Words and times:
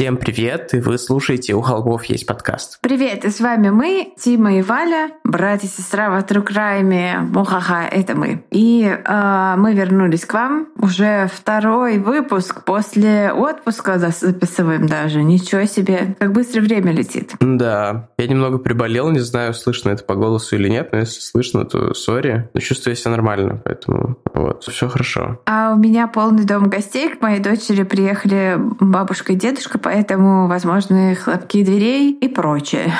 Всем 0.00 0.16
привет, 0.16 0.72
и 0.72 0.80
вы 0.80 0.96
слушаете 0.96 1.52
«У 1.52 1.60
холмов 1.60 2.06
есть 2.06 2.24
подкаст». 2.24 2.78
Привет, 2.80 3.26
и 3.26 3.28
с 3.28 3.38
вами 3.38 3.68
мы, 3.68 4.14
Тима 4.18 4.54
и 4.54 4.62
Валя, 4.62 5.10
брат 5.24 5.62
и 5.62 5.66
сестра 5.66 6.08
в 6.08 6.24
Crime. 6.24 7.18
Мухаха, 7.18 7.82
это 7.82 8.16
мы. 8.16 8.42
И 8.50 8.82
э, 8.84 9.54
мы 9.58 9.74
вернулись 9.74 10.24
к 10.24 10.32
вам. 10.32 10.68
Уже 10.78 11.28
второй 11.30 11.98
выпуск 11.98 12.64
после 12.64 13.30
отпуска 13.30 13.98
записываем 13.98 14.86
даже. 14.86 15.22
Ничего 15.22 15.66
себе, 15.66 16.16
как 16.18 16.32
быстро 16.32 16.62
время 16.62 16.92
летит. 16.92 17.34
Да, 17.38 18.08
я 18.16 18.26
немного 18.26 18.56
приболел, 18.56 19.10
не 19.10 19.18
знаю, 19.18 19.52
слышно 19.52 19.90
это 19.90 20.04
по 20.04 20.14
голосу 20.14 20.56
или 20.56 20.70
нет, 20.70 20.92
но 20.92 21.00
если 21.00 21.20
слышно, 21.20 21.66
то 21.66 21.92
сори. 21.92 22.48
Но 22.54 22.60
чувствую 22.60 22.96
себя 22.96 23.10
нормально, 23.10 23.60
поэтому 23.62 24.16
вот, 24.32 24.64
все 24.64 24.88
хорошо. 24.88 25.42
А 25.44 25.74
у 25.74 25.76
меня 25.76 26.08
полный 26.08 26.44
дом 26.44 26.70
гостей. 26.70 27.10
К 27.10 27.20
моей 27.20 27.40
дочери 27.40 27.82
приехали 27.82 28.56
бабушка 28.80 29.34
и 29.34 29.36
дедушка, 29.36 29.78
поэтому 29.90 30.46
возможны 30.46 31.16
хлопки 31.16 31.64
дверей 31.64 32.12
и 32.12 32.28
прочее. 32.28 32.92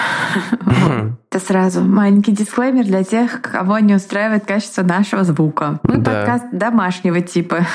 Это 1.33 1.45
сразу 1.45 1.83
маленький 1.83 2.33
дисклеймер 2.33 2.87
для 2.87 3.05
тех, 3.05 3.41
кого 3.41 3.79
не 3.79 3.95
устраивает 3.95 4.47
качество 4.47 4.83
нашего 4.83 5.23
звука. 5.23 5.79
Мы 5.85 5.99
да. 5.99 6.11
подкаст 6.11 6.47
домашнего 6.51 7.21
типа. 7.21 7.69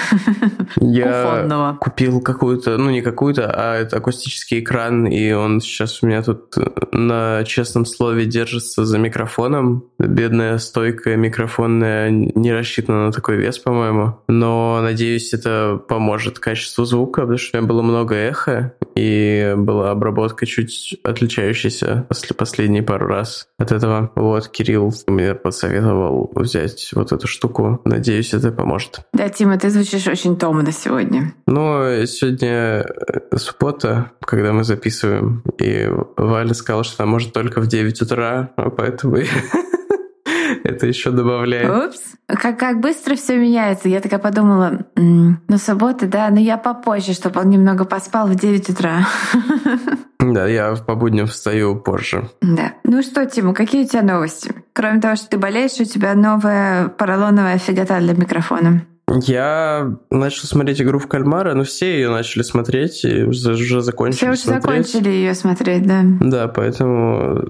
Я 0.76 1.24
Уфонного. 1.24 1.78
купил 1.80 2.20
какую-то, 2.20 2.78
ну 2.78 2.90
не 2.90 3.02
какую-то, 3.02 3.50
а 3.50 3.78
это 3.78 3.96
акустический 3.96 4.60
экран, 4.60 5.08
и 5.08 5.32
он 5.32 5.62
сейчас 5.62 6.04
у 6.04 6.08
меня 6.08 6.22
тут 6.22 6.54
на 6.92 7.46
честном 7.46 7.86
слове 7.86 8.26
держится 8.26 8.84
за 8.84 8.98
микрофоном. 8.98 9.86
Бедная 10.00 10.58
стойка 10.58 11.16
микрофонная 11.16 12.10
не 12.10 12.52
рассчитана 12.52 13.06
на 13.06 13.12
такой 13.14 13.38
вес, 13.38 13.58
по-моему. 13.58 14.20
Но 14.28 14.82
надеюсь, 14.82 15.34
это 15.34 15.80
поможет 15.88 16.40
качеству 16.40 16.84
звука, 16.84 17.22
потому 17.22 17.38
что 17.38 17.58
у 17.58 17.62
меня 17.62 17.70
было 17.70 17.82
много 17.82 18.16
эха, 18.16 18.74
и 18.98 19.54
была 19.56 19.92
обработка 19.92 20.46
чуть 20.46 20.98
отличающаяся 21.04 22.06
после 22.10 22.36
последние 22.36 22.84
пару 22.84 23.08
раз 23.08 23.45
от 23.58 23.72
этого. 23.72 24.12
Вот, 24.16 24.50
Кирилл 24.50 24.94
мне 25.08 25.34
подсоветовал 25.34 26.32
взять 26.36 26.92
вот 26.94 27.12
эту 27.12 27.28
штуку. 27.28 27.82
Надеюсь, 27.86 28.34
это 28.34 28.52
поможет. 28.52 29.02
Да, 29.14 29.30
Тима, 29.30 29.58
ты 29.58 29.70
звучишь 29.70 30.08
очень 30.08 30.38
томно 30.38 30.72
сегодня. 30.72 31.34
Ну, 31.48 32.06
сегодня 32.06 32.86
э, 32.86 33.38
суббота, 33.38 34.12
когда 34.22 34.52
мы 34.52 34.64
записываем, 34.64 35.44
и 35.60 35.90
Валя 36.18 36.54
сказала, 36.54 36.84
что 36.84 37.04
она 37.04 37.12
может 37.12 37.34
только 37.34 37.62
в 37.62 37.68
9 37.68 38.02
утра, 38.02 38.52
а 38.58 38.70
поэтому 38.70 39.18
это 40.64 40.88
еще 40.88 41.12
добавляет. 41.12 41.90
Упс. 41.90 42.02
Как, 42.28 42.60
как 42.60 42.82
быстро 42.82 43.16
все 43.16 43.38
меняется. 43.38 43.88
Я 43.88 44.02
такая 44.02 44.20
подумала, 44.20 44.86
ну 44.96 45.58
суббота, 45.58 46.08
да, 46.08 46.30
но 46.30 46.40
я 46.40 46.58
попозже, 46.58 47.14
чтобы 47.14 47.40
он 47.40 47.50
немного 47.50 47.86
поспал 47.86 48.28
в 48.28 48.36
9 48.36 48.70
утра. 48.70 49.08
Да, 50.34 50.48
я 50.48 50.76
по 50.76 50.96
будням 50.96 51.28
встаю 51.28 51.76
позже. 51.76 52.30
Да. 52.42 52.74
Ну 52.84 53.02
что, 53.02 53.26
Тима, 53.26 53.54
какие 53.54 53.86
у 53.86 53.88
тебя 53.88 54.02
новости? 54.02 54.54
Кроме 54.74 55.00
того, 55.00 55.16
что 55.16 55.30
ты 55.30 55.38
болеешь, 55.38 55.80
у 55.80 55.84
тебя 55.86 56.14
новая 56.16 56.88
поролоновая 56.90 57.58
фигота 57.58 58.00
для 58.00 58.14
микрофона. 58.14 58.86
Я 59.08 59.96
начал 60.10 60.48
смотреть 60.48 60.82
игру 60.82 60.98
в 60.98 61.08
кальмара, 61.08 61.54
но 61.54 61.64
все 61.64 61.94
ее 61.94 62.10
начали 62.10 62.42
смотреть 62.42 63.06
и 63.06 63.24
уже, 63.24 63.54
уже 63.54 63.82
закончили 63.82 64.18
Все 64.18 64.30
уже 64.32 64.40
смотреть. 64.40 64.88
закончили 64.88 65.10
ее 65.14 65.36
смотреть, 65.36 65.86
да. 65.86 66.02
Да, 66.20 66.48
поэтому 66.48 67.46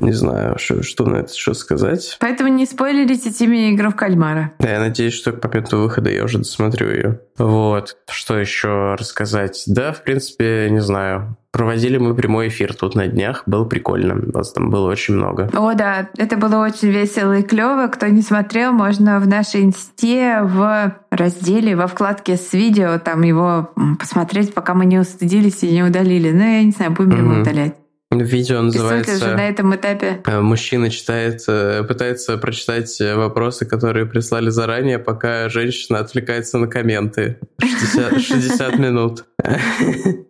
не 0.00 0.12
знаю, 0.12 0.58
что, 0.58 0.82
что 0.82 1.06
на 1.06 1.16
это 1.16 1.36
что 1.36 1.54
сказать. 1.54 2.16
Поэтому 2.20 2.48
не 2.48 2.66
спойлерите 2.66 3.30
Тиме 3.30 3.72
игру 3.74 3.90
в 3.90 3.96
кальмара. 3.96 4.52
Да, 4.58 4.70
я 4.70 4.80
надеюсь, 4.80 5.14
что 5.14 5.32
к 5.32 5.42
моменту 5.44 5.78
выхода 5.78 6.10
я 6.10 6.24
уже 6.24 6.38
досмотрю 6.38 6.90
ее. 6.90 7.20
Вот. 7.38 7.96
Что 8.10 8.38
еще 8.38 8.94
рассказать? 8.98 9.64
Да, 9.66 9.92
в 9.92 10.02
принципе, 10.02 10.68
не 10.70 10.80
знаю. 10.80 11.36
Проводили 11.52 11.98
мы 11.98 12.14
прямой 12.14 12.46
эфир 12.46 12.74
тут 12.74 12.94
на 12.94 13.08
днях, 13.08 13.42
было 13.46 13.64
прикольно, 13.64 14.14
вас 14.32 14.52
там 14.52 14.70
было 14.70 14.88
очень 14.88 15.14
много. 15.14 15.50
О, 15.52 15.74
да, 15.74 16.08
это 16.16 16.36
было 16.36 16.64
очень 16.64 16.90
весело 16.90 17.38
и 17.38 17.42
клево. 17.42 17.88
Кто 17.88 18.06
не 18.06 18.22
смотрел, 18.22 18.72
можно 18.72 19.18
в 19.18 19.26
нашей 19.26 19.64
инсте 19.64 20.42
в 20.42 20.94
разделе, 21.10 21.74
во 21.74 21.88
вкладке 21.88 22.36
с 22.36 22.52
видео, 22.52 23.00
там 23.00 23.22
его 23.22 23.70
посмотреть, 23.98 24.54
пока 24.54 24.74
мы 24.74 24.86
не 24.86 25.00
устыдились 25.00 25.64
и 25.64 25.72
не 25.72 25.82
удалили. 25.82 26.30
Ну, 26.30 26.40
я 26.40 26.62
не 26.62 26.70
знаю, 26.70 26.92
будем 26.92 27.16
ли 27.16 27.22
мы 27.22 27.40
удалять. 27.40 27.74
Видео 28.10 28.60
называется... 28.60 29.18
же 29.18 29.36
на 29.36 29.48
этом 29.48 29.72
этапе. 29.74 30.20
Э, 30.26 30.40
мужчина 30.40 30.90
читает, 30.90 31.44
э, 31.46 31.84
пытается 31.84 32.36
прочитать 32.38 33.00
э, 33.00 33.14
вопросы, 33.14 33.66
которые 33.66 34.04
прислали 34.04 34.50
заранее, 34.50 34.98
пока 34.98 35.48
женщина 35.48 36.00
отвлекается 36.00 36.58
на 36.58 36.66
комменты. 36.66 37.38
60, 37.62 38.20
60 38.20 38.78
минут. 38.80 39.24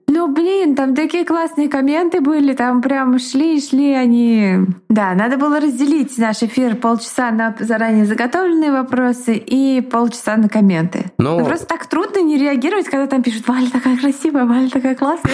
Ну, 0.08 0.28
блин, 0.28 0.74
там 0.76 0.94
такие 0.94 1.24
классные 1.24 1.70
комменты 1.70 2.20
были, 2.20 2.52
там 2.52 2.82
прям 2.82 3.18
шли 3.18 3.56
и 3.56 3.60
шли 3.66 3.94
они. 3.94 4.58
Да, 4.90 5.14
надо 5.14 5.38
было 5.38 5.58
разделить 5.58 6.18
наш 6.18 6.42
эфир 6.42 6.76
полчаса 6.76 7.30
на 7.30 7.56
заранее 7.58 8.04
заготовленные 8.04 8.72
вопросы 8.72 9.36
и 9.36 9.80
полчаса 9.80 10.36
на 10.36 10.50
комменты. 10.50 11.06
Ну, 11.16 11.38
ну 11.38 11.46
просто 11.46 11.66
так 11.66 11.86
трудно 11.86 12.20
не 12.20 12.36
реагировать, 12.36 12.90
когда 12.90 13.06
там 13.06 13.22
пишут 13.22 13.48
«Валя 13.48 13.70
такая 13.70 13.96
красивая, 13.96 14.44
Валя 14.44 14.68
такая 14.68 14.94
классная». 14.94 15.32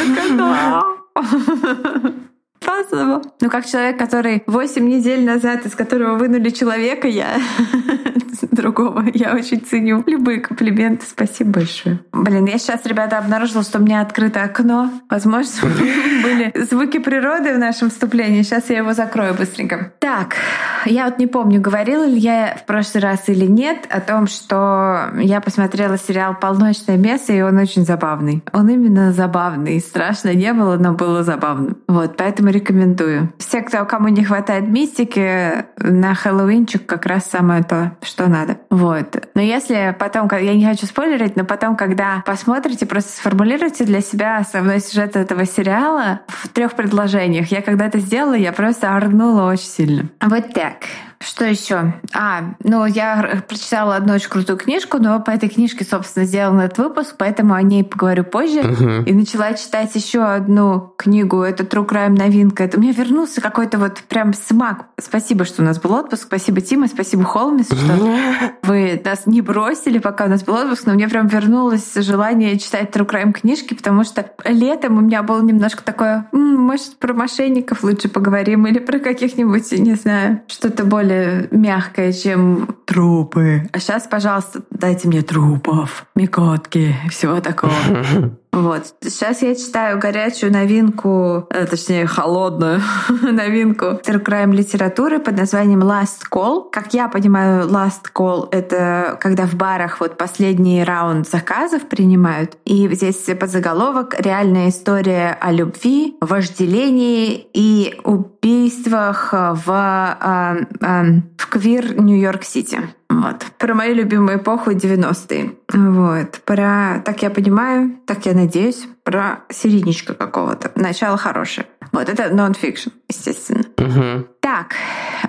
Спасибо. 2.67 3.23
Ну, 3.41 3.51
как 3.51 3.67
человек, 3.67 3.99
который 3.99 4.43
8 4.47 4.87
недель 4.89 5.25
назад, 5.25 5.65
из 5.67 5.75
которого 5.75 6.17
вынули 6.17 6.51
человека, 6.51 7.07
я 7.07 7.37
другого. 8.57 9.05
Я 9.15 9.35
очень 9.35 9.61
ценю 9.61 10.03
любые 10.07 10.41
комплименты. 10.41 11.07
Спасибо 11.09 11.51
большое. 11.51 12.01
Блин, 12.13 12.47
я 12.47 12.59
сейчас, 12.59 12.85
ребята, 12.85 13.19
обнаружила, 13.19 13.63
что 13.63 13.79
у 13.79 13.83
меня 13.83 14.01
открыто 14.01 14.43
окно. 14.43 14.91
Возможно, 15.09 15.53
были 16.23 16.53
звуки 16.65 16.99
природы 16.99 17.55
в 17.55 17.59
нашем 17.59 17.91
вступлении. 17.91 18.43
Сейчас 18.43 18.69
я 18.71 18.79
его 18.79 18.93
закрою 18.93 19.35
быстренько. 19.35 19.93
Так, 20.01 20.37
я 20.85 21.05
вот 21.07 21.19
не 21.19 21.27
помню, 21.27 21.61
говорила 21.61 22.05
ли 22.05 22.19
я 22.19 22.57
в 22.61 22.67
прошлый 22.67 23.03
раз 23.03 23.29
или 23.29 23.47
нет 23.47 23.87
о 23.91 24.01
том, 24.01 24.27
что 24.27 25.11
я 25.21 25.41
посмотрела 25.41 25.99
сериал 25.99 26.37
«Полночное 26.41 26.97
место», 26.97 27.33
и 27.33 27.41
он 27.43 27.59
очень 27.59 27.85
забавный. 27.85 28.43
Он 28.53 28.69
именно 28.69 29.13
забавный. 29.13 29.81
Страшно 29.81 30.35
не 30.35 30.53
было, 30.53 30.77
но 30.77 30.95
было 30.95 31.23
забавно. 31.23 31.77
Вот, 31.87 32.17
поэтому 32.17 32.51
рекомендую. 32.57 33.33
Все, 33.39 33.63
кто, 33.63 33.85
кому 33.85 34.09
не 34.09 34.25
хватает 34.25 34.69
мистики, 34.69 35.65
на 35.79 36.15
Хэллоуинчик 36.15 36.87
как 36.87 37.07
раз 37.07 37.27
самое 37.27 37.63
то, 37.63 37.97
что 38.03 38.29
надо. 38.29 38.59
Вот. 38.71 39.29
Но 39.35 39.41
если 39.41 39.95
потом, 39.99 40.29
я 40.33 40.55
не 40.55 40.67
хочу 40.67 40.87
спойлерить, 40.87 41.37
но 41.37 41.45
потом, 41.45 41.77
когда 41.77 42.23
посмотрите, 42.27 42.87
просто 42.87 43.13
сформулируйте 43.13 43.85
для 43.85 44.01
себя 44.01 44.39
основной 44.39 44.81
сюжет 44.81 45.17
этого 45.17 45.45
сериала 45.47 46.21
в 46.29 46.49
трех 46.49 46.75
предложениях. 46.75 47.51
Я 47.51 47.63
когда 47.63 47.87
это 47.87 47.99
сделала, 47.99 48.35
я 48.35 48.53
просто 48.53 48.97
орнула 48.97 49.51
очень 49.51 49.69
сильно. 49.69 50.09
Вот 50.21 50.53
так. 50.53 50.77
Что 51.21 51.45
еще? 51.45 51.95
А, 52.15 52.55
ну, 52.63 52.85
я 52.87 53.43
прочитала 53.49 53.97
одну 53.97 54.15
очень 54.15 54.29
крутую 54.29 54.59
книжку, 54.59 54.99
но 54.99 55.21
по 55.21 55.31
этой 55.31 55.49
книжке, 55.49 55.85
собственно, 55.85 56.27
сделан 56.27 56.61
этот 56.61 56.79
выпуск, 56.79 57.15
поэтому 57.19 57.55
о 57.55 57.63
ней 57.63 57.85
поговорю 57.85 58.25
позже. 58.25 58.61
Uh-huh. 58.61 59.05
И 59.05 59.13
начала 59.13 59.53
читать 59.55 59.95
еще 59.95 60.23
одну 60.23 60.93
книгу. 60.97 61.43
Это 61.43 61.65
True 61.65 61.87
Crime 61.87 62.17
новинка. 62.17 62.65
Это 62.65 62.79
у 62.79 62.81
меня 62.81 62.93
вернулся 62.93 63.41
какой-то 63.41 63.79
вот 63.79 63.99
прям 64.09 64.35
смак. 64.35 64.87
Спасибо, 65.01 65.45
что 65.45 65.63
у 65.63 65.65
нас 65.65 65.81
был 65.81 65.93
отпуск. 65.95 66.25
Спасибо, 66.25 66.61
Тима. 66.61 66.89
Спасибо, 66.89 67.25
Холмис, 67.25 67.67
что 67.67 68.17
вы 68.63 69.01
нас 69.05 69.27
не 69.27 69.41
бросили, 69.41 69.99
пока 69.99 70.27
у 70.27 70.29
нас 70.29 70.45
был 70.45 70.55
отпуск. 70.55 70.87
Но 70.87 70.95
мне 70.95 71.09
прям 71.09 71.29
вернулось 71.29 71.95
желание 71.95 72.59
читать 72.59 72.91
True 72.91 73.07
Crime 73.07 73.33
книжки, 73.33 73.75
потому 73.75 74.05
что 74.05 74.31
летом 74.45 74.99
у 74.99 75.01
меня 75.01 75.23
было 75.23 75.43
немножко 75.43 75.83
такое, 75.83 76.29
может, 76.33 76.97
про 76.97 77.15
мошенников 77.15 77.83
лучше 77.83 78.09
поговорим 78.09 78.67
или 78.67 78.79
про 78.79 78.99
каких-нибудь, 78.99 79.73
не 79.73 79.95
знаю, 79.95 80.43
что-то 80.49 80.85
более 80.85 81.06
более 81.07 81.49
мягкое, 81.51 82.13
чем 82.13 82.77
трупы. 82.85 83.69
А 83.73 83.79
сейчас, 83.79 84.07
пожалуйста, 84.09 84.63
дайте 84.71 85.09
мне 85.09 85.23
трупов, 85.23 86.07
микотки, 86.15 86.97
всего 87.11 87.41
такого. 87.41 87.73
Вот. 88.57 88.95
Сейчас 89.03 89.43
я 89.43 89.55
читаю 89.55 89.99
горячую 89.99 90.51
новинку, 90.51 91.47
э, 91.51 91.67
точнее, 91.67 92.07
холодную 92.07 92.81
новинку 93.23 94.01
Crime 94.03 94.53
литературы 94.53 95.19
под 95.19 95.37
названием 95.37 95.83
Last 95.83 96.23
Call. 96.33 96.71
Как 96.73 96.95
я 96.95 97.09
понимаю, 97.09 97.69
Last 97.69 98.13
Call— 98.15 98.49
это 98.51 99.19
когда 99.21 99.45
в 99.47 99.57
барах 99.57 100.01
вот 100.01 100.17
последний 100.17 100.83
раунд 100.85 101.29
заказов 101.29 101.87
принимают. 101.87 102.57
И 102.65 102.89
здесь 102.95 103.29
подзаголовок 103.39 104.19
«Реальная 104.19 104.71
история 104.71 105.37
о 105.39 105.53
любви, 105.53 106.17
вожделении 106.23 107.47
и 107.53 108.01
убийствах 108.05 109.35
в, 109.35 109.69
э, 109.71 110.65
э, 110.81 111.21
в 111.37 111.47
квир 111.47 112.01
Нью-Йорк-Сити». 112.01 112.81
Вот. 113.09 113.45
Про 113.59 113.75
мою 113.75 113.95
любимую 113.95 114.39
эпоху 114.39 114.71
90-е. 114.71 115.51
Вот. 115.73 116.41
Про, 116.45 117.03
так 117.05 117.23
я 117.23 117.31
понимаю, 117.31 117.91
так 118.07 118.27
я 118.27 118.35
надеюсь, 118.35 118.89
про 119.07 119.45
серийничка 119.51 120.15
какого-то. 120.15 120.73
Начало 120.75 121.17
хорошее. 121.17 121.69
Вот 121.93 122.09
это 122.09 122.35
нон-фикшн, 122.35 122.91
естественно. 123.09 123.63
Угу. 123.79 124.27
Так, 124.41 124.75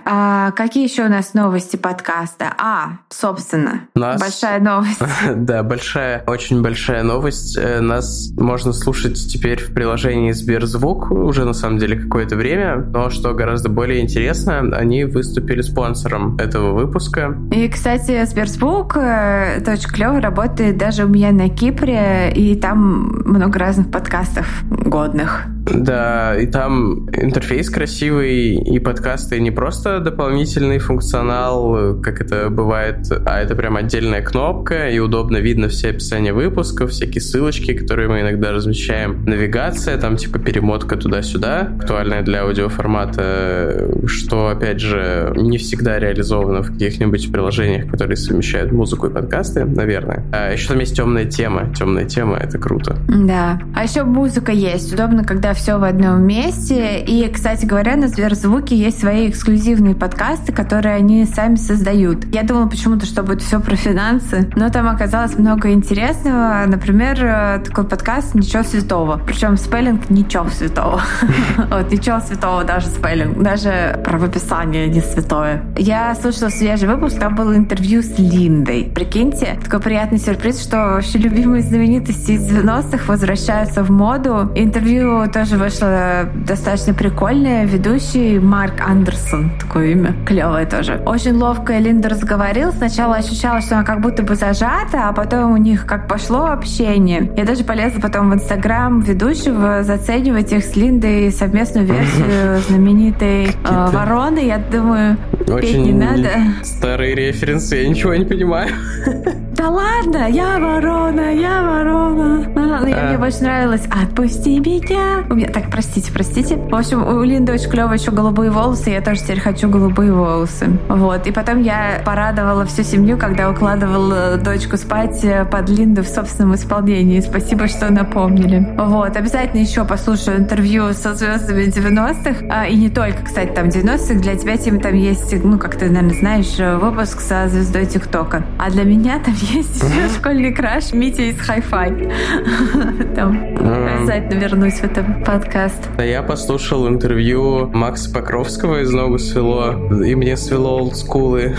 а 0.05 0.51
какие 0.51 0.83
еще 0.87 1.05
у 1.05 1.09
нас 1.09 1.33
новости 1.33 1.75
подкаста? 1.75 2.53
А, 2.57 2.99
собственно, 3.09 3.87
нас... 3.95 4.19
большая 4.19 4.59
новость. 4.59 5.01
да, 5.35 5.63
большая, 5.63 6.23
очень 6.27 6.61
большая 6.61 7.03
новость. 7.03 7.57
Э, 7.57 7.79
нас 7.79 8.31
можно 8.37 8.73
слушать 8.73 9.13
теперь 9.31 9.61
в 9.61 9.73
приложении 9.73 10.31
Сберзвук 10.31 11.11
уже 11.11 11.45
на 11.45 11.53
самом 11.53 11.77
деле 11.77 11.99
какое-то 11.99 12.35
время, 12.35 12.77
но 12.77 13.09
что 13.09 13.33
гораздо 13.33 13.69
более 13.69 14.01
интересно, 14.01 14.59
они 14.73 15.03
выступили 15.05 15.61
спонсором 15.61 16.37
этого 16.37 16.73
выпуска. 16.73 17.35
И, 17.51 17.67
кстати, 17.69 18.25
Сберзвук 18.25 18.97
это 18.97 19.73
очень 19.73 19.89
клево 19.89 20.19
работает 20.19 20.77
даже 20.77 21.05
у 21.05 21.07
меня 21.07 21.31
на 21.31 21.49
Кипре, 21.49 22.31
и 22.33 22.55
там 22.55 23.23
много 23.25 23.59
разных 23.67 23.91
подкастов 23.91 24.63
годных. 24.69 25.56
Да, 25.73 26.35
и 26.37 26.45
там 26.45 27.09
интерфейс 27.09 27.69
красивый, 27.69 28.55
и 28.55 28.79
подкасты 28.79 29.39
не 29.39 29.51
просто 29.51 29.99
дополнительный 29.99 30.79
функционал, 30.79 31.99
как 32.01 32.21
это 32.21 32.49
бывает, 32.49 33.07
а 33.25 33.39
это 33.39 33.55
прям 33.55 33.75
отдельная 33.75 34.21
кнопка, 34.21 34.89
и 34.89 34.99
удобно 34.99 35.37
видно 35.37 35.67
все 35.69 35.89
описания 35.89 36.33
выпусков, 36.33 36.91
всякие 36.91 37.21
ссылочки, 37.21 37.73
которые 37.73 38.07
мы 38.07 38.21
иногда 38.21 38.51
размещаем. 38.51 39.25
Навигация, 39.25 39.97
там 39.97 40.17
типа 40.17 40.39
перемотка 40.39 40.95
туда-сюда, 40.95 41.73
актуальная 41.79 42.21
для 42.21 42.43
аудиоформата, 42.43 43.89
что, 44.05 44.49
опять 44.49 44.79
же, 44.79 45.33
не 45.35 45.57
всегда 45.57 45.99
реализовано 45.99 46.61
в 46.61 46.71
каких-нибудь 46.71 47.31
приложениях, 47.31 47.89
которые 47.89 48.17
совмещают 48.17 48.71
музыку 48.71 49.07
и 49.07 49.09
подкасты, 49.09 49.65
наверное. 49.65 50.23
А 50.31 50.51
еще 50.51 50.69
там 50.69 50.79
есть 50.79 50.95
темная 50.95 51.25
тема. 51.25 51.73
Темная 51.75 52.05
тема— 52.05 52.37
это 52.41 52.57
круто. 52.57 52.97
Да. 53.07 53.59
А 53.75 53.83
еще 53.83 54.03
музыка 54.03 54.51
есть. 54.51 54.93
Удобно, 54.93 55.23
когда 55.23 55.53
все 55.57 55.77
в 55.77 55.83
одном 55.83 56.23
месте. 56.23 57.01
И, 57.01 57.27
кстати 57.29 57.65
говоря, 57.65 57.95
на 57.95 58.07
Сберзвуке 58.07 58.75
есть 58.75 58.99
свои 58.99 59.29
эксклюзивные 59.29 59.95
подкасты, 59.95 60.53
которые 60.53 60.95
они 60.95 61.25
сами 61.25 61.55
создают. 61.55 62.25
Я 62.33 62.43
думала 62.43 62.67
почему-то, 62.67 63.05
что 63.05 63.23
будет 63.23 63.41
все 63.41 63.59
про 63.59 63.75
финансы, 63.75 64.49
но 64.55 64.69
там 64.69 64.87
оказалось 64.87 65.37
много 65.37 65.71
интересного. 65.71 66.63
Например, 66.67 67.17
э, 67.21 67.59
такой 67.65 67.85
подкаст 67.85 68.35
«Ничего 68.35 68.63
святого». 68.63 69.19
Причем 69.25 69.57
спеллинг 69.57 70.09
«Ничего 70.09 70.49
святого». 70.49 71.01
Вот, 71.69 71.91
«Ничего 71.91 72.19
святого» 72.19 72.63
даже 72.63 72.87
спеллинг. 72.87 73.41
Даже 73.41 73.99
правописание 74.03 74.87
не 74.87 75.01
святое. 75.01 75.63
Я 75.75 76.15
слушала 76.15 76.49
свежий 76.49 76.87
выпуск, 76.87 77.19
там 77.19 77.35
было 77.35 77.55
интервью 77.55 78.01
с 78.01 78.17
Линдой. 78.19 78.91
Прикиньте, 78.93 79.59
такой 79.63 79.79
приятный 79.79 80.19
сюрприз, 80.19 80.61
что 80.61 80.77
вообще 80.77 81.17
любимые 81.17 81.63
знаменитости 81.63 82.33
из 82.33 82.49
90-х 82.49 83.05
возвращаются 83.07 83.83
в 83.83 83.89
моду. 83.89 84.51
Интервью 84.55 85.27
тоже 85.31 85.46
тоже 85.47 85.63
вышло 85.63 86.29
достаточно 86.45 86.93
прикольное. 86.93 87.65
Ведущий 87.65 88.37
Марк 88.37 88.81
Андерсон, 88.85 89.51
такое 89.57 89.91
имя, 89.91 90.13
клевое 90.25 90.65
тоже. 90.65 91.01
Очень 91.05 91.35
ловко 91.35 91.77
Линда 91.77 92.09
разговорил. 92.09 92.73
Сначала 92.73 93.15
ощущала, 93.15 93.61
что 93.61 93.75
она 93.75 93.85
как 93.85 94.01
будто 94.01 94.23
бы 94.23 94.35
зажата, 94.35 95.07
а 95.07 95.13
потом 95.13 95.53
у 95.53 95.57
них 95.57 95.85
как 95.85 96.09
пошло 96.09 96.47
общение. 96.47 97.31
Я 97.37 97.45
даже 97.45 97.63
полезла 97.63 98.01
потом 98.01 98.29
в 98.29 98.33
Инстаграм 98.33 98.99
ведущего 98.99 99.83
заценивать 99.83 100.51
их 100.51 100.65
с 100.65 100.75
Линдой 100.75 101.31
совместную 101.31 101.85
версию 101.93 102.59
знаменитой 102.67 103.45
э, 103.47 103.87
Вороны. 103.91 104.39
Я 104.39 104.57
думаю, 104.57 105.17
Очень 105.47 105.61
петь 105.61 105.77
не 105.77 105.93
надо. 105.93 106.29
Старые 106.63 107.15
референсы, 107.15 107.77
я 107.77 107.87
ничего 107.87 108.15
не 108.15 108.25
понимаю. 108.25 108.71
Да 109.57 109.69
ладно, 109.69 110.29
я 110.29 110.59
ворона, 110.59 111.33
я 111.33 111.63
ворона. 111.63 112.45
Ну 112.53 112.67
ладно, 112.69 112.95
а. 112.95 113.07
мне 113.07 113.17
больше 113.17 113.41
нравилось 113.41 113.87
«Отпусти 113.89 114.59
меня». 114.59 115.25
У 115.31 115.33
меня, 115.33 115.47
так, 115.47 115.71
простите, 115.71 116.11
простите. 116.13 116.57
В 116.57 116.75
общем, 116.75 117.01
у 117.01 117.23
Линды 117.23 117.53
очень 117.53 117.71
клево 117.71 117.93
еще 117.93 118.11
голубые 118.11 118.51
волосы, 118.51 118.91
я 118.91 119.01
тоже 119.01 119.21
теперь 119.21 119.39
хочу 119.39 119.67
голубые 119.67 120.13
волосы. 120.13 120.77
Вот. 120.87 121.25
И 121.25 121.31
потом 121.31 121.63
я 121.63 122.03
порадовала 122.05 122.65
всю 122.65 122.83
семью, 122.83 123.17
когда 123.17 123.49
укладывала 123.49 124.37
дочку 124.37 124.77
спать 124.77 125.25
под 125.49 125.69
Линду 125.69 126.03
в 126.03 126.07
собственном 126.07 126.53
исполнении. 126.53 127.19
Спасибо, 127.19 127.67
что 127.67 127.91
напомнили. 127.91 128.75
Вот. 128.77 129.17
Обязательно 129.17 129.61
еще 129.61 129.85
послушаю 129.85 130.37
интервью 130.37 130.93
со 130.93 131.15
звездами 131.15 131.63
90-х. 131.63 132.45
А, 132.51 132.67
и 132.67 132.75
не 132.75 132.89
только, 132.89 133.23
кстати, 133.23 133.53
там 133.53 133.69
90-х. 133.69 134.19
Для 134.19 134.35
тебя, 134.35 134.55
Тим, 134.57 134.79
там 134.79 134.93
есть, 134.93 135.33
ну, 135.43 135.57
как 135.57 135.77
ты, 135.77 135.89
наверное, 135.89 136.19
знаешь, 136.19 136.79
выпуск 136.79 137.21
со 137.21 137.47
звездой 137.47 137.87
ТикТока. 137.87 138.43
А 138.59 138.69
для 138.69 138.83
меня 138.83 139.19
там 139.19 139.33
есть 139.53 139.75
еще 139.83 140.09
школьный 140.19 140.53
краш 140.53 140.93
Митя 140.93 141.23
из 141.23 141.37
Hi-Fi. 141.37 143.15
Там 143.15 143.55
обязательно 143.59 144.39
вернусь 144.39 144.75
в 144.75 144.83
этом 144.83 145.23
подкаст. 145.23 145.89
Я 145.97 146.23
послушал 146.23 146.87
интервью 146.87 147.67
Макса 147.73 148.11
Покровского 148.13 148.81
из 148.81 148.91
«Ногу 148.91 149.19
свело», 149.19 149.73
и 150.03 150.15
мне 150.15 150.37
свело 150.37 150.79
олдскулы. 150.79 151.55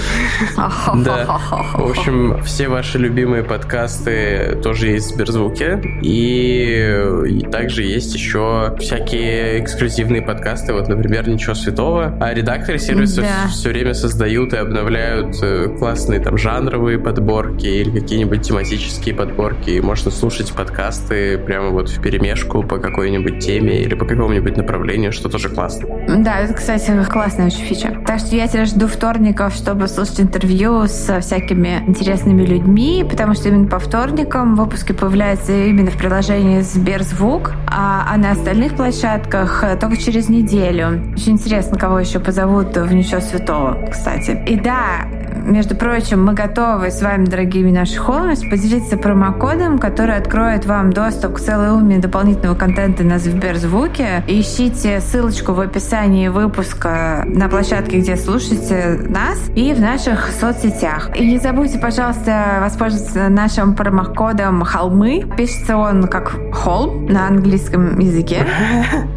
Да. 0.56 1.40
В 1.74 1.90
общем, 1.90 2.42
все 2.44 2.68
ваши 2.68 2.98
любимые 2.98 3.42
подкасты 3.42 4.58
тоже 4.62 4.88
есть 4.88 5.10
в 5.10 5.14
Сберзвуке, 5.14 5.80
и 6.02 7.46
также 7.50 7.84
есть 7.84 8.14
еще 8.14 8.76
всякие 8.78 9.60
эксклюзивные 9.62 10.22
подкасты, 10.22 10.72
вот, 10.72 10.88
например, 10.88 11.28
«Ничего 11.28 11.54
святого», 11.54 12.16
а 12.20 12.34
редакторы 12.34 12.78
сервиса 12.78 13.24
все 13.50 13.70
время 13.70 13.94
создают 13.94 14.52
и 14.52 14.56
обновляют 14.56 15.36
э, 15.42 15.68
классные 15.78 16.20
там 16.20 16.36
жанровые 16.36 16.98
подборки, 16.98 17.77
или 17.80 18.00
какие-нибудь 18.00 18.42
тематические 18.42 19.14
подборки. 19.14 19.70
И 19.70 19.80
можно 19.80 20.10
слушать 20.10 20.52
подкасты 20.52 21.38
прямо 21.38 21.70
вот 21.70 21.88
в 21.88 22.00
перемешку 22.00 22.62
по 22.62 22.78
какой-нибудь 22.78 23.38
теме 23.40 23.82
или 23.82 23.94
по 23.94 24.04
какому-нибудь 24.04 24.56
направлению, 24.56 25.12
что 25.12 25.28
тоже 25.28 25.48
классно. 25.48 25.88
Да, 26.08 26.40
это, 26.40 26.54
кстати, 26.54 26.92
классная 27.08 27.46
очень 27.46 27.64
фича. 27.64 28.02
Так 28.06 28.20
что 28.20 28.36
я 28.36 28.48
тебя 28.48 28.64
жду 28.64 28.86
вторников, 28.86 29.54
чтобы 29.54 29.88
слушать 29.88 30.20
интервью 30.20 30.86
с 30.86 31.20
всякими 31.20 31.84
интересными 31.86 32.44
людьми, 32.44 33.04
потому 33.08 33.34
что 33.34 33.48
именно 33.48 33.68
по 33.68 33.78
вторникам 33.78 34.56
выпуски 34.56 34.92
появляются 34.92 35.52
именно 35.52 35.90
в 35.90 35.96
приложении 35.96 36.60
Сберзвук, 36.60 37.52
а, 37.66 38.06
а 38.10 38.16
на 38.16 38.32
остальных 38.32 38.74
площадках 38.74 39.64
только 39.80 39.96
через 39.96 40.28
неделю. 40.28 41.12
Очень 41.14 41.32
интересно, 41.32 41.78
кого 41.78 42.00
еще 42.00 42.18
позовут 42.18 42.76
в 42.76 42.92
Ничего 42.92 43.20
Святого, 43.20 43.88
кстати. 43.90 44.42
И 44.46 44.58
да, 44.58 45.06
между 45.44 45.76
прочим, 45.76 46.24
мы 46.24 46.34
готовы 46.34 46.90
с 46.90 47.00
вами, 47.00 47.24
дорогие 47.24 47.64
наши 47.72 47.96
холмис, 47.96 48.40
поделиться 48.40 48.96
промокодом, 48.96 49.78
который 49.78 50.16
откроет 50.16 50.66
вам 50.66 50.92
доступ 50.92 51.34
к 51.34 51.40
целой 51.40 51.72
уме 51.72 51.98
дополнительного 51.98 52.54
контента 52.56 53.04
на 53.04 53.18
Сберзвуке. 53.18 54.22
Ищите 54.26 55.00
ссылочку 55.00 55.52
в 55.52 55.60
описании 55.60 56.28
выпуска 56.28 57.24
на 57.26 57.48
площадке, 57.48 57.98
где 57.98 58.16
слушаете 58.16 59.00
нас, 59.08 59.38
и 59.54 59.72
в 59.74 59.80
наших 59.80 60.30
соцсетях. 60.30 61.10
И 61.16 61.26
не 61.26 61.38
забудьте, 61.38 61.78
пожалуйста, 61.78 62.58
воспользоваться 62.60 63.28
нашим 63.28 63.74
промокодом 63.74 64.62
«Холмы». 64.62 65.24
Пишется 65.36 65.76
он 65.76 66.06
как 66.06 66.34
«холм» 66.52 67.06
на 67.06 67.26
английском 67.26 67.98
языке. 67.98 68.46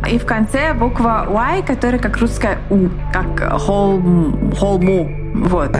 И 0.10 0.18
в 0.18 0.26
конце 0.26 0.74
буква 0.74 1.28
Y, 1.30 1.64
которая 1.64 2.00
как 2.00 2.18
русская 2.18 2.58
«у», 2.70 2.90
как 3.14 3.60
«холм», 3.62 4.52
«холму». 4.58 5.21
Вот. 5.34 5.76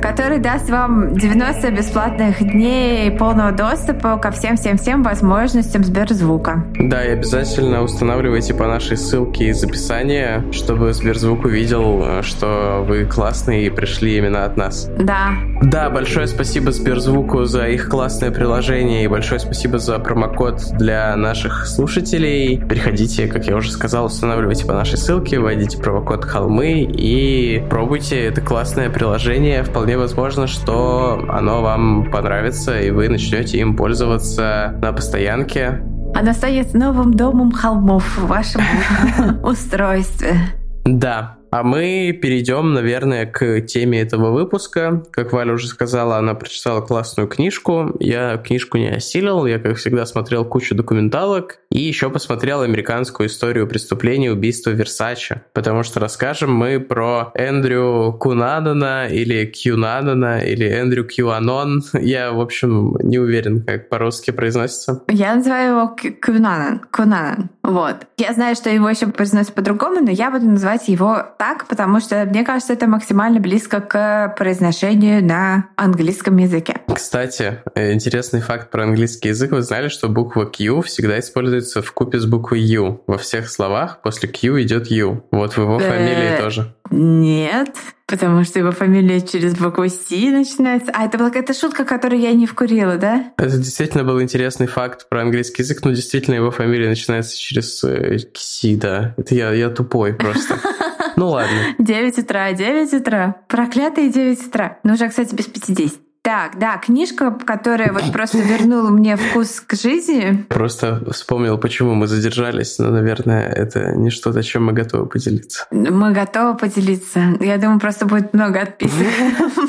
Который 0.00 0.38
даст 0.38 0.68
вам 0.70 1.14
90 1.14 1.70
бесплатных 1.70 2.38
дней 2.40 3.10
полного 3.10 3.52
доступа 3.52 4.16
ко 4.16 4.30
всем-всем-всем 4.30 5.02
возможностям 5.02 5.84
Сберзвука. 5.84 6.64
Да, 6.78 7.04
и 7.04 7.10
обязательно 7.10 7.82
устанавливайте 7.82 8.54
по 8.54 8.66
нашей 8.66 8.96
ссылке 8.96 9.48
из 9.48 9.62
описания, 9.62 10.44
чтобы 10.52 10.92
Сберзвук 10.92 11.44
увидел, 11.44 12.22
что 12.22 12.84
вы 12.86 13.04
классные 13.04 13.66
и 13.66 13.70
пришли 13.70 14.16
именно 14.16 14.44
от 14.44 14.56
нас. 14.56 14.88
Да. 14.98 15.30
Да, 15.62 15.90
большое 15.90 16.26
спасибо 16.26 16.72
Сберзвуку 16.72 17.44
за 17.44 17.68
их 17.68 17.88
классное 17.88 18.30
приложение 18.30 19.04
и 19.04 19.08
большое 19.08 19.38
спасибо 19.38 19.78
за 19.78 19.98
промокод 19.98 20.60
для 20.78 21.14
наших 21.16 21.66
слушателей. 21.66 22.58
Переходите, 22.58 23.28
как 23.28 23.46
я 23.46 23.54
уже 23.54 23.70
сказал, 23.70 24.06
устанавливайте 24.06 24.66
по 24.66 24.72
нашей 24.72 24.96
ссылке, 24.96 25.38
вводите 25.38 25.78
промокод 25.78 26.24
холмы 26.24 26.82
и 26.82 27.62
пробуйте. 27.70 28.24
Это 28.24 28.40
классно 28.40 28.61
классное 28.62 28.90
приложение. 28.90 29.64
Вполне 29.64 29.98
возможно, 29.98 30.46
что 30.46 31.20
оно 31.28 31.62
вам 31.62 32.08
понравится, 32.12 32.78
и 32.78 32.92
вы 32.92 33.08
начнете 33.08 33.58
им 33.58 33.76
пользоваться 33.76 34.78
на 34.80 34.92
постоянке. 34.92 35.82
Оно 36.14 36.32
станет 36.32 36.72
новым 36.72 37.12
домом 37.12 37.50
холмов 37.50 38.04
в 38.16 38.28
вашем 38.28 38.62
устройстве. 39.42 40.36
Да, 40.84 41.38
а 41.52 41.62
мы 41.62 42.18
перейдем, 42.20 42.72
наверное, 42.72 43.26
к 43.26 43.60
теме 43.60 44.00
этого 44.00 44.30
выпуска. 44.30 45.02
Как 45.10 45.34
Валя 45.34 45.52
уже 45.52 45.66
сказала, 45.66 46.16
она 46.16 46.34
прочитала 46.34 46.80
классную 46.80 47.28
книжку. 47.28 47.94
Я 48.00 48.38
книжку 48.38 48.78
не 48.78 48.88
осилил, 48.88 49.44
я, 49.44 49.58
как 49.58 49.76
всегда, 49.76 50.06
смотрел 50.06 50.46
кучу 50.46 50.74
документалок 50.74 51.58
и 51.70 51.78
еще 51.78 52.08
посмотрел 52.08 52.62
американскую 52.62 53.28
историю 53.28 53.68
преступления 53.68 54.32
убийства 54.32 54.70
Версача, 54.70 55.42
потому 55.52 55.82
что 55.82 56.00
расскажем 56.00 56.54
мы 56.54 56.80
про 56.80 57.32
Эндрю 57.34 58.16
Кунанана 58.18 59.08
или 59.08 59.44
Кьюнанана 59.44 60.38
или 60.38 60.66
Эндрю 60.66 61.04
Кьюанон. 61.04 61.82
Я, 61.92 62.32
в 62.32 62.40
общем, 62.40 62.96
не 63.02 63.18
уверен, 63.18 63.62
как 63.62 63.90
по-русски 63.90 64.30
произносится. 64.30 65.02
Я 65.08 65.34
называю 65.34 65.74
его 65.74 65.96
Кьюнанан. 65.96 66.80
Кунанан. 66.90 67.50
Вот. 67.62 68.06
Я 68.16 68.32
знаю, 68.32 68.56
что 68.56 68.70
его 68.70 68.88
еще 68.88 69.06
произносят 69.06 69.54
по-другому, 69.54 70.00
но 70.00 70.10
я 70.10 70.30
буду 70.30 70.46
называть 70.46 70.88
его 70.88 71.26
так, 71.42 71.66
потому 71.66 71.98
что 71.98 72.24
мне 72.24 72.44
кажется, 72.44 72.72
это 72.72 72.86
максимально 72.86 73.40
близко 73.40 73.80
к 73.80 74.32
произношению 74.38 75.24
на 75.24 75.70
английском 75.74 76.36
языке. 76.36 76.76
Кстати, 76.94 77.58
э, 77.74 77.92
интересный 77.92 78.40
факт 78.40 78.70
про 78.70 78.84
английский 78.84 79.30
язык. 79.30 79.50
Вы 79.50 79.62
знали, 79.62 79.88
что 79.88 80.08
буква 80.08 80.44
Q 80.44 80.82
всегда 80.82 81.18
используется 81.18 81.82
в 81.82 81.90
купе 81.90 82.20
с 82.20 82.26
буквой 82.26 82.60
U. 82.60 83.02
Во 83.08 83.18
всех 83.18 83.50
словах 83.50 84.02
после 84.02 84.28
Q 84.28 84.62
идет 84.62 84.86
U. 84.86 85.24
Вот 85.32 85.54
в 85.54 85.58
его 85.58 85.80
фамилии 85.80 86.38
тоже. 86.38 86.76
Нет, 86.92 87.74
потому 88.06 88.44
что 88.44 88.58
его 88.58 88.70
фамилия 88.70 89.20
через 89.22 89.56
букву 89.56 89.88
С 89.88 90.10
начинается. 90.10 90.92
А 90.94 91.06
это 91.06 91.16
была 91.16 91.30
какая-то 91.30 91.54
шутка, 91.54 91.84
которую 91.84 92.20
я 92.20 92.32
не 92.34 92.46
вкурила, 92.46 92.98
да? 92.98 93.32
Это 93.38 93.56
действительно 93.56 94.04
был 94.04 94.20
интересный 94.22 94.66
факт 94.66 95.08
про 95.08 95.22
английский 95.22 95.62
язык, 95.62 95.82
но 95.84 95.90
действительно 95.90 96.36
его 96.36 96.50
фамилия 96.50 96.88
начинается 96.88 97.36
через 97.36 97.82
э, 97.82 98.18
Си, 98.34 98.76
да. 98.76 99.14
Это 99.16 99.34
я, 99.34 99.52
я 99.52 99.70
тупой 99.70 100.12
просто. 100.12 100.58
Ну 101.22 101.28
ладно. 101.28 101.76
9 101.78 102.18
утра, 102.18 102.52
9 102.52 102.94
утра. 102.94 103.36
Проклятые 103.46 104.08
9 104.10 104.44
утра. 104.48 104.78
Ну 104.82 104.94
уже, 104.94 105.08
кстати, 105.08 105.32
без 105.32 105.46
50. 105.46 105.92
Так, 106.20 106.58
да, 106.58 106.78
книжка, 106.78 107.30
которая 107.30 107.92
вот 107.92 108.10
просто 108.12 108.38
вернула 108.38 108.90
мне 108.90 109.14
вкус 109.16 109.60
к 109.60 109.74
жизни. 109.74 110.44
Просто 110.48 111.00
вспомнил, 111.12 111.58
почему 111.58 111.94
мы 111.94 112.08
задержались, 112.08 112.80
но, 112.80 112.90
наверное, 112.90 113.48
это 113.48 113.94
не 113.94 114.10
что-то, 114.10 114.42
чем 114.42 114.64
мы 114.64 114.72
готовы 114.72 115.06
поделиться. 115.06 115.68
Мы 115.70 116.12
готовы 116.12 116.56
поделиться. 116.56 117.20
Я 117.38 117.56
думаю, 117.58 117.78
просто 117.78 118.06
будет 118.06 118.34
много 118.34 118.62
отписок. 118.62 119.06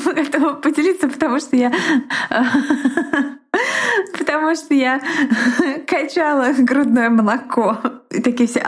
Мы 0.04 0.12
готовы 0.12 0.60
поделиться, 0.60 1.08
потому 1.08 1.38
что 1.38 1.54
я 1.54 1.72
Потому 4.18 4.54
что 4.54 4.74
я 4.74 5.00
качала 5.86 6.52
грудное 6.58 7.10
молоко. 7.10 7.78
И 8.10 8.20
такие 8.20 8.48
все, 8.48 8.60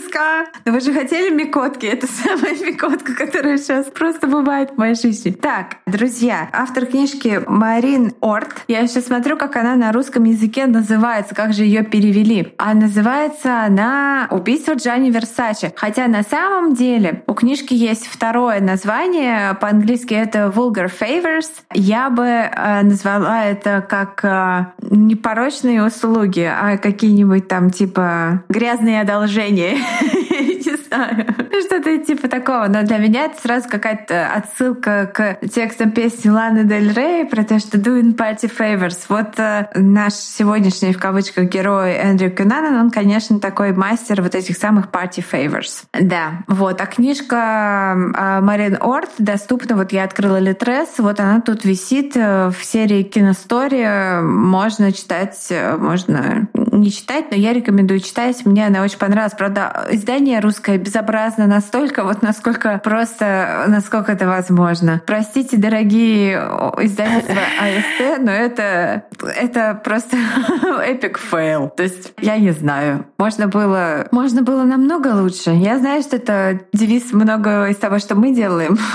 отписка! 0.00 0.46
Но 0.64 0.72
вы 0.72 0.80
же 0.80 0.92
хотели 0.92 1.30
микотки. 1.34 1.86
Это 1.86 2.06
самая 2.06 2.54
микотка, 2.54 3.14
которая 3.14 3.58
сейчас 3.58 3.86
просто 3.86 4.26
бывает 4.26 4.70
в 4.70 4.78
моей 4.78 4.94
жизни. 4.94 5.30
Так, 5.30 5.76
друзья, 5.86 6.48
автор 6.52 6.86
книжки 6.86 7.40
Марин 7.46 8.12
Орт. 8.20 8.64
Я 8.68 8.86
сейчас 8.86 9.06
смотрю, 9.06 9.36
как 9.36 9.56
она 9.56 9.76
на 9.76 9.92
русском 9.92 10.24
языке 10.24 10.66
называется, 10.66 11.34
как 11.34 11.52
же 11.52 11.64
ее 11.64 11.82
перевели. 11.82 12.54
А 12.58 12.74
называется 12.74 13.62
она 13.64 14.28
«Убийство 14.30 14.74
Джанни 14.74 15.10
Версачи». 15.10 15.72
Хотя 15.76 16.08
на 16.08 16.22
самом 16.22 16.74
деле 16.74 17.22
у 17.26 17.34
книжки 17.34 17.74
есть 17.74 18.06
второе 18.06 18.60
название. 18.60 19.54
По-английски 19.54 20.14
это 20.14 20.52
«Vulgar 20.54 20.90
Favors». 20.90 21.50
Я 21.72 22.10
бы 22.10 22.24
э, 22.24 22.82
назвала 22.82 23.44
это 23.44 23.84
как 23.88 24.24
э, 24.24 24.66
непорочные 24.90 25.84
услуги, 25.84 26.40
а 26.40 26.76
какие-нибудь 26.76 27.48
там 27.48 27.70
типа 27.70 28.42
грязные 28.48 29.00
одолжения. 29.00 29.76
Не 30.30 30.76
знаю. 30.76 31.26
Что-то 31.66 31.98
типа 31.98 32.28
такого. 32.28 32.66
Но 32.68 32.82
для 32.82 32.98
меня 32.98 33.26
это 33.26 33.40
сразу 33.40 33.68
какая-то 33.68 34.28
отсылка 34.34 35.10
к 35.12 35.38
текстам 35.48 35.90
песни 35.90 36.28
Ланы 36.28 36.64
Дель 36.64 36.92
Рей 36.92 37.26
про 37.26 37.44
то, 37.44 37.58
что 37.58 37.78
doing 37.78 38.14
party 38.14 38.50
favors. 38.50 38.98
Вот 39.08 39.38
э, 39.38 39.68
наш 39.74 40.14
сегодняшний 40.14 40.92
в 40.92 40.98
кавычках 40.98 41.44
герой 41.44 41.92
Эндрю 41.92 42.30
Кюнанан, 42.30 42.76
он, 42.76 42.90
конечно, 42.90 43.40
такой 43.40 43.72
мастер 43.72 44.22
вот 44.22 44.34
этих 44.34 44.56
самых 44.56 44.86
party 44.86 45.24
favors. 45.30 45.84
Да, 45.98 46.42
вот. 46.46 46.80
А 46.80 46.86
книжка 46.86 47.94
э, 47.96 48.40
Марин 48.40 48.78
Орт 48.80 49.10
доступна, 49.18 49.76
вот 49.76 49.92
я 49.92 50.04
открыла 50.04 50.38
Литрес, 50.38 50.98
вот 50.98 51.20
она 51.20 51.40
тут 51.40 51.64
висит 51.64 52.16
э, 52.16 52.50
в 52.50 52.64
серии 52.64 53.02
киностория 53.02 54.20
можно 54.20 54.92
читать, 54.92 55.52
можно 55.78 56.48
не 56.72 56.90
читать, 56.90 57.26
но 57.30 57.36
я 57.36 57.52
рекомендую 57.52 58.00
читать. 58.00 58.44
Мне 58.44 58.66
она 58.66 58.82
очень 58.82 58.98
понравилась. 58.98 59.34
Правда, 59.34 59.86
издание 59.90 60.40
русское 60.40 60.78
безобразно 60.78 61.46
настолько, 61.46 62.04
вот 62.04 62.22
насколько 62.22 62.80
просто, 62.82 63.64
насколько 63.68 64.12
это 64.12 64.26
возможно. 64.26 65.02
Простите, 65.06 65.56
дорогие 65.56 66.36
издательства 66.78 67.40
АСТ, 67.60 68.20
но 68.20 68.30
это, 68.30 69.04
это 69.36 69.80
просто 69.82 70.16
epic 70.84 71.18
fail. 71.18 71.70
То 71.70 71.82
есть 71.82 72.12
я 72.20 72.38
не 72.38 72.52
знаю. 72.52 73.06
Можно 73.18 73.48
было, 73.48 74.08
можно 74.10 74.42
было 74.42 74.64
намного 74.64 75.08
лучше. 75.08 75.50
Я 75.50 75.78
знаю, 75.78 76.02
что 76.02 76.16
это 76.16 76.60
девиз 76.72 77.12
много 77.12 77.66
из 77.66 77.76
того, 77.76 77.98
что 77.98 78.14
мы 78.14 78.34
делаем. 78.34 78.78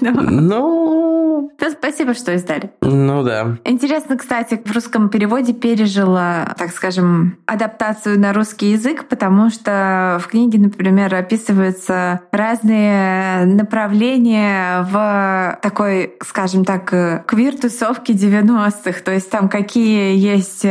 Ну... 0.00 1.50
Спасибо, 1.78 2.14
что 2.14 2.34
издали. 2.34 2.70
Ну 2.82 3.22
да. 3.22 3.56
Интересно, 3.64 4.16
кстати, 4.16 4.60
в 4.64 4.72
русском 4.72 5.08
переводе 5.08 5.52
пережила, 5.52 6.54
так 6.58 6.70
скажем, 6.72 7.03
адаптацию 7.46 8.18
на 8.18 8.32
русский 8.32 8.72
язык, 8.72 9.08
потому 9.08 9.50
что 9.50 10.18
в 10.22 10.28
книге, 10.28 10.58
например, 10.58 11.14
описываются 11.14 12.20
разные 12.32 13.44
направления 13.46 14.82
в 14.90 15.58
такой, 15.62 16.14
скажем 16.22 16.64
так, 16.64 16.88
квир-тусовке 17.26 18.12
90-х. 18.12 19.00
То 19.04 19.12
есть 19.12 19.30
там 19.30 19.48
какие 19.48 20.16
есть, 20.16 20.66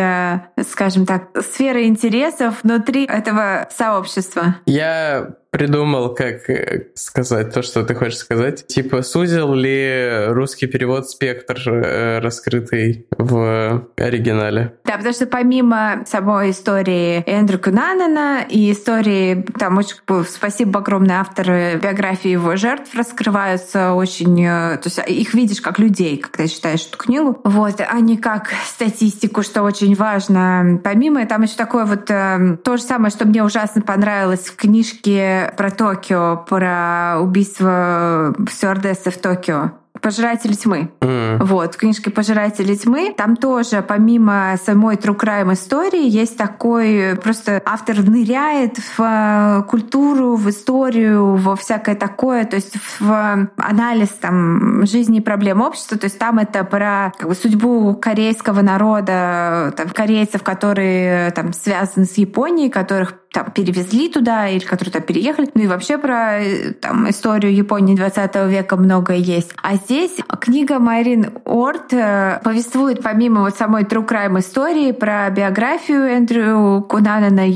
скажем 0.70 1.06
так, 1.06 1.30
сферы 1.42 1.86
интересов 1.86 2.63
внутри 2.63 3.06
этого 3.06 3.68
сообщества. 3.75 4.56
Я 4.66 5.36
придумал, 5.53 6.15
как 6.15 6.50
э, 6.50 6.88
сказать 6.95 7.53
то, 7.53 7.62
что 7.62 7.83
ты 7.83 7.93
хочешь 7.93 8.17
сказать. 8.17 8.65
Типа, 8.65 9.03
сузил 9.03 9.53
ли 9.53 10.25
русский 10.29 10.65
перевод 10.65 11.07
спектр 11.10 11.62
э, 11.69 12.19
раскрытый 12.19 13.05
в 13.15 13.88
оригинале? 13.95 14.74
Да, 14.83 14.98
потому 14.98 15.13
что 15.13 15.27
помимо 15.27 16.03
самой 16.07 16.50
истории 16.50 17.24
Эндрю 17.27 17.60
Кунанана 17.60 18.43
и 18.50 18.72
истории, 18.72 19.45
там 19.60 19.77
очень 19.77 19.98
спасибо 20.27 20.79
огромное 20.79 21.19
авторы 21.19 21.79
биографии 21.81 22.31
его 22.31 22.55
жертв 22.55 22.93
раскрываются 22.95 23.93
очень... 23.93 24.43
Э, 24.43 24.77
то 24.77 24.89
есть 24.89 25.00
их 25.07 25.36
видишь 25.36 25.62
как 25.62 25.77
людей, 25.77 26.17
когда 26.17 26.48
читаешь 26.48 26.88
эту 26.88 26.98
книгу. 26.98 27.39
Вот, 27.43 27.79
а 27.79 28.00
не 28.00 28.17
как 28.17 28.50
статистику, 28.65 29.43
что 29.43 29.62
очень 29.62 29.93
важно. 29.93 30.81
Помимо, 30.83 31.27
там 31.27 31.43
еще 31.43 31.55
такое 31.55 31.86
вот 31.86 32.05
то 32.05 32.77
же 32.77 32.81
самое, 32.81 33.12
что 33.12 33.27
мне 33.27 33.43
ужасно 33.43 33.83
понравилось 33.83 34.48
в 34.48 34.55
книжке 34.55 35.42
про 35.57 35.71
Токио, 35.71 36.45
про 36.47 37.17
убийство 37.19 38.33
стюардессы 38.50 39.12
в 39.12 39.17
Токио. 39.17 39.71
«Пожиратели 40.01 40.53
тьмы». 40.53 40.91
Mm. 41.00 41.43
Вот, 41.45 41.75
в 41.75 41.77
книжке 41.77 42.09
«Пожиратели 42.09 42.75
тьмы» 42.75 43.13
там 43.15 43.38
тоже, 43.38 43.81
помимо 43.88 44.55
самой 44.62 44.95
true 44.95 45.17
crime 45.17 45.53
истории, 45.53 46.09
есть 46.09 46.35
такой, 46.35 47.15
просто 47.23 47.62
автор 47.63 48.03
ныряет 48.03 48.79
в 48.79 49.00
э, 49.00 49.63
культуру, 49.69 50.35
в 50.35 50.50
историю, 50.50 51.35
во 51.35 51.55
всякое 51.55 51.95
такое, 51.95 52.43
то 52.43 52.55
есть 52.57 52.73
в 53.00 53.47
анализ 53.55 54.09
там 54.09 54.85
жизни 54.85 55.19
и 55.19 55.21
проблем 55.21 55.62
общества, 55.62 55.97
то 55.97 56.05
есть 56.05 56.19
там 56.19 56.39
это 56.39 56.65
про 56.65 57.13
как 57.17 57.29
бы, 57.29 57.35
судьбу 57.35 57.93
корейского 57.93 58.62
народа, 58.62 59.73
там, 59.77 59.88
корейцев, 59.89 60.43
которые 60.43 61.31
там 61.31 61.53
связаны 61.53 62.05
с 62.05 62.17
Японией, 62.17 62.69
которых 62.69 63.13
там 63.34 63.52
перевезли 63.52 64.10
туда 64.10 64.48
или 64.48 64.63
которые 64.63 64.94
туда 64.94 65.04
переехали. 65.04 65.50
Ну 65.56 65.63
и 65.63 65.68
вообще 65.68 65.98
про 65.98 66.40
там, 66.80 67.10
историю 67.10 67.54
Японии 67.54 67.96
20 67.96 68.36
века 68.48 68.78
многое 68.78 69.18
есть. 69.18 69.54
А 69.62 69.75
здесь 69.75 70.16
книга 70.40 70.80
Марин 70.80 71.32
Орт 71.44 71.92
э, 71.94 72.40
повествует 72.44 73.02
помимо 73.02 73.42
вот 73.42 73.56
самой 73.56 73.84
true 73.84 74.08
crime 74.08 74.40
истории 74.40 74.92
про 74.92 75.30
биографию 75.32 76.04
Эндрю 76.04 76.86
Кунанана, 76.88 77.48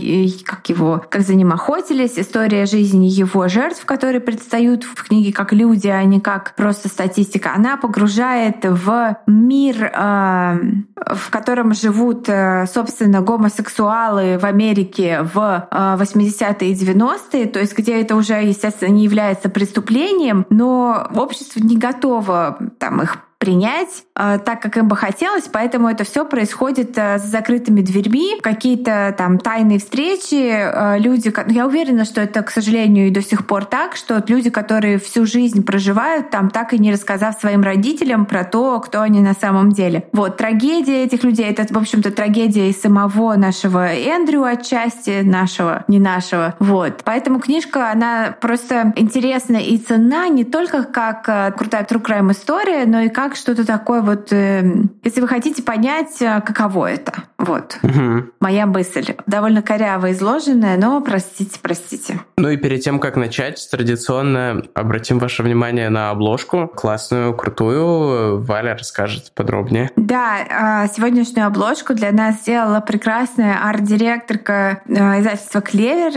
как 0.45 0.67
его, 0.67 1.03
как 1.09 1.21
за 1.21 1.35
ним 1.35 1.53
охотились, 1.53 2.17
история 2.17 2.65
жизни 2.65 3.05
его 3.05 3.47
жертв, 3.47 3.85
которые 3.85 4.19
предстают 4.19 4.83
в 4.83 5.07
книге 5.07 5.31
как 5.31 5.53
люди, 5.53 5.87
а 5.87 6.03
не 6.03 6.19
как 6.19 6.55
просто 6.55 6.89
статистика. 6.89 7.51
Она 7.55 7.77
погружает 7.77 8.65
в 8.65 9.17
мир, 9.27 9.91
э, 9.93 10.59
в 10.95 11.29
котором 11.29 11.75
живут, 11.75 12.27
э, 12.29 12.65
собственно, 12.65 13.21
гомосексуалы 13.21 14.39
в 14.39 14.45
Америке 14.45 15.19
в 15.21 15.66
80-е 15.71 16.71
и 16.71 16.73
90-е, 16.73 17.47
то 17.47 17.59
есть 17.59 17.77
где 17.77 18.01
это 18.01 18.15
уже, 18.15 18.33
естественно, 18.33 18.89
не 18.89 19.03
является 19.03 19.49
преступлением, 19.49 20.45
но 20.49 21.07
общество 21.15 21.59
не 21.59 21.77
готово 21.77 22.57
там 22.79 23.01
их 23.01 23.17
принять 23.39 24.03
э, 24.15 24.39
так, 24.43 24.61
как 24.61 24.77
им 24.77 24.87
бы 24.87 24.95
хотелось, 24.95 25.43
поэтому 25.43 25.89
это 25.89 26.03
все 26.03 26.25
происходит 26.25 26.97
э, 26.97 27.19
с 27.19 27.23
закрытыми 27.23 27.81
дверьми, 27.81 28.39
какие-то 28.41 29.13
там 29.15 29.37
тайные 29.37 29.77
встречи, 29.77 30.51
э, 30.51 30.97
люди, 30.97 31.31
я 31.47 31.67
уверена, 31.67 32.03
что 32.03 32.19
это, 32.19 32.41
к 32.41 32.49
сожалению, 32.49 33.07
и 33.07 33.11
до 33.11 33.21
сих 33.21 33.45
пор 33.45 33.65
так, 33.65 33.95
что 33.95 34.23
люди, 34.27 34.49
которые 34.49 34.97
всю 34.97 35.25
жизнь 35.25 35.63
проживают 35.63 36.31
там, 36.31 36.49
так 36.49 36.73
и 36.73 36.79
не 36.79 36.91
рассказав 36.91 37.39
своим 37.39 37.61
родителям 37.61 38.25
про 38.25 38.43
то, 38.43 38.79
кто 38.79 39.01
они 39.01 39.21
на 39.21 39.33
самом 39.33 39.71
деле. 39.71 40.07
Вот, 40.13 40.37
трагедия 40.37 41.03
этих 41.03 41.23
людей, 41.23 41.45
это, 41.45 41.71
в 41.71 41.77
общем-то, 41.77 42.11
трагедия 42.11 42.69
и 42.69 42.73
самого 42.73 43.35
нашего 43.35 43.87
Эндрю 43.93 44.43
отчасти, 44.43 45.21
нашего, 45.21 45.83
не 45.87 45.99
нашего. 45.99 46.55
Вот. 46.59 47.01
Поэтому 47.03 47.39
книжка, 47.39 47.91
она 47.91 48.35
просто 48.41 48.93
интересна 48.95 49.57
и 49.57 49.77
ценна 49.77 50.27
не 50.29 50.43
только 50.43 50.83
как 50.83 51.55
крутая 51.55 51.83
true 51.83 52.03
crime 52.03 52.31
история, 52.31 52.85
но 52.85 53.01
и 53.01 53.09
как 53.09 53.26
как 53.27 53.35
что-то 53.35 53.65
такое 53.65 54.01
вот, 54.01 54.31
э, 54.31 54.63
если 55.03 55.19
вы 55.19 55.27
хотите 55.27 55.61
понять, 55.61 56.21
э, 56.21 56.39
каково 56.45 56.89
это. 56.89 57.13
Вот. 57.37 57.77
Угу. 57.83 58.31
Моя 58.39 58.65
мысль. 58.65 59.15
Довольно 59.25 59.61
коряво 59.61 60.13
изложенная, 60.13 60.77
но 60.77 61.01
простите, 61.01 61.59
простите. 61.61 62.21
Ну 62.37 62.49
и 62.49 62.57
перед 62.57 62.81
тем, 62.81 62.99
как 62.99 63.17
начать, 63.17 63.67
традиционно 63.69 64.63
обратим 64.73 65.19
ваше 65.19 65.43
внимание 65.43 65.89
на 65.89 66.09
обложку. 66.09 66.67
Классную, 66.67 67.35
крутую. 67.35 68.41
Валя 68.41 68.75
расскажет 68.77 69.33
подробнее. 69.35 69.91
Да, 69.97 70.37
а, 70.49 70.87
сегодняшнюю 70.87 71.47
обложку 71.47 71.93
для 71.93 72.11
нас 72.11 72.41
сделала 72.41 72.79
прекрасная 72.79 73.57
арт-директорка 73.61 74.81
э, 74.87 75.19
издательства 75.19 75.61
«Клевер» 75.61 76.13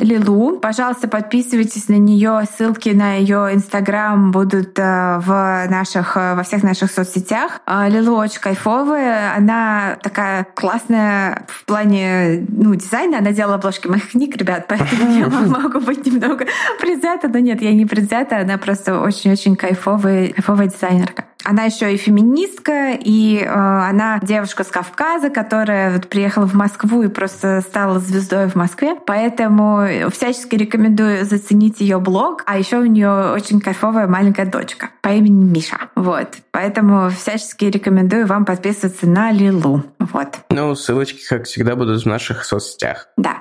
Лилу. 0.00 0.58
Пожалуйста, 0.58 1.06
подписывайтесь 1.06 1.88
на 1.88 1.98
нее. 1.98 2.42
Ссылки 2.56 2.88
на 2.88 3.14
ее 3.14 3.50
инстаграм 3.52 4.32
будут 4.32 4.76
в 4.76 5.66
наших 5.68 5.99
наших, 6.00 6.16
э, 6.16 6.34
во 6.34 6.42
всех 6.42 6.62
наших 6.62 6.90
соцсетях. 6.90 7.60
А, 7.66 7.88
Лилу 7.88 8.16
очень 8.16 8.40
кайфовая. 8.40 9.34
Она 9.36 9.98
такая 10.02 10.46
классная 10.54 11.46
в 11.48 11.64
плане 11.64 12.46
ну, 12.48 12.74
дизайна. 12.74 13.18
Она 13.18 13.32
делала 13.32 13.56
обложки 13.56 13.86
моих 13.88 14.10
книг, 14.10 14.36
ребят, 14.36 14.66
поэтому 14.68 15.18
я 15.18 15.26
могу 15.46 15.80
быть 15.80 16.06
немного 16.06 16.46
предвзята. 16.80 17.28
Но 17.28 17.38
нет, 17.38 17.62
я 17.62 17.72
не 17.72 17.86
предвзята. 17.86 18.38
Она 18.38 18.58
просто 18.58 19.00
очень-очень 19.00 19.56
кайфовая, 19.56 20.28
кайфовая 20.28 20.68
дизайнерка. 20.68 21.24
Она 21.44 21.64
еще 21.64 21.92
и 21.92 21.96
феминистка, 21.96 22.92
и 22.92 23.38
э, 23.38 23.46
она 23.48 24.18
девушка 24.22 24.64
с 24.64 24.68
Кавказа, 24.68 25.30
которая 25.30 25.94
вот 25.94 26.08
приехала 26.08 26.46
в 26.46 26.54
Москву 26.54 27.02
и 27.02 27.08
просто 27.08 27.60
стала 27.62 27.98
звездой 27.98 28.48
в 28.48 28.54
Москве. 28.54 28.96
Поэтому 29.06 29.86
всячески 30.12 30.54
рекомендую 30.56 31.24
заценить 31.24 31.80
ее 31.80 31.98
блог. 31.98 32.42
А 32.46 32.58
еще 32.58 32.78
у 32.78 32.84
нее 32.84 33.32
очень 33.34 33.60
кайфовая 33.60 34.06
маленькая 34.06 34.46
дочка 34.46 34.90
по 35.00 35.08
имени 35.08 35.44
Миша. 35.44 35.78
Вот. 35.94 36.28
Поэтому 36.50 37.10
всячески 37.10 37.64
рекомендую 37.64 38.26
вам 38.26 38.44
подписываться 38.44 39.08
на 39.08 39.30
Лилу. 39.32 39.82
Вот. 39.98 40.38
Ну, 40.50 40.74
ссылочки, 40.74 41.20
как 41.28 41.44
всегда, 41.44 41.76
будут 41.76 42.02
в 42.02 42.06
наших 42.06 42.44
соцсетях. 42.44 43.08
Да. 43.16 43.38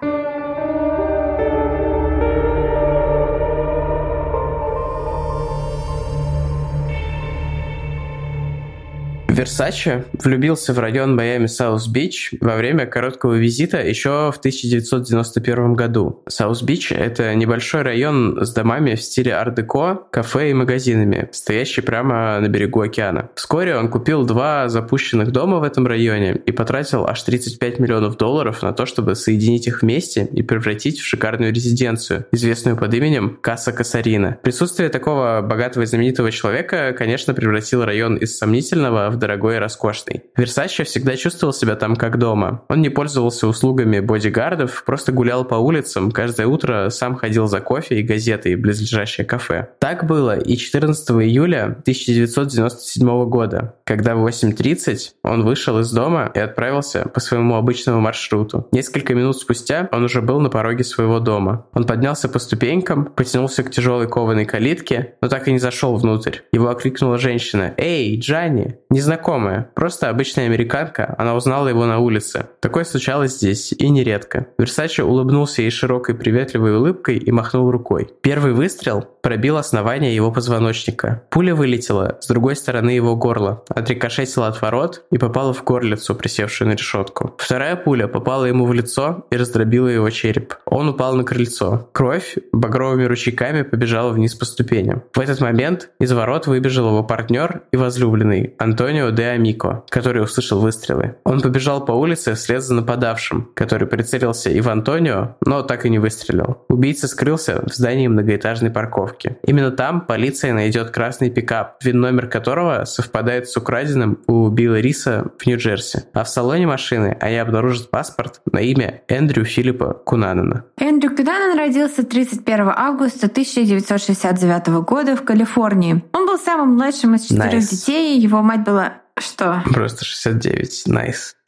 Версаче 9.39 10.03
влюбился 10.21 10.73
в 10.73 10.79
район 10.79 11.15
Майами 11.15 11.45
Саус-Бич 11.45 12.33
во 12.41 12.57
время 12.57 12.85
короткого 12.85 13.35
визита 13.35 13.81
еще 13.81 14.33
в 14.33 14.37
1991 14.37 15.75
году. 15.75 16.21
Саус-Бич— 16.27 16.91
это 16.91 17.33
небольшой 17.35 17.83
район 17.83 18.37
с 18.41 18.51
домами 18.51 18.95
в 18.95 19.01
стиле 19.01 19.31
ар-деко, 19.31 20.07
кафе 20.11 20.49
и 20.49 20.53
магазинами, 20.53 21.29
стоящий 21.31 21.79
прямо 21.79 22.41
на 22.41 22.49
берегу 22.49 22.81
океана. 22.81 23.29
Вскоре 23.35 23.77
он 23.77 23.87
купил 23.87 24.25
два 24.25 24.67
запущенных 24.67 25.31
дома 25.31 25.59
в 25.59 25.63
этом 25.63 25.87
районе 25.87 26.33
и 26.45 26.51
потратил 26.51 27.05
аж 27.05 27.23
35 27.23 27.79
миллионов 27.79 28.17
долларов 28.17 28.61
на 28.61 28.73
то, 28.73 28.85
чтобы 28.85 29.15
соединить 29.15 29.67
их 29.67 29.83
вместе 29.83 30.27
и 30.33 30.41
превратить 30.41 30.99
в 30.99 31.05
шикарную 31.05 31.53
резиденцию, 31.53 32.25
известную 32.33 32.75
под 32.75 32.93
именем 32.93 33.37
Каса 33.41 33.71
Казуарина. 33.71 34.37
Присутствие 34.43 34.89
такого 34.89 35.41
богатого 35.41 35.83
и 35.83 35.85
знаменитого 35.85 36.29
человека, 36.29 36.93
конечно, 36.97 37.33
превратило 37.33 37.85
район 37.85 38.17
из 38.17 38.37
сомнительного 38.37 39.09
в 39.09 39.15
дорогой 39.29 39.57
и 39.57 39.59
роскошный. 39.59 40.23
Версаче 40.35 40.83
всегда 40.83 41.15
чувствовал 41.15 41.53
себя 41.53 41.75
там 41.75 41.95
как 41.95 42.17
дома. 42.17 42.63
Он 42.67 42.81
не 42.81 42.89
пользовался 42.89 43.47
услугами 43.47 43.99
бодигардов, 43.99 44.83
просто 44.85 45.11
гулял 45.11 45.45
по 45.45 45.55
улицам, 45.55 46.11
каждое 46.11 46.47
утро 46.47 46.89
сам 46.89 47.15
ходил 47.15 47.45
за 47.45 47.59
кофе 47.59 47.99
и 47.99 48.03
газетой 48.03 48.55
в 48.55 48.61
близлежащее 48.61 49.25
кафе. 49.25 49.69
Так 49.77 50.07
было 50.07 50.37
и 50.37 50.57
14 50.57 51.11
июля 51.11 51.77
1997 51.81 53.29
года, 53.29 53.75
когда 53.83 54.15
в 54.15 54.25
8.30 54.27 55.11
он 55.21 55.43
вышел 55.43 55.79
из 55.79 55.91
дома 55.91 56.31
и 56.33 56.39
отправился 56.39 57.07
по 57.07 57.19
своему 57.19 57.55
обычному 57.55 58.01
маршруту. 58.01 58.67
Несколько 58.71 59.13
минут 59.13 59.37
спустя 59.37 59.89
он 59.91 60.03
уже 60.03 60.23
был 60.23 60.39
на 60.39 60.49
пороге 60.49 60.83
своего 60.83 61.19
дома. 61.19 61.67
Он 61.73 61.85
поднялся 61.85 62.29
по 62.29 62.39
ступенькам, 62.39 63.05
потянулся 63.05 63.61
к 63.61 63.69
тяжелой 63.69 64.07
кованой 64.07 64.45
калитке, 64.45 65.13
но 65.21 65.27
так 65.27 65.47
и 65.47 65.51
не 65.51 65.59
зашел 65.59 65.95
внутрь. 65.97 66.37
Его 66.51 66.69
окликнула 66.69 67.19
женщина. 67.19 67.75
«Эй, 67.77 68.19
Джанни!» 68.19 68.79
Незнакомый 68.89 69.18
знакомая, 69.19 69.69
просто 69.75 70.09
обычная 70.09 70.45
американка, 70.45 71.15
она 71.17 71.35
узнала 71.35 71.67
его 71.67 71.85
на 71.85 71.99
улице. 71.99 72.45
Такое 72.61 72.85
случалось 72.85 73.35
здесь, 73.35 73.73
и 73.73 73.89
нередко. 73.89 74.47
Версаче 74.57 75.03
улыбнулся 75.03 75.61
ей 75.61 75.71
широкой 75.71 76.15
приветливой 76.15 76.77
улыбкой 76.77 77.17
и 77.17 77.31
махнул 77.31 77.69
рукой. 77.69 78.09
Первый 78.21 78.53
выстрел 78.53 79.05
пробил 79.21 79.57
основание 79.57 80.15
его 80.15 80.31
позвоночника. 80.31 81.23
Пуля 81.29 81.53
вылетела 81.53 82.17
с 82.21 82.27
другой 82.27 82.55
стороны 82.55 82.91
его 82.91 83.15
горла, 83.15 83.63
отрикошетила 83.69 84.47
от 84.47 84.61
ворот 84.61 85.03
и 85.11 85.17
попала 85.17 85.53
в 85.53 85.63
горлицу, 85.63 86.15
присевшую 86.15 86.69
на 86.69 86.73
решетку. 86.73 87.35
Вторая 87.37 87.75
пуля 87.75 88.07
попала 88.07 88.45
ему 88.45 88.65
в 88.65 88.73
лицо 88.73 89.25
и 89.31 89.37
раздробила 89.37 89.87
его 89.87 90.09
череп. 90.09 90.55
Он 90.65 90.89
упал 90.89 91.15
на 91.15 91.23
крыльцо. 91.23 91.89
Кровь 91.91 92.37
багровыми 92.53 93.03
ручейками 93.03 93.63
побежала 93.63 94.11
вниз 94.11 94.35
по 94.35 94.45
ступеням. 94.45 95.03
В 95.13 95.19
этот 95.19 95.41
момент 95.41 95.89
из 95.99 96.11
ворот 96.13 96.47
выбежал 96.47 96.87
его 96.87 97.03
партнер 97.03 97.63
и 97.71 97.77
возлюбленный 97.77 98.53
Антонио 98.57 99.08
Антонио 99.09 99.11
де 99.11 99.25
Амико, 99.25 99.83
который 99.89 100.23
услышал 100.23 100.59
выстрелы. 100.59 101.15
Он 101.23 101.41
побежал 101.41 101.85
по 101.85 101.91
улице 101.91 102.33
вслед 102.33 102.63
за 102.63 102.73
нападавшим, 102.73 103.49
который 103.55 103.87
прицелился 103.87 104.49
и 104.49 104.61
в 104.61 104.69
Антонио, 104.69 105.35
но 105.45 105.61
так 105.61 105.85
и 105.85 105.89
не 105.89 105.99
выстрелил. 105.99 106.65
Убийца 106.69 107.07
скрылся 107.07 107.61
в 107.65 107.73
здании 107.73 108.07
многоэтажной 108.07 108.71
парковки. 108.71 109.37
Именно 109.45 109.71
там 109.71 110.01
полиция 110.01 110.53
найдет 110.53 110.91
красный 110.91 111.29
пикап, 111.29 111.83
вин 111.83 111.99
номер 111.99 112.27
которого 112.27 112.85
совпадает 112.85 113.47
с 113.47 113.57
украденным 113.57 114.19
у 114.27 114.49
Билла 114.49 114.79
Риса 114.79 115.31
в 115.37 115.45
Нью-Джерси. 115.45 116.03
А 116.13 116.23
в 116.23 116.29
салоне 116.29 116.67
машины 116.67 117.17
они 117.19 117.37
обнаружат 117.37 117.89
паспорт 117.89 118.41
на 118.51 118.59
имя 118.59 119.01
Эндрю 119.07 119.45
Филиппа 119.45 119.93
Кунанана. 120.05 120.65
Эндрю 120.77 121.15
Кунанан 121.15 121.57
родился 121.57 122.03
31 122.03 122.69
августа 122.75 123.27
1969 123.27 124.67
года 124.85 125.15
в 125.15 125.23
Калифорнии. 125.23 126.03
Он 126.13 126.25
был 126.25 126.37
самым 126.37 126.75
младшим 126.75 127.15
из 127.15 127.23
четырех 127.23 127.63
nice. 127.63 127.71
детей. 127.71 128.19
Его 128.19 128.41
мать 128.41 128.63
была 128.63 128.98
что? 129.21 129.63
Просто 129.73 130.05
69. 130.05 130.83
Nice. 130.87 131.35
Nice. 131.35 131.39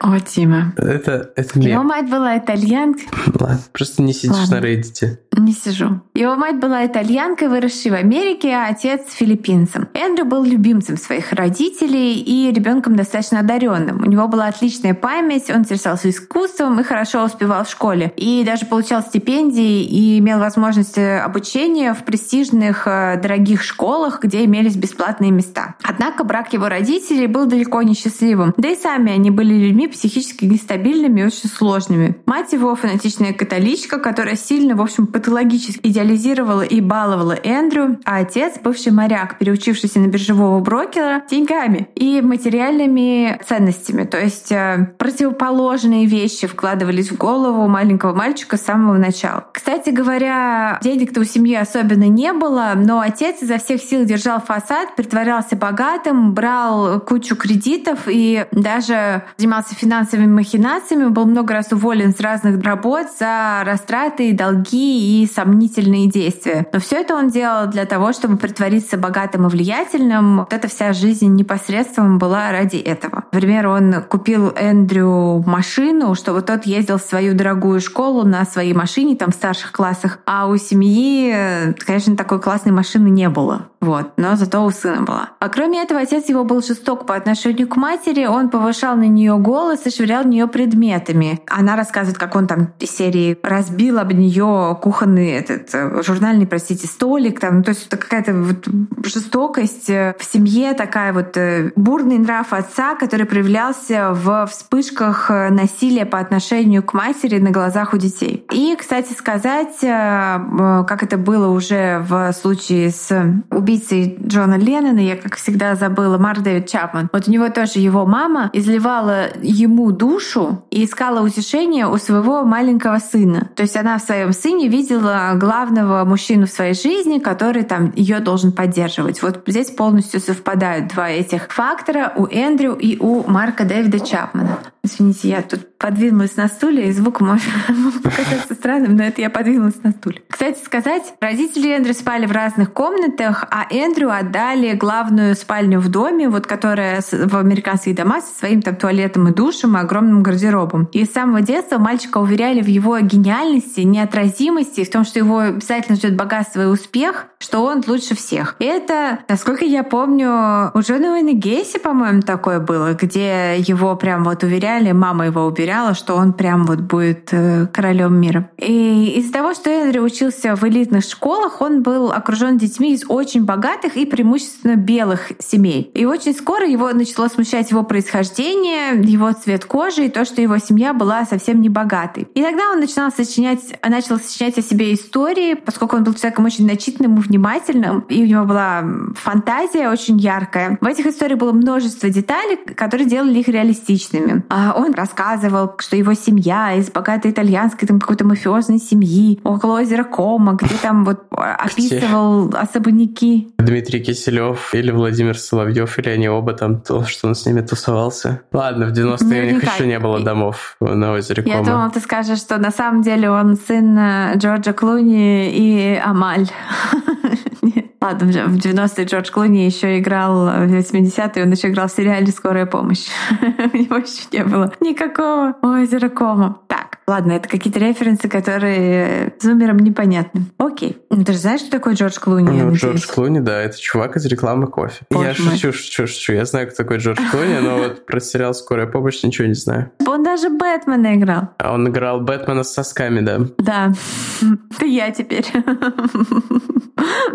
О, 0.00 0.18
Тима. 0.20 0.72
Это, 0.76 1.32
это. 1.36 1.58
Его 1.58 1.82
мать 1.82 2.10
была 2.10 2.36
итальянка. 2.36 3.00
Ладно, 3.40 3.60
просто 3.72 4.02
не 4.02 4.12
сидишь 4.12 4.36
Ладно. 4.36 4.60
на 4.60 4.64
Reddit. 4.64 5.18
Не 5.32 5.52
сижу. 5.52 6.02
Его 6.14 6.36
мать 6.36 6.60
была 6.60 6.86
итальянкой, 6.86 7.48
выросшей 7.48 7.90
в 7.90 7.94
Америке, 7.94 8.50
а 8.50 8.68
отец 8.68 9.12
филиппинцем. 9.12 9.88
Эндрю 9.94 10.26
был 10.26 10.44
любимцем 10.44 10.96
своих 10.96 11.32
родителей 11.32 12.20
и 12.20 12.52
ребенком 12.52 12.96
достаточно 12.96 13.40
одаренным. 13.40 14.02
У 14.02 14.06
него 14.06 14.28
была 14.28 14.46
отличная 14.46 14.94
память, 14.94 15.50
он 15.50 15.60
интересовался 15.60 16.10
искусством 16.10 16.78
и 16.80 16.82
хорошо 16.82 17.24
успевал 17.24 17.64
в 17.64 17.70
школе. 17.70 18.12
И 18.16 18.44
даже 18.44 18.66
получал 18.66 19.02
стипендии 19.02 19.84
и 19.84 20.18
имел 20.18 20.38
возможность 20.38 20.98
обучения 20.98 21.94
в 21.94 22.04
престижных 22.04 22.86
э, 22.86 23.18
дорогих 23.20 23.62
школах, 23.62 24.20
где 24.22 24.44
имелись 24.44 24.76
бесплатные 24.76 25.30
места. 25.30 25.76
Однако 25.82 26.24
брак 26.24 26.52
его 26.52 26.68
родителей 26.68 26.83
был 27.26 27.46
далеко 27.46 27.82
не 27.82 27.94
счастливым. 27.94 28.54
Да 28.56 28.68
и 28.68 28.76
сами 28.76 29.12
они 29.12 29.30
были 29.30 29.54
людьми 29.54 29.88
психически 29.88 30.44
нестабильными 30.44 31.20
и 31.20 31.24
очень 31.24 31.48
сложными. 31.48 32.16
Мать 32.26 32.52
его 32.52 32.74
фанатичная 32.74 33.32
католичка, 33.32 33.98
которая 33.98 34.36
сильно, 34.36 34.76
в 34.76 34.80
общем, 34.80 35.06
патологически 35.06 35.80
идеализировала 35.82 36.62
и 36.62 36.80
баловала 36.80 37.36
Эндрю, 37.42 37.98
а 38.04 38.18
отец— 38.18 38.54
бывший 38.62 38.92
моряк, 38.92 39.38
переучившийся 39.38 40.00
на 40.00 40.06
биржевого 40.06 40.60
брокера, 40.60 41.22
деньгами 41.30 41.88
и 41.94 42.20
материальными 42.20 43.40
ценностями. 43.46 44.04
То 44.04 44.18
есть 44.18 44.52
э, 44.52 44.94
противоположные 44.98 46.06
вещи 46.06 46.46
вкладывались 46.46 47.10
в 47.10 47.16
голову 47.16 47.66
маленького 47.68 48.14
мальчика 48.14 48.56
с 48.56 48.62
самого 48.62 48.96
начала. 48.96 49.46
Кстати 49.52 49.90
говоря, 49.90 50.78
денег-то 50.82 51.20
у 51.20 51.24
семьи 51.24 51.54
особенно 51.54 52.08
не 52.08 52.32
было, 52.32 52.72
но 52.76 53.00
отец 53.00 53.42
изо 53.42 53.58
всех 53.58 53.82
сил 53.82 54.04
держал 54.04 54.40
фасад, 54.40 54.96
притворялся 54.96 55.56
богатым, 55.56 56.34
брал 56.34 56.73
взял 56.74 57.00
кучу 57.00 57.36
кредитов 57.36 58.00
и 58.06 58.46
даже 58.52 59.24
занимался 59.36 59.74
финансовыми 59.74 60.26
махинациями, 60.26 61.08
был 61.08 61.26
много 61.26 61.54
раз 61.54 61.72
уволен 61.72 62.14
с 62.14 62.20
разных 62.20 62.62
работ 62.62 63.06
за 63.18 63.62
растраты, 63.64 64.32
долги 64.32 65.22
и 65.22 65.26
сомнительные 65.26 66.08
действия. 66.08 66.66
Но 66.72 66.80
все 66.80 66.96
это 66.96 67.14
он 67.14 67.28
делал 67.28 67.66
для 67.66 67.84
того, 67.84 68.12
чтобы 68.12 68.36
притвориться 68.36 68.96
богатым 68.96 69.46
и 69.46 69.50
влиятельным. 69.50 70.38
Вот 70.38 70.52
эта 70.52 70.68
вся 70.68 70.92
жизнь 70.92 71.34
непосредством 71.34 72.18
была 72.18 72.52
ради 72.52 72.76
этого. 72.76 73.24
Например, 73.32 73.68
он 73.68 74.02
купил 74.08 74.52
Эндрю 74.56 75.42
машину, 75.46 76.14
чтобы 76.14 76.42
тот 76.42 76.66
ездил 76.66 76.98
в 76.98 77.02
свою 77.02 77.34
дорогую 77.34 77.80
школу 77.80 78.24
на 78.24 78.44
своей 78.44 78.74
машине, 78.74 79.16
там 79.16 79.30
в 79.30 79.34
старших 79.34 79.72
классах, 79.72 80.18
а 80.26 80.46
у 80.46 80.56
семьи, 80.56 81.74
конечно, 81.86 82.16
такой 82.16 82.40
классной 82.40 82.72
машины 82.72 83.08
не 83.08 83.28
было. 83.28 83.68
Вот, 83.84 84.12
но 84.16 84.34
зато 84.34 84.64
у 84.64 84.70
сына 84.70 85.02
была. 85.02 85.28
А 85.40 85.48
кроме 85.50 85.82
этого, 85.82 86.00
отец 86.00 86.30
его 86.30 86.42
был 86.44 86.62
жесток 86.62 87.04
по 87.06 87.14
отношению 87.14 87.68
к 87.68 87.76
матери, 87.76 88.24
он 88.24 88.48
повышал 88.48 88.96
на 88.96 89.06
нее 89.06 89.36
голос 89.36 89.84
и 89.84 89.90
швырял 89.90 90.22
в 90.24 90.26
нее 90.26 90.46
предметами. 90.46 91.42
Она 91.46 91.76
рассказывает, 91.76 92.16
как 92.16 92.34
он 92.34 92.46
там 92.46 92.72
из 92.80 92.90
серии 92.90 93.38
разбил 93.42 93.98
об 93.98 94.10
нее 94.12 94.78
кухонный 94.80 95.32
этот 95.32 95.68
э, 95.74 96.02
журнальный, 96.02 96.46
простите, 96.46 96.86
столик, 96.86 97.40
там, 97.40 97.62
то 97.62 97.70
есть 97.70 97.88
это 97.88 97.98
какая-то 97.98 98.32
вот 98.32 98.66
жестокость 99.04 99.90
э, 99.90 100.14
в 100.18 100.24
семье, 100.24 100.72
такая 100.72 101.12
вот 101.12 101.36
э, 101.36 101.72
бурный 101.76 102.16
нрав 102.16 102.54
отца, 102.54 102.94
который 102.94 103.26
проявлялся 103.26 104.12
в 104.12 104.46
вспышках 104.46 105.28
насилия 105.28 106.06
по 106.06 106.18
отношению 106.18 106.82
к 106.82 106.94
матери 106.94 107.38
на 107.38 107.50
глазах 107.50 107.92
у 107.92 107.98
детей. 107.98 108.46
И, 108.50 108.74
кстати 108.78 109.12
сказать, 109.12 109.76
как 109.80 111.02
это 111.02 111.18
было 111.18 111.48
уже 111.48 111.98
в 112.08 112.32
случае 112.32 112.90
с 112.90 113.12
убийством 113.50 113.73
убийцей 113.74 114.16
Джона 114.26 114.56
Леннона, 114.56 115.00
я, 115.00 115.16
как 115.16 115.36
всегда, 115.36 115.74
забыла, 115.74 116.18
Марк 116.18 116.42
Дэвид 116.42 116.68
Чапман. 116.68 117.08
Вот 117.12 117.28
у 117.28 117.30
него 117.30 117.48
тоже 117.48 117.78
его 117.78 118.06
мама 118.06 118.50
изливала 118.52 119.26
ему 119.42 119.90
душу 119.92 120.64
и 120.70 120.84
искала 120.84 121.24
утешение 121.24 121.86
у 121.86 121.96
своего 121.96 122.44
маленького 122.44 122.98
сына. 122.98 123.50
То 123.54 123.62
есть 123.62 123.76
она 123.76 123.98
в 123.98 124.02
своем 124.02 124.32
сыне 124.32 124.68
видела 124.68 125.32
главного 125.36 126.04
мужчину 126.04 126.46
в 126.46 126.50
своей 126.50 126.74
жизни, 126.74 127.18
который 127.18 127.64
там 127.64 127.92
ее 127.96 128.20
должен 128.20 128.52
поддерживать. 128.52 129.22
Вот 129.22 129.42
здесь 129.46 129.70
полностью 129.70 130.20
совпадают 130.20 130.88
два 130.88 131.10
этих 131.10 131.48
фактора 131.50 132.12
у 132.16 132.26
Эндрю 132.26 132.74
и 132.74 132.98
у 132.98 133.24
Марка 133.28 133.64
Дэвида 133.64 134.00
Чапмана. 134.00 134.58
Извините, 134.82 135.30
я 135.30 135.40
тут 135.40 135.78
подвинулась 135.78 136.36
на 136.36 136.46
стуле, 136.46 136.88
и 136.88 136.92
звук 136.92 137.20
может 137.20 137.48
показаться 138.02 138.54
странным, 138.54 138.96
но 138.96 139.04
это 139.04 139.22
я 139.22 139.30
подвинулась 139.30 139.82
на 139.82 139.92
стуле. 139.92 140.22
Кстати 140.28 140.62
сказать, 140.62 141.14
родители 141.20 141.70
Эндрю 141.70 141.94
спали 141.94 142.26
в 142.26 142.32
разных 142.32 142.72
комнатах, 142.72 143.46
а 143.50 143.63
Эндрю 143.70 144.10
отдали 144.10 144.74
главную 144.74 145.34
спальню 145.34 145.80
в 145.80 145.88
доме, 145.88 146.28
вот 146.28 146.46
которая 146.46 147.00
в 147.00 147.36
американских 147.36 147.94
домах 147.94 148.24
со 148.24 148.38
своим 148.38 148.62
там 148.62 148.76
туалетом 148.76 149.28
и 149.28 149.34
душем 149.34 149.76
и 149.76 149.80
огромным 149.80 150.22
гардеробом. 150.22 150.88
И 150.92 151.04
с 151.04 151.12
самого 151.12 151.40
детства 151.40 151.78
мальчика 151.78 152.18
уверяли 152.18 152.62
в 152.62 152.66
его 152.66 152.98
гениальности, 153.00 153.80
неотразимости, 153.80 154.84
в 154.84 154.90
том, 154.90 155.04
что 155.04 155.18
его 155.18 155.38
обязательно 155.38 155.96
ждет 155.96 156.16
богатство 156.16 156.62
и 156.62 156.66
успех, 156.66 157.26
что 157.44 157.62
он 157.62 157.82
лучше 157.86 158.16
всех. 158.16 158.56
Это, 158.58 159.18
насколько 159.28 159.66
я 159.66 159.84
помню, 159.84 160.70
у 160.72 160.80
Джона 160.80 161.12
Уэйна 161.12 161.34
Гейси, 161.34 161.78
по-моему, 161.78 162.22
такое 162.22 162.58
было, 162.58 162.94
где 162.94 163.56
его 163.58 163.94
прям 163.96 164.24
вот 164.24 164.42
уверяли, 164.42 164.92
мама 164.92 165.26
его 165.26 165.44
уверяла, 165.44 165.94
что 165.94 166.14
он 166.14 166.32
прям 166.32 166.64
вот 166.64 166.80
будет 166.80 167.28
э, 167.32 167.66
королем 167.66 168.18
мира. 168.18 168.50
И 168.56 169.12
из-за 169.18 169.32
того, 169.34 169.52
что 169.52 169.68
Эндрю 169.68 170.02
учился 170.02 170.56
в 170.56 170.64
элитных 170.64 171.04
школах, 171.04 171.60
он 171.60 171.82
был 171.82 172.12
окружен 172.12 172.56
детьми 172.56 172.94
из 172.94 173.04
очень 173.08 173.44
богатых 173.44 173.98
и 173.98 174.06
преимущественно 174.06 174.76
белых 174.76 175.32
семей. 175.38 175.90
И 175.92 176.06
очень 176.06 176.34
скоро 176.34 176.66
его 176.66 176.90
начало 176.92 177.28
смущать 177.28 177.70
его 177.70 177.82
происхождение, 177.82 179.02
его 179.02 179.32
цвет 179.32 179.66
кожи 179.66 180.06
и 180.06 180.08
то, 180.08 180.24
что 180.24 180.40
его 180.40 180.56
семья 180.56 180.94
была 180.94 181.26
совсем 181.26 181.60
не 181.60 181.68
богатой. 181.68 182.26
И 182.34 182.42
тогда 182.42 182.70
он 182.72 182.80
начинал 182.80 183.12
сочинять, 183.12 183.78
начал 183.86 184.18
сочинять 184.18 184.56
о 184.56 184.62
себе 184.62 184.94
истории, 184.94 185.54
поскольку 185.54 185.96
он 185.96 186.04
был 186.04 186.14
человеком 186.14 186.46
очень 186.46 186.66
начитанным 186.66 187.16
и 187.33 187.33
внимательным, 187.34 188.00
и 188.08 188.22
у 188.22 188.26
него 188.26 188.44
была 188.44 188.84
фантазия 189.14 189.88
очень 189.90 190.18
яркая. 190.18 190.78
В 190.80 190.86
этих 190.86 191.06
историях 191.06 191.38
было 191.38 191.52
множество 191.52 192.08
деталей, 192.08 192.56
которые 192.74 193.08
делали 193.08 193.40
их 193.40 193.48
реалистичными. 193.48 194.44
А 194.48 194.74
он 194.76 194.94
рассказывал, 194.94 195.74
что 195.78 195.96
его 195.96 196.14
семья 196.14 196.74
из 196.74 196.90
богатой 196.90 197.32
итальянской 197.32 197.88
там 197.88 197.98
какой-то 197.98 198.24
мафиозной 198.24 198.78
семьи 198.78 199.40
около 199.42 199.80
озера 199.80 200.04
Кома, 200.04 200.54
где 200.54 200.74
там 200.76 201.04
вот 201.04 201.24
описывал 201.30 202.54
особняки. 202.54 203.52
Дмитрий 203.58 204.00
Киселев 204.00 204.72
или 204.74 204.90
Владимир 204.90 205.36
Соловьев, 205.36 205.98
или 205.98 206.10
они 206.10 206.28
оба 206.28 206.52
там, 206.52 206.80
то, 206.80 207.04
что 207.04 207.28
он 207.28 207.34
с 207.34 207.46
ними 207.46 207.62
тусовался. 207.62 208.42
Ладно, 208.52 208.86
в 208.86 208.92
90-е 208.92 209.42
у 209.42 209.54
них 209.54 209.62
еще 209.62 209.86
не 209.86 209.98
было 209.98 210.20
домов 210.20 210.76
на 210.80 211.12
озере 211.12 211.42
Кома. 211.42 211.56
Я 211.56 211.62
думала, 211.64 211.90
ты 211.90 212.00
скажешь, 212.00 212.38
что 212.38 212.58
на 212.58 212.70
самом 212.70 213.02
деле 213.02 213.30
он 213.30 213.56
сын 213.56 213.98
э, 213.98 214.32
Джорджа 214.36 214.72
Клуни 214.72 215.50
и 215.50 216.00
Амаль. 216.04 216.48
Ладно, 218.00 218.26
в 218.26 218.56
90-е 218.56 219.04
Джордж 219.06 219.30
Клуни 219.30 219.64
еще 219.64 219.98
играл, 219.98 220.46
в 220.46 220.72
80-е 220.72 221.44
он 221.44 221.52
еще 221.52 221.68
играл 221.68 221.88
в 221.88 221.92
сериале 221.92 222.26
«Скорая 222.28 222.66
помощь». 222.66 223.06
У 223.40 223.76
него 223.76 223.96
еще 223.96 224.24
не 224.32 224.44
было 224.44 224.72
никакого 224.80 225.56
озера 225.62 226.08
Кома. 226.08 226.58
Так, 226.68 226.98
ладно, 227.06 227.32
это 227.32 227.48
какие-то 227.48 227.78
референсы, 227.80 228.28
которые 228.28 229.34
зумерам 229.40 229.78
непонятны. 229.78 230.46
Окей. 230.58 230.98
Ну, 231.10 231.24
ты 231.24 231.32
же 231.32 231.38
знаешь, 231.38 231.60
что 231.60 231.70
такое 231.70 231.94
Джордж 231.94 232.18
Клуни? 232.18 232.62
Ну, 232.62 232.74
Джордж 232.74 233.06
Клуни, 233.06 233.40
да, 233.40 233.60
это 233.60 233.78
чувак 233.78 234.16
из 234.16 234.26
рекламы 234.26 234.66
кофе. 234.66 235.04
Боже 235.10 235.34
я 235.38 235.44
мой. 235.44 235.56
шучу, 235.56 235.72
шучу, 235.72 236.06
шучу. 236.06 236.32
Я 236.32 236.44
знаю, 236.44 236.68
кто 236.68 236.76
такой 236.76 236.98
Джордж 236.98 237.20
Клуни, 237.30 237.58
но 237.60 237.78
вот 237.78 238.06
про 238.06 238.20
сериал 238.20 238.54
«Скорая 238.54 238.86
помощь» 238.86 239.22
ничего 239.22 239.46
не 239.46 239.54
знаю. 239.54 239.90
Он 240.06 240.22
даже 240.22 240.50
Бэтмена 240.50 241.16
играл. 241.16 241.50
А 241.58 241.72
он 241.72 241.88
играл 241.88 242.20
Бэтмена 242.20 242.64
с 242.64 242.72
сосками, 242.72 243.20
да? 243.20 243.40
Да. 243.58 243.92
Ты 244.78 244.86
я 244.88 245.10
теперь. 245.10 245.46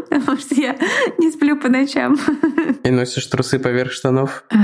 Потому 0.09 0.37
что 0.37 0.55
я 0.55 0.75
не 1.17 1.31
сплю 1.31 1.57
по 1.57 1.69
ночам. 1.69 2.17
И 2.83 2.89
носишь 2.89 3.25
трусы 3.27 3.59
поверх 3.59 3.91
штанов? 3.91 4.43
Э, 4.51 4.57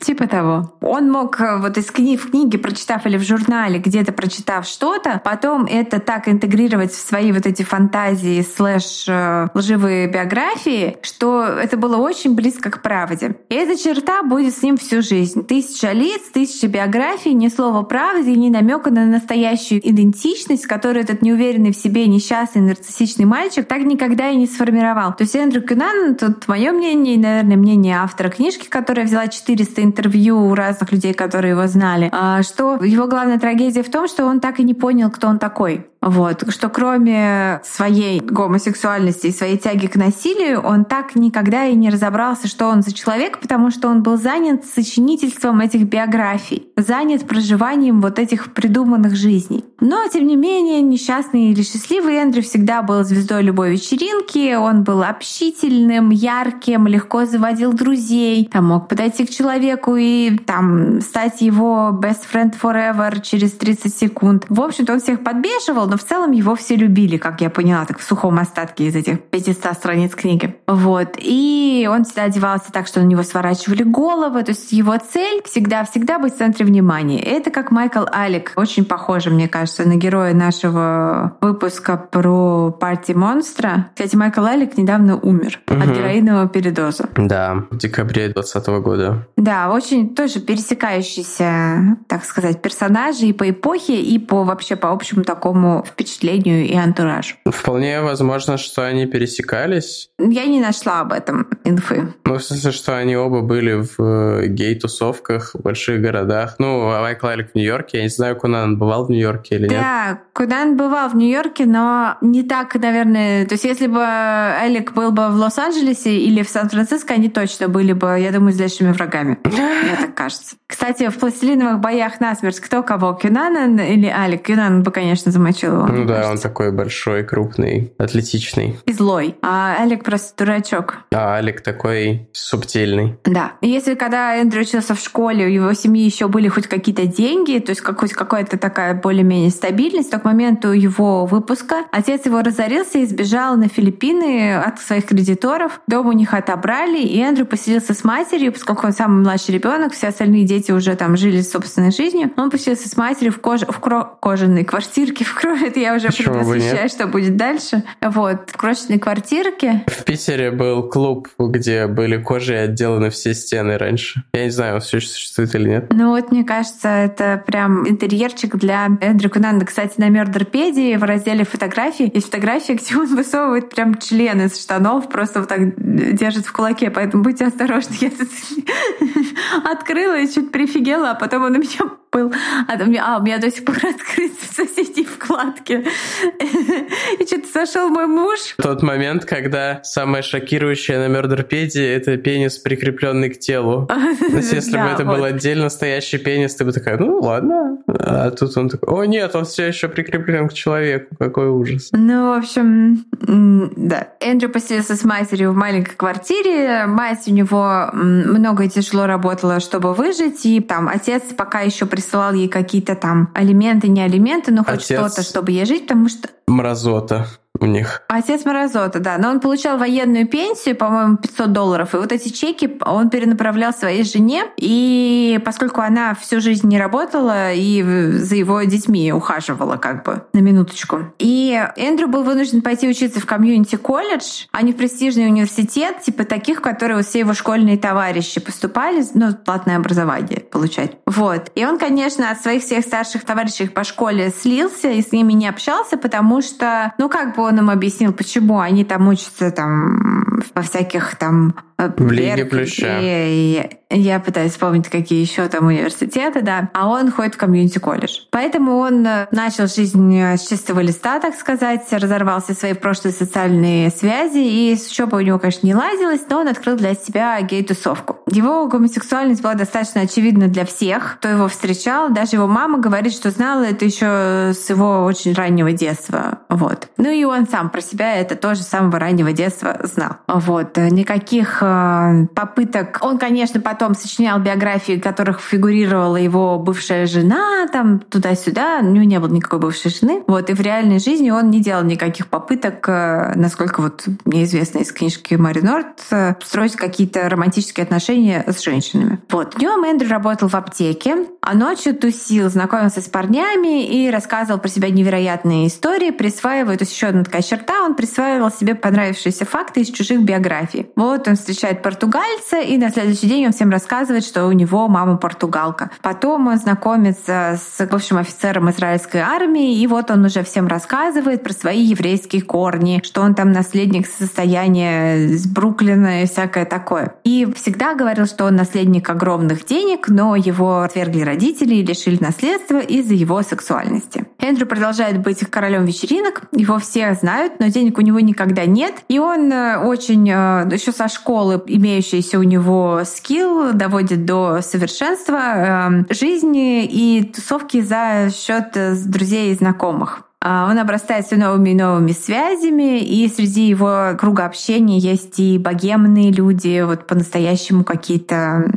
типа 0.00 0.26
того. 0.26 0.76
Он 0.80 1.10
мог 1.10 1.40
э, 1.40 1.58
вот 1.58 1.78
из 1.78 1.90
книги 1.90 2.16
в 2.16 2.30
книге, 2.30 2.58
прочитав 2.58 3.06
или 3.06 3.16
в 3.16 3.22
журнале, 3.22 3.78
где-то 3.78 4.12
прочитав 4.48 4.66
что-то, 4.66 5.20
потом 5.24 5.66
это 5.66 6.00
так 6.00 6.28
интегрировать 6.28 6.92
в 6.92 6.98
свои 6.98 7.32
вот 7.32 7.46
эти 7.46 7.62
фантазии 7.62 8.40
слэш 8.42 9.04
э, 9.06 9.48
лживые 9.54 10.08
биографии, 10.08 10.96
что 11.02 11.44
это 11.44 11.76
было 11.76 11.96
очень 11.96 12.34
близко 12.34 12.70
к 12.70 12.82
правде. 12.82 13.36
И 13.50 13.54
эта 13.54 13.78
черта 13.78 14.22
будет 14.22 14.54
с 14.54 14.62
ним 14.62 14.78
всю 14.78 15.02
жизнь. 15.02 15.44
Тысяча 15.46 15.92
лиц, 15.92 16.22
тысяча 16.32 16.66
биографий, 16.66 17.34
ни 17.34 17.48
слова 17.48 17.82
правды, 17.82 18.34
ни 18.34 18.48
намека 18.48 18.90
на 18.90 19.04
настоящую 19.04 19.86
идентичность, 19.86 20.66
которую 20.66 21.04
этот 21.04 21.20
неуверенный 21.22 21.72
в 21.72 21.76
себе 21.76 22.06
несчастный 22.06 22.62
нарциссичный 22.62 23.26
мальчик 23.26 23.66
так 23.66 23.82
никогда 23.82 24.30
и 24.30 24.36
не 24.36 24.46
сформировал. 24.46 25.14
То 25.14 25.24
есть 25.24 25.36
Эндрю 25.36 25.62
Кюнан, 25.62 26.14
тут 26.14 26.48
мое 26.48 26.72
мнение 26.72 27.14
и, 27.16 27.18
наверное, 27.18 27.56
мнение 27.56 27.96
автора 27.96 28.30
книжки, 28.30 28.66
которая 28.68 29.04
взяла 29.04 29.28
400 29.28 29.82
интервью 29.82 30.40
у 30.40 30.54
разных 30.54 30.90
людей, 30.92 31.12
которые 31.12 31.50
его 31.50 31.66
знали, 31.66 32.08
а, 32.12 32.42
что 32.42 32.76
его 32.82 33.06
главная 33.06 33.38
трагедия 33.38 33.82
в 33.82 33.90
том, 33.90 34.08
что 34.08 34.24
он 34.24 34.37
так 34.40 34.60
и 34.60 34.64
не 34.64 34.74
понял, 34.74 35.10
кто 35.10 35.28
он 35.28 35.38
такой. 35.38 35.86
Вот, 36.00 36.44
что 36.50 36.68
кроме 36.68 37.60
своей 37.64 38.20
гомосексуальности 38.20 39.28
и 39.28 39.32
своей 39.32 39.58
тяги 39.58 39.86
к 39.86 39.96
насилию, 39.96 40.60
он 40.60 40.84
так 40.84 41.16
никогда 41.16 41.66
и 41.66 41.74
не 41.74 41.90
разобрался, 41.90 42.46
что 42.46 42.66
он 42.66 42.82
за 42.82 42.92
человек, 42.92 43.38
потому 43.40 43.70
что 43.70 43.88
он 43.88 44.02
был 44.02 44.16
занят 44.16 44.64
сочинительством 44.64 45.60
этих 45.60 45.84
биографий, 45.84 46.68
занят 46.76 47.26
проживанием 47.26 48.00
вот 48.00 48.18
этих 48.18 48.52
придуманных 48.54 49.16
жизней. 49.16 49.64
Но, 49.80 50.06
тем 50.08 50.26
не 50.26 50.36
менее, 50.36 50.82
несчастный 50.82 51.52
или 51.52 51.62
счастливый 51.62 52.16
Эндрю 52.16 52.42
всегда 52.42 52.82
был 52.82 53.04
звездой 53.04 53.42
любой 53.42 53.72
вечеринки, 53.72 54.54
он 54.54 54.82
был 54.84 55.02
общительным, 55.02 56.10
ярким, 56.10 56.86
легко 56.86 57.26
заводил 57.26 57.72
друзей, 57.72 58.48
там 58.52 58.66
мог 58.66 58.88
подойти 58.88 59.26
к 59.26 59.30
человеку 59.30 59.96
и 59.96 60.36
там 60.38 61.00
стать 61.00 61.40
его 61.40 61.90
best 61.92 62.20
friend 62.32 62.54
forever 62.60 63.20
через 63.22 63.52
30 63.52 63.94
секунд. 63.94 64.46
В 64.48 64.60
общем-то, 64.60 64.94
он 64.94 65.00
всех 65.00 65.22
подбешивал, 65.22 65.87
но 65.88 65.96
в 65.96 66.04
целом 66.04 66.32
его 66.32 66.54
все 66.54 66.76
любили, 66.76 67.16
как 67.16 67.40
я 67.40 67.50
поняла, 67.50 67.84
так 67.84 67.98
в 67.98 68.02
сухом 68.02 68.38
остатке 68.38 68.86
из 68.86 68.96
этих 68.96 69.20
500 69.20 69.72
страниц 69.74 70.14
книги. 70.14 70.56
Вот. 70.66 71.16
И 71.18 71.88
он 71.90 72.04
всегда 72.04 72.24
одевался 72.24 72.72
так, 72.72 72.86
что 72.86 73.00
на 73.00 73.04
него 73.04 73.22
сворачивали 73.22 73.82
головы. 73.82 74.42
То 74.42 74.50
есть 74.50 74.72
его 74.72 74.96
цель 74.98 75.42
всегда-всегда 75.44 76.18
быть 76.18 76.34
в 76.34 76.38
центре 76.38 76.64
внимания. 76.64 77.20
Это 77.20 77.50
как 77.50 77.70
Майкл 77.70 78.04
Алик. 78.12 78.52
Очень 78.56 78.84
похоже, 78.84 79.30
мне 79.30 79.48
кажется, 79.48 79.86
на 79.86 79.96
героя 79.96 80.34
нашего 80.34 81.36
выпуска 81.40 81.96
про 81.96 82.70
партии 82.70 83.12
монстра. 83.12 83.88
Кстати, 83.94 84.16
Майкл 84.16 84.44
Алик 84.44 84.76
недавно 84.76 85.16
умер 85.16 85.60
угу. 85.68 85.80
от 85.80 85.88
героинового 85.88 86.48
передоза. 86.48 87.08
Да, 87.16 87.64
в 87.70 87.76
декабре 87.76 88.28
2020 88.28 88.68
года. 88.82 89.26
Да, 89.36 89.70
очень 89.70 90.14
тоже 90.14 90.40
пересекающийся, 90.40 91.96
так 92.06 92.24
сказать, 92.24 92.62
персонажи 92.62 93.26
и 93.26 93.32
по 93.32 93.48
эпохе, 93.48 94.00
и 94.00 94.18
по 94.18 94.44
вообще 94.44 94.76
по 94.76 94.90
общему 94.90 95.24
такому 95.24 95.77
впечатлению 95.84 96.66
и 96.66 96.74
антуражу. 96.74 97.36
Вполне 97.46 98.00
возможно, 98.00 98.56
что 98.56 98.86
они 98.86 99.06
пересекались. 99.06 100.10
Я 100.18 100.46
не 100.46 100.60
нашла 100.60 101.00
об 101.00 101.12
этом 101.12 101.48
инфы. 101.64 102.14
Ну, 102.24 102.38
в 102.38 102.44
смысле, 102.44 102.72
что 102.72 102.96
они 102.96 103.16
оба 103.16 103.40
были 103.40 103.74
в 103.74 104.02
э, 104.02 104.46
гей-тусовках 104.48 105.54
в 105.54 105.62
больших 105.62 106.00
городах. 106.00 106.56
Ну, 106.58 106.88
Майкл 106.88 107.26
Алик 107.26 107.52
в 107.52 107.54
Нью-Йорке. 107.54 107.98
Я 107.98 108.02
не 108.04 108.08
знаю, 108.08 108.36
Кунан 108.36 108.78
бывал 108.78 109.06
в 109.06 109.10
Нью-Йорке 109.10 109.56
или 109.56 109.68
нет. 109.68 109.80
Да, 109.80 110.20
Кунан 110.32 110.76
бывал 110.76 111.08
в 111.08 111.16
Нью-Йорке, 111.16 111.66
но 111.66 112.16
не 112.20 112.42
так, 112.42 112.74
наверное... 112.74 113.46
То 113.46 113.54
есть 113.54 113.64
если 113.64 113.86
бы 113.86 114.00
Алик 114.00 114.92
был 114.92 115.10
бы 115.12 115.28
в 115.28 115.36
Лос-Анджелесе 115.36 116.18
или 116.18 116.42
в 116.42 116.48
Сан-Франциско, 116.48 117.14
они 117.14 117.28
точно 117.28 117.68
были 117.68 117.92
бы, 117.92 118.18
я 118.18 118.32
думаю, 118.32 118.52
злейшими 118.52 118.92
врагами. 118.92 119.38
Мне 119.44 119.96
так 120.00 120.14
кажется. 120.14 120.56
Кстати, 120.66 121.08
в 121.08 121.18
пластилиновых 121.18 121.80
боях 121.80 122.20
насмерть 122.20 122.60
кто 122.60 122.82
кого? 122.82 123.14
Кюнанан 123.14 123.78
или 123.78 124.06
Алик? 124.06 124.42
Кюнанан 124.42 124.82
бы, 124.82 124.90
конечно, 124.90 125.32
замочил 125.32 125.67
его. 125.68 125.86
Ну 125.86 126.04
да, 126.04 126.14
кажется. 126.14 126.30
он 126.30 126.38
такой 126.38 126.72
большой, 126.72 127.24
крупный, 127.24 127.92
атлетичный. 127.98 128.78
И 128.84 128.92
злой. 128.92 129.36
А 129.42 129.76
Алик 129.80 130.04
просто 130.04 130.44
дурачок. 130.44 130.98
А 131.12 131.34
Алик 131.34 131.60
такой 131.60 132.28
субтильный. 132.32 133.18
Да. 133.24 133.52
Если 133.60 133.94
когда 133.94 134.36
Эндрю 134.36 134.62
учился 134.62 134.94
в 134.94 135.00
школе, 135.00 135.46
у 135.46 135.48
его 135.48 135.72
семьи 135.72 136.04
еще 136.04 136.28
были 136.28 136.48
хоть 136.48 136.66
какие-то 136.66 137.06
деньги, 137.06 137.58
то 137.58 137.70
есть 137.70 137.82
хоть 137.82 138.12
какая-то 138.12 138.58
такая 138.58 138.94
более-менее 138.94 139.50
стабильность, 139.50 140.10
то 140.10 140.18
к 140.18 140.24
моменту 140.24 140.72
его 140.72 141.26
выпуска 141.26 141.84
отец 141.92 142.26
его 142.26 142.40
разорился 142.40 142.98
и 142.98 143.06
сбежал 143.06 143.56
на 143.56 143.68
Филиппины 143.68 144.56
от 144.56 144.80
своих 144.80 145.06
кредиторов. 145.06 145.80
Дом 145.86 146.06
у 146.08 146.12
них 146.12 146.34
отобрали, 146.34 146.98
и 146.98 147.18
Эндрю 147.18 147.46
поселился 147.46 147.94
с 147.94 148.04
матерью, 148.04 148.52
поскольку 148.52 148.86
он 148.86 148.92
самый 148.92 149.22
младший 149.22 149.54
ребенок, 149.54 149.92
все 149.92 150.08
остальные 150.08 150.44
дети 150.44 150.72
уже 150.72 150.94
там 150.96 151.16
жили 151.16 151.40
собственной 151.40 151.90
жизнью. 151.90 152.30
Он 152.36 152.50
поселился 152.50 152.88
с 152.88 152.96
матерью 152.96 153.32
в, 153.32 153.40
кож... 153.40 153.62
в 153.62 153.78
кро... 153.80 154.04
кожаной 154.20 154.64
квартирке. 154.64 155.24
В 155.24 155.34
кро... 155.34 155.54
Это 155.64 155.80
я 155.80 155.94
уже 155.94 156.08
предвосхищаю, 156.08 156.88
что 156.88 157.06
будет 157.06 157.36
дальше. 157.36 157.82
Вот, 158.00 158.50
в 158.50 158.56
крошечной 158.56 158.98
квартирке. 158.98 159.84
В 159.86 160.04
Питере 160.04 160.50
был 160.50 160.88
клуб, 160.88 161.28
где 161.38 161.86
были 161.86 162.22
кожи 162.22 162.54
отделаны 162.54 163.10
все 163.10 163.34
стены 163.34 163.78
раньше. 163.78 164.22
Я 164.32 164.44
не 164.44 164.50
знаю, 164.50 164.76
он 164.76 164.80
все 164.80 164.98
еще 164.98 165.08
существует 165.08 165.54
или 165.54 165.68
нет. 165.68 165.86
Ну 165.90 166.10
вот, 166.10 166.30
мне 166.30 166.44
кажется, 166.44 166.88
это 166.88 167.42
прям 167.46 167.88
интерьерчик 167.88 168.56
для 168.56 168.88
Эндрю 169.00 169.30
Кунанда. 169.30 169.66
Кстати, 169.66 169.94
на 169.98 170.08
Мёрдерпедии 170.08 170.96
в 170.96 171.02
разделе 171.02 171.44
фотографии 171.44 172.10
есть 172.12 172.26
фотография, 172.26 172.74
где 172.74 172.96
он 172.96 173.06
высовывает 173.16 173.70
прям 173.70 173.98
член 173.98 174.40
из 174.42 174.60
штанов, 174.60 175.08
просто 175.08 175.40
вот 175.40 175.48
так 175.48 175.60
держит 175.76 176.46
в 176.46 176.52
кулаке. 176.52 176.90
Поэтому 176.90 177.22
будьте 177.22 177.46
осторожны. 177.46 177.96
Я 178.00 178.10
открыла 179.72 180.18
и 180.18 180.28
чуть 180.28 180.52
прифигела, 180.52 181.10
а 181.12 181.14
потом 181.14 181.44
он 181.44 181.56
у 181.56 181.58
меня 181.58 181.90
был. 182.10 182.32
А, 182.66 182.82
у 182.82 182.86
меня, 182.86 183.04
а, 183.06 183.18
у 183.18 183.22
меня 183.22 183.38
до 183.38 183.50
сих 183.50 183.64
пор 183.64 183.76
открыт 183.76 184.32
в 184.38 184.54
соседней 184.54 185.04
вкладке. 185.48 185.84
И 187.18 187.26
что-то 187.26 187.48
сошел 187.52 187.88
мой 187.88 188.06
муж. 188.06 188.54
Тот 188.60 188.82
момент, 188.82 189.24
когда 189.24 189.80
самое 189.82 190.22
шокирующее 190.22 190.98
на 190.98 191.08
Мёрдерпедии— 191.08 191.84
это 191.96 192.16
пенис, 192.16 192.58
прикрепленный 192.58 193.30
к 193.30 193.38
телу. 193.38 193.86
То 194.30 194.36
есть, 194.36 194.52
если 194.52 194.76
бы 194.76 194.84
это 194.84 195.04
был 195.04 195.24
отдельно 195.24 195.64
настоящий 195.64 196.18
пенис, 196.18 196.54
ты 196.54 196.64
бы 196.64 196.72
такая, 196.72 196.98
ну 196.98 197.18
ладно. 197.20 197.78
А 197.86 198.30
тут 198.30 198.56
он 198.56 198.68
такой, 198.68 198.88
о 198.88 199.04
нет, 199.04 199.34
он 199.34 199.44
все 199.44 199.68
еще 199.68 199.88
прикреплен 199.88 200.48
к 200.48 200.52
человеку. 200.52 201.16
Какой 201.18 201.48
ужас. 201.48 201.90
Ну, 201.92 202.34
в 202.34 202.38
общем, 202.38 203.04
да. 203.12 204.08
Эндрю 204.20 204.50
поселился 204.50 204.96
с 204.96 205.04
матерью 205.04 205.52
в 205.52 205.54
маленькой 205.54 205.94
квартире. 205.96 206.86
Мать 206.86 207.24
у 207.26 207.32
него 207.32 207.90
много 207.92 208.64
и 208.64 208.68
тяжело 208.68 209.06
работала, 209.06 209.60
чтобы 209.60 209.94
выжить. 209.94 210.44
И 210.46 210.60
там 210.60 210.88
отец 210.88 211.22
пока 211.36 211.60
еще 211.60 211.86
присылал 211.86 212.32
ей 212.32 212.48
какие-то 212.48 212.94
там 212.94 213.30
алименты, 213.34 213.88
не 213.88 214.02
алименты, 214.02 214.52
но 214.52 214.64
хоть 214.64 214.82
что-то, 214.82 215.22
чтобы 215.38 215.52
ей 215.52 215.66
жить, 215.66 215.82
потому 215.82 216.08
что... 216.08 216.28
Мразота 216.48 217.28
у 217.60 217.66
них. 217.66 218.02
Отец 218.08 218.44
Морозота, 218.44 219.00
да. 219.00 219.18
Но 219.18 219.30
он 219.30 219.40
получал 219.40 219.78
военную 219.78 220.26
пенсию, 220.26 220.76
по-моему, 220.76 221.16
500 221.16 221.52
долларов. 221.52 221.94
И 221.94 221.98
вот 221.98 222.12
эти 222.12 222.28
чеки 222.28 222.78
он 222.84 223.10
перенаправлял 223.10 223.72
своей 223.72 224.04
жене. 224.04 224.44
И 224.56 225.40
поскольку 225.44 225.80
она 225.80 226.14
всю 226.14 226.40
жизнь 226.40 226.66
не 226.68 226.78
работала 226.78 227.52
и 227.52 227.82
за 228.12 228.36
его 228.36 228.62
детьми 228.62 229.12
ухаживала 229.12 229.76
как 229.76 230.04
бы 230.04 230.22
на 230.32 230.40
минуточку. 230.40 231.12
И 231.18 231.60
Эндрю 231.76 232.08
был 232.08 232.22
вынужден 232.22 232.62
пойти 232.62 232.88
учиться 232.88 233.20
в 233.20 233.26
комьюнити-колледж, 233.26 234.46
а 234.52 234.62
не 234.62 234.72
в 234.72 234.76
престижный 234.76 235.26
университет, 235.26 236.02
типа 236.02 236.24
таких, 236.24 236.58
в 236.58 236.62
которые 236.62 237.02
все 237.02 237.20
его 237.20 237.34
школьные 237.34 237.78
товарищи 237.78 238.40
поступали, 238.40 239.04
ну, 239.14 239.34
платное 239.34 239.76
образование 239.76 240.40
получать. 240.40 240.92
Вот. 241.06 241.50
И 241.54 241.64
он, 241.64 241.78
конечно, 241.78 242.30
от 242.30 242.40
своих 242.40 242.62
всех 242.62 242.84
старших 242.84 243.24
товарищей 243.24 243.68
по 243.68 243.84
школе 243.84 244.30
слился 244.30 244.90
и 244.90 245.02
с 245.02 245.12
ними 245.12 245.32
не 245.32 245.48
общался, 245.48 245.96
потому 245.96 246.42
что, 246.42 246.92
ну, 246.98 247.08
как 247.08 247.36
бы 247.36 247.47
он 247.48 247.58
им 247.58 247.70
объяснил, 247.70 248.12
почему 248.12 248.60
они 248.60 248.84
там 248.84 249.08
учатся 249.08 249.50
там 249.50 250.18
во 250.54 250.62
всяких 250.62 251.16
там 251.16 251.54
э, 251.78 251.90
в 251.96 252.10
Лиге 252.10 252.44
Плюща. 252.44 252.98
И 253.00 253.70
я 253.90 254.20
пытаюсь 254.20 254.52
вспомнить, 254.52 254.88
какие 254.88 255.20
еще 255.20 255.48
там 255.48 255.66
университеты, 255.66 256.42
да. 256.42 256.70
А 256.74 256.88
он 256.88 257.10
ходит 257.10 257.34
в 257.34 257.38
комьюнити-колледж. 257.38 258.20
Поэтому 258.30 258.76
он 258.76 259.06
э, 259.06 259.28
начал 259.30 259.66
жизнь 259.66 260.14
э, 260.14 260.36
с 260.36 260.46
чистого 260.46 260.80
листа, 260.80 261.20
так 261.20 261.34
сказать, 261.34 261.86
разорвал 261.90 262.42
все 262.42 262.54
свои 262.54 262.74
прошлые 262.74 263.12
социальные 263.14 263.90
связи, 263.90 264.38
и 264.38 264.76
с 264.76 264.90
учебой 264.90 265.22
у 265.22 265.26
него, 265.26 265.38
конечно, 265.38 265.66
не 265.66 265.74
ладилось, 265.74 266.20
но 266.28 266.40
он 266.40 266.48
открыл 266.48 266.76
для 266.76 266.94
себя 266.94 267.40
гей-тусовку. 267.40 268.18
Его 268.30 268.66
гомосексуальность 268.66 269.42
была 269.42 269.54
достаточно 269.54 270.02
очевидна 270.02 270.48
для 270.48 270.64
всех, 270.64 271.16
кто 271.18 271.28
его 271.28 271.48
встречал. 271.48 272.10
Даже 272.10 272.36
его 272.36 272.46
мама 272.46 272.78
говорит, 272.78 273.12
что 273.12 273.30
знала 273.30 273.62
это 273.62 273.84
еще 273.84 274.52
с 274.52 274.68
его 274.68 275.04
очень 275.04 275.32
раннего 275.32 275.72
детства. 275.72 276.38
Вот. 276.48 276.88
Ну 276.98 277.10
и 277.10 277.24
он 277.24 277.37
сам 277.46 277.70
про 277.70 277.80
себя 277.80 278.16
это 278.16 278.36
тоже 278.36 278.62
с 278.62 278.68
самого 278.68 278.98
раннего 278.98 279.32
детства 279.32 279.80
знал. 279.84 280.16
Вот. 280.26 280.76
Никаких 280.76 281.58
э, 281.62 282.26
попыток... 282.34 282.98
Он, 283.02 283.18
конечно, 283.18 283.60
потом 283.60 283.94
сочинял 283.94 284.38
биографии, 284.38 284.98
в 284.98 285.02
которых 285.02 285.40
фигурировала 285.40 286.16
его 286.16 286.58
бывшая 286.58 287.06
жена, 287.06 287.66
там 287.72 288.00
туда-сюда. 288.00 288.80
У 288.80 288.86
него 288.86 289.04
не 289.04 289.18
было 289.18 289.30
никакой 289.30 289.58
бывшей 289.58 289.90
жены. 289.90 290.22
Вот. 290.26 290.50
И 290.50 290.54
в 290.54 290.60
реальной 290.60 290.98
жизни 290.98 291.30
он 291.30 291.50
не 291.50 291.60
делал 291.60 291.84
никаких 291.84 292.26
попыток, 292.28 292.88
э, 292.88 293.32
насколько 293.34 293.80
вот 293.80 294.04
мне 294.24 294.44
известно 294.44 294.78
из 294.78 294.92
книжки 294.92 295.34
Мари 295.34 295.60
Норт, 295.60 296.04
э, 296.10 296.34
строить 296.42 296.76
какие-то 296.76 297.28
романтические 297.28 297.84
отношения 297.84 298.44
с 298.46 298.62
женщинами. 298.62 299.18
Вот. 299.30 299.56
Днем 299.56 299.84
Эндрю 299.84 300.08
работал 300.08 300.48
в 300.48 300.54
аптеке, 300.54 301.26
а 301.48 301.54
ночью 301.54 301.94
тусил, 301.94 302.50
знакомился 302.50 303.00
с 303.00 303.08
парнями 303.08 303.86
и 303.86 304.10
рассказывал 304.10 304.60
про 304.60 304.68
себя 304.68 304.90
невероятные 304.90 305.68
истории, 305.68 306.10
присваивая, 306.10 306.76
то 306.76 306.82
есть 306.82 306.92
еще 306.92 307.06
одна 307.06 307.24
такая 307.24 307.40
черта, 307.40 307.84
он 307.86 307.94
присваивал 307.94 308.50
себе 308.50 308.74
понравившиеся 308.74 309.46
факты 309.46 309.80
из 309.80 309.88
чужих 309.88 310.20
биографий. 310.20 310.90
Вот 310.94 311.26
он 311.26 311.36
встречает 311.36 311.80
португальца, 311.80 312.58
и 312.58 312.76
на 312.76 312.90
следующий 312.90 313.28
день 313.28 313.46
он 313.46 313.52
всем 313.52 313.70
рассказывает, 313.70 314.26
что 314.26 314.46
у 314.46 314.52
него 314.52 314.88
мама 314.88 315.16
португалка. 315.16 315.90
Потом 316.02 316.48
он 316.48 316.58
знакомится 316.58 317.58
с 317.58 317.86
бывшим 317.86 318.18
офицером 318.18 318.68
израильской 318.70 319.22
армии, 319.22 319.80
и 319.80 319.86
вот 319.86 320.10
он 320.10 320.26
уже 320.26 320.44
всем 320.44 320.66
рассказывает 320.66 321.42
про 321.42 321.54
свои 321.54 321.80
еврейские 321.80 322.42
корни, 322.42 323.00
что 323.02 323.22
он 323.22 323.34
там 323.34 323.52
наследник 323.52 324.06
состояния 324.06 325.28
с 325.28 325.46
Бруклина 325.46 326.24
и 326.24 326.26
всякое 326.26 326.66
такое. 326.66 327.14
И 327.24 327.50
всегда 327.56 327.94
говорил, 327.94 328.26
что 328.26 328.44
он 328.44 328.56
наследник 328.56 329.08
огромных 329.08 329.64
денег, 329.64 330.10
но 330.10 330.36
его 330.36 330.82
отвергли 330.82 331.22
родители 331.22 331.37
и 331.46 331.82
лишили 331.82 332.22
наследства 332.22 332.78
из-за 332.78 333.14
его 333.14 333.42
сексуальности. 333.42 334.26
Эндрю 334.38 334.66
продолжает 334.66 335.20
быть 335.20 335.40
королем 335.40 335.84
вечеринок, 335.84 336.42
его 336.52 336.78
все 336.78 337.14
знают, 337.14 337.60
но 337.60 337.68
денег 337.68 337.98
у 337.98 338.02
него 338.02 338.20
никогда 338.20 338.66
нет. 338.66 338.94
И 339.08 339.18
он 339.18 339.52
э, 339.52 339.78
очень, 339.78 340.28
э, 340.28 340.68
еще 340.72 340.92
со 340.92 341.08
школы, 341.08 341.62
имеющийся 341.66 342.38
у 342.38 342.42
него 342.42 343.02
скилл, 343.04 343.72
доводит 343.72 344.24
до 344.24 344.60
совершенства 344.62 346.04
э, 346.08 346.14
жизни 346.14 346.84
и 346.84 347.24
тусовки 347.24 347.80
за 347.80 348.30
счет 348.30 348.76
друзей 349.08 349.52
и 349.52 349.54
знакомых. 349.54 350.27
А, 350.40 350.68
он 350.70 350.78
обрастает 350.78 351.26
все 351.26 351.36
новыми 351.36 351.70
и 351.70 351.74
новыми 351.74 352.12
связями, 352.12 353.00
и 353.00 353.28
среди 353.28 353.66
его 353.66 354.12
круга 354.16 354.44
общения 354.44 354.98
есть 354.98 355.40
и 355.40 355.58
богемные 355.58 356.30
люди, 356.30 356.80
вот 356.82 357.08
по-настоящему 357.08 357.82
какие-то 357.82 358.70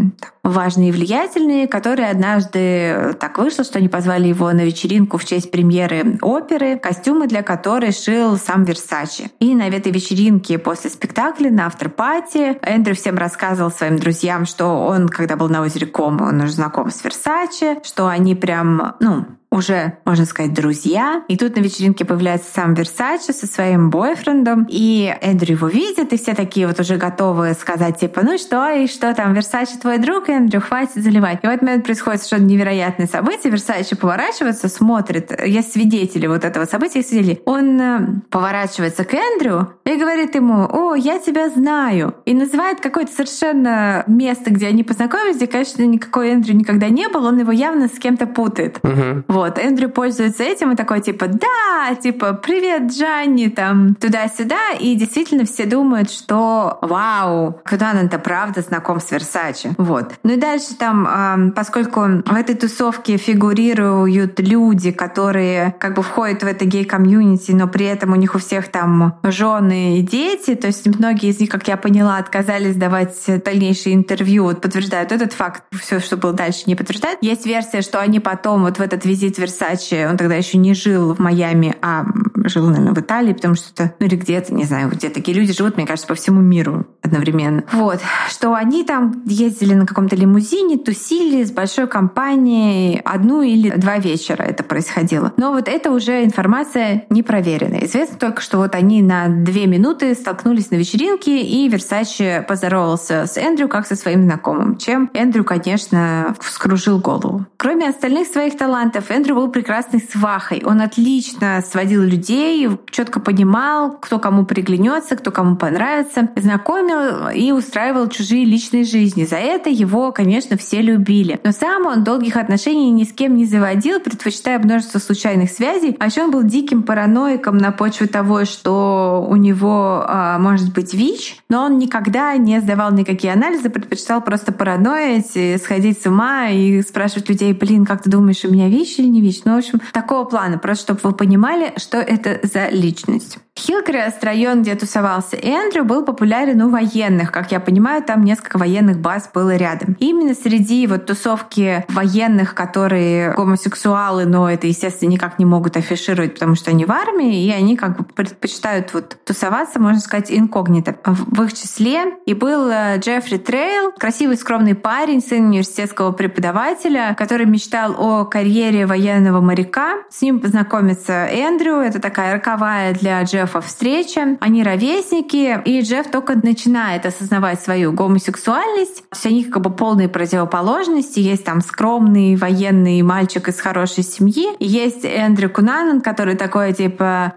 важные 0.43 0.89
и 0.89 0.91
влиятельные, 0.91 1.67
которые 1.67 2.09
однажды 2.09 3.15
так 3.19 3.37
вышло, 3.37 3.63
что 3.63 3.77
они 3.77 3.89
позвали 3.89 4.27
его 4.27 4.51
на 4.51 4.61
вечеринку 4.61 5.17
в 5.17 5.25
честь 5.25 5.51
премьеры 5.51 6.17
оперы, 6.23 6.79
костюмы 6.79 7.27
для 7.27 7.43
которой 7.43 7.91
шил 7.91 8.37
сам 8.37 8.63
Версачи. 8.63 9.29
И 9.39 9.53
на 9.53 9.67
этой 9.67 9.91
вечеринке 9.91 10.57
после 10.57 10.89
спектакля 10.89 11.51
на 11.51 11.67
автор-пати 11.67 12.57
Эндрю 12.63 12.95
всем 12.95 13.19
рассказывал 13.19 13.69
своим 13.69 13.97
друзьям, 13.97 14.47
что 14.47 14.83
он, 14.83 15.07
когда 15.09 15.35
был 15.35 15.47
на 15.47 15.61
озере 15.61 15.85
Кома, 15.85 16.23
он 16.23 16.41
уже 16.41 16.53
знаком 16.53 16.89
с 16.89 17.03
Версачи, 17.03 17.77
что 17.83 18.07
они 18.07 18.33
прям, 18.33 18.95
ну, 18.99 19.25
уже, 19.51 19.97
можно 20.05 20.25
сказать, 20.25 20.53
друзья. 20.53 21.23
И 21.27 21.35
тут 21.35 21.57
на 21.57 21.59
вечеринке 21.61 22.05
появляется 22.05 22.51
сам 22.53 22.73
Версачи 22.73 23.31
со 23.31 23.45
своим 23.45 23.89
бойфрендом. 23.89 24.65
И 24.69 25.13
Эндрю 25.21 25.55
его 25.55 25.67
видит, 25.67 26.13
и 26.13 26.17
все 26.17 26.33
такие 26.33 26.67
вот 26.67 26.79
уже 26.79 26.95
готовы 26.95 27.53
сказать, 27.53 27.99
типа, 27.99 28.21
ну 28.23 28.37
что, 28.37 28.69
и 28.69 28.87
что 28.87 29.13
там, 29.13 29.33
Версачи 29.33 29.77
твой 29.77 29.97
друг, 29.97 30.29
Эндрю, 30.29 30.61
хватит 30.61 31.03
заливать. 31.03 31.39
И 31.43 31.47
в 31.47 31.49
этот 31.49 31.63
момент 31.63 31.83
происходит 31.83 32.23
что-то 32.23 32.43
невероятное 32.43 33.07
событие. 33.07 33.51
Версачи 33.51 33.95
поворачивается, 33.95 34.69
смотрит. 34.69 35.37
Есть 35.45 35.73
свидетели 35.73 36.27
вот 36.27 36.45
этого 36.45 36.63
события, 36.63 36.99
есть 36.99 37.09
свидетели. 37.09 37.41
Он 37.45 37.81
э, 37.81 37.99
поворачивается 38.29 39.03
к 39.03 39.13
Эндрю 39.13 39.73
и 39.85 39.97
говорит 39.97 40.33
ему, 40.33 40.65
о, 40.71 40.95
я 40.95 41.19
тебя 41.19 41.49
знаю. 41.49 42.15
И 42.25 42.33
называет 42.33 42.79
какое-то 42.79 43.11
совершенно 43.11 44.05
место, 44.07 44.49
где 44.51 44.67
они 44.67 44.83
познакомились, 44.83 45.35
где, 45.35 45.47
конечно, 45.47 45.83
никакой 45.83 46.29
Эндрю 46.29 46.55
никогда 46.55 46.87
не 46.87 47.09
был, 47.09 47.25
он 47.25 47.37
его 47.39 47.51
явно 47.51 47.89
с 47.89 47.99
кем-то 47.99 48.27
путает. 48.27 48.79
Вот, 49.27 49.40
Эндрю 49.57 49.89
пользуется 49.89 50.43
этим 50.43 50.71
и 50.71 50.75
такой, 50.75 51.01
типа, 51.01 51.27
да, 51.27 51.95
типа, 51.95 52.33
привет, 52.33 52.91
Джанни, 52.91 53.47
там, 53.47 53.95
туда-сюда. 53.95 54.71
И 54.79 54.95
действительно 54.95 55.45
все 55.45 55.65
думают, 55.65 56.11
что, 56.11 56.79
вау, 56.81 57.59
куда 57.67 57.91
он-то 57.99 58.19
правда 58.19 58.61
знаком 58.61 58.99
с 58.99 59.11
Версачи. 59.11 59.73
Вот. 59.77 60.13
Ну 60.23 60.33
и 60.33 60.37
дальше 60.37 60.75
там, 60.77 61.51
поскольку 61.55 62.01
в 62.01 62.35
этой 62.35 62.55
тусовке 62.55 63.17
фигурируют 63.17 64.39
люди, 64.39 64.91
которые 64.91 65.75
как 65.79 65.95
бы 65.95 66.03
входят 66.03 66.43
в 66.43 66.47
это 66.47 66.65
гей-комьюнити, 66.65 67.51
но 67.51 67.67
при 67.67 67.85
этом 67.85 68.11
у 68.11 68.15
них 68.15 68.35
у 68.35 68.39
всех 68.39 68.67
там 68.69 69.19
жены 69.23 69.99
и 69.99 70.01
дети, 70.01 70.55
то 70.55 70.67
есть 70.67 70.85
многие 70.87 71.29
из 71.29 71.39
них, 71.39 71.49
как 71.49 71.67
я 71.67 71.77
поняла, 71.77 72.17
отказались 72.17 72.75
давать 72.75 73.15
дальнейшие 73.43 73.95
интервью, 73.95 74.43
вот 74.43 74.61
подтверждают 74.61 75.11
этот 75.11 75.33
факт, 75.33 75.63
все, 75.71 75.99
что 75.99 76.17
было 76.17 76.33
дальше, 76.33 76.63
не 76.65 76.75
подтверждает. 76.75 77.19
Есть 77.21 77.45
версия, 77.45 77.81
что 77.81 77.99
они 77.99 78.19
потом 78.19 78.63
вот 78.63 78.77
в 78.77 78.81
этот 78.81 79.05
визит 79.05 79.30
Версачи, 79.37 80.07
он 80.09 80.17
тогда 80.17 80.35
еще 80.35 80.57
не 80.57 80.73
жил 80.73 81.13
в 81.13 81.19
Майами, 81.19 81.75
а 81.81 82.05
жил, 82.45 82.67
наверное, 82.67 82.93
в 82.93 82.99
Италии, 82.99 83.33
потому 83.33 83.55
что 83.55 83.71
это, 83.73 83.95
ну 83.99 84.05
или 84.05 84.15
где-то, 84.15 84.53
не 84.53 84.63
знаю, 84.63 84.89
где 84.89 85.09
такие 85.09 85.37
люди 85.37 85.53
живут, 85.53 85.77
мне 85.77 85.85
кажется, 85.85 86.07
по 86.07 86.15
всему 86.15 86.41
миру 86.41 86.85
одновременно. 87.01 87.63
Вот, 87.71 87.99
что 88.29 88.53
они 88.53 88.83
там 88.83 89.23
ездили 89.25 89.73
на 89.73 89.85
каком-то 89.85 90.15
лимузине, 90.15 90.77
тусили 90.77 91.43
с 91.43 91.51
большой 91.51 91.87
компанией 91.87 93.01
одну 93.03 93.41
или 93.41 93.69
два 93.69 93.97
вечера 93.97 94.43
это 94.43 94.63
происходило. 94.63 95.33
Но 95.37 95.51
вот 95.51 95.67
это 95.67 95.91
уже 95.91 96.23
информация 96.23 97.05
не 97.09 97.23
проверенная. 97.23 97.85
Известно 97.85 98.17
только, 98.17 98.41
что 98.41 98.57
вот 98.57 98.75
они 98.75 99.01
на 99.01 99.27
две 99.27 99.67
минуты 99.67 100.13
столкнулись 100.15 100.71
на 100.71 100.75
вечеринке, 100.75 101.41
и 101.41 101.67
Версачи 101.67 102.43
поздоровался 102.47 103.25
с 103.25 103.37
Эндрю 103.37 103.67
как 103.67 103.87
со 103.87 103.95
своим 103.95 104.23
знакомым, 104.23 104.77
чем 104.77 105.09
Эндрю, 105.13 105.43
конечно, 105.43 106.35
вскружил 106.39 106.99
голову. 106.99 107.45
Кроме 107.57 107.89
остальных 107.89 108.27
своих 108.27 108.57
талантов, 108.57 109.11
Эндрю 109.21 109.35
был 109.35 109.49
прекрасной 109.49 110.01
свахой. 110.01 110.63
Он 110.65 110.81
отлично 110.81 111.61
сводил 111.61 112.01
людей, 112.01 112.67
четко 112.89 113.19
понимал, 113.19 113.91
кто 113.99 114.17
кому 114.17 114.45
приглянется, 114.45 115.15
кто 115.15 115.29
кому 115.29 115.57
понравится, 115.57 116.29
знакомил 116.35 117.29
и 117.29 117.51
устраивал 117.51 118.07
чужие 118.07 118.45
личные 118.45 118.83
жизни. 118.83 119.25
За 119.25 119.35
это 119.35 119.69
его, 119.69 120.11
конечно, 120.11 120.57
все 120.57 120.81
любили. 120.81 121.39
Но 121.43 121.51
сам 121.51 121.85
он 121.85 122.03
долгих 122.03 122.35
отношений 122.35 122.89
ни 122.89 123.03
с 123.03 123.13
кем 123.13 123.37
не 123.37 123.45
заводил, 123.45 123.99
предпочитая 123.99 124.57
множество 124.57 124.97
случайных 124.97 125.51
связей. 125.51 125.95
А 125.99 126.07
еще 126.07 126.23
он 126.23 126.31
был 126.31 126.41
диким 126.41 126.81
параноиком 126.81 127.59
на 127.59 127.71
почве 127.71 128.07
того, 128.07 128.45
что 128.45 129.23
у 129.29 129.35
него 129.35 130.03
э, 130.07 130.37
может 130.39 130.73
быть 130.73 130.95
ВИЧ, 130.95 131.43
но 131.47 131.65
он 131.65 131.77
никогда 131.77 132.35
не 132.37 132.59
сдавал 132.59 132.91
никакие 132.91 133.33
анализы, 133.33 133.69
предпочитал 133.69 134.21
просто 134.21 134.51
параноить, 134.51 135.61
сходить 135.61 136.01
с 136.01 136.07
ума 136.07 136.49
и 136.49 136.81
спрашивать 136.81 137.29
людей, 137.29 137.53
блин, 137.53 137.85
как 137.85 138.01
ты 138.01 138.09
думаешь, 138.09 138.43
у 138.45 138.51
меня 138.51 138.67
ВИЧ 138.67 138.97
или 138.97 139.10
не 139.11 139.21
ВИЧ? 139.21 139.41
Ну, 139.45 139.55
в 139.55 139.57
общем, 139.59 139.81
такого 139.93 140.25
плана, 140.25 140.57
просто 140.57 140.93
чтобы 140.93 141.01
вы 141.03 141.15
понимали, 141.15 141.73
что 141.77 141.97
это 141.97 142.39
за 142.47 142.69
личность. 142.69 143.37
Хилкрест, 143.59 144.23
район, 144.23 144.61
где 144.61 144.75
тусовался 144.75 145.35
Эндрю, 145.35 145.83
был 145.83 146.05
популярен 146.05 146.61
у 146.61 146.69
военных. 146.69 147.31
Как 147.31 147.51
я 147.51 147.59
понимаю, 147.59 148.01
там 148.01 148.23
несколько 148.23 148.57
военных 148.57 148.99
баз 148.99 149.29
было 149.33 149.55
рядом. 149.55 149.97
И 149.99 150.09
именно 150.09 150.33
среди 150.33 150.87
вот 150.87 151.05
тусовки 151.05 151.85
военных, 151.89 152.55
которые 152.55 153.33
гомосексуалы, 153.33 154.25
но 154.25 154.49
это, 154.49 154.67
естественно, 154.67 155.09
никак 155.09 155.37
не 155.37 155.45
могут 155.45 155.75
афишировать, 155.75 156.33
потому 156.35 156.55
что 156.55 156.71
они 156.71 156.85
в 156.85 156.91
армии, 156.91 157.45
и 157.45 157.51
они 157.51 157.75
как 157.75 157.97
бы 157.97 158.03
предпочитают 158.05 158.93
вот 158.93 159.17
тусоваться, 159.25 159.79
можно 159.79 159.99
сказать, 159.99 160.31
инкогнито. 160.31 160.95
В 161.05 161.43
их 161.43 161.53
числе 161.53 162.05
и 162.25 162.33
был 162.33 162.69
э, 162.69 162.97
Джеффри 162.99 163.37
Трейл, 163.37 163.91
красивый 163.91 164.37
скромный 164.37 164.75
парень, 164.75 165.21
сын 165.21 165.45
университетского 165.45 166.13
преподавателя, 166.13 167.15
который 167.17 167.45
мечтал 167.45 167.95
о 167.97 168.25
карьере 168.25 168.85
военного 168.85 169.41
моряка. 169.41 169.97
С 170.09 170.21
ним 170.21 170.39
познакомится 170.39 171.25
Эндрю. 171.25 171.75
Это 171.75 171.99
такая 171.99 172.33
роковая 172.33 172.93
для 172.93 173.25
Джеффа 173.41 173.61
встреча. 173.61 174.37
Они 174.39 174.63
ровесники, 174.63 175.59
и 175.65 175.81
Джефф 175.81 176.11
только 176.11 176.35
начинает 176.35 177.05
осознавать 177.05 177.61
свою 177.61 177.91
гомосексуальность. 177.91 179.03
Все 179.11 179.29
они 179.29 179.43
как 179.45 179.63
бы 179.63 179.71
полные 179.71 180.07
противоположности. 180.07 181.19
Есть 181.19 181.43
там 181.43 181.61
скромный 181.61 182.35
военный 182.35 183.01
мальчик 183.01 183.47
из 183.47 183.59
хорошей 183.59 184.03
семьи. 184.03 184.49
Есть 184.59 185.05
Эндрю 185.05 185.49
Кунанан, 185.49 186.01
который 186.01 186.35
такой 186.35 186.73
типа 186.73 187.33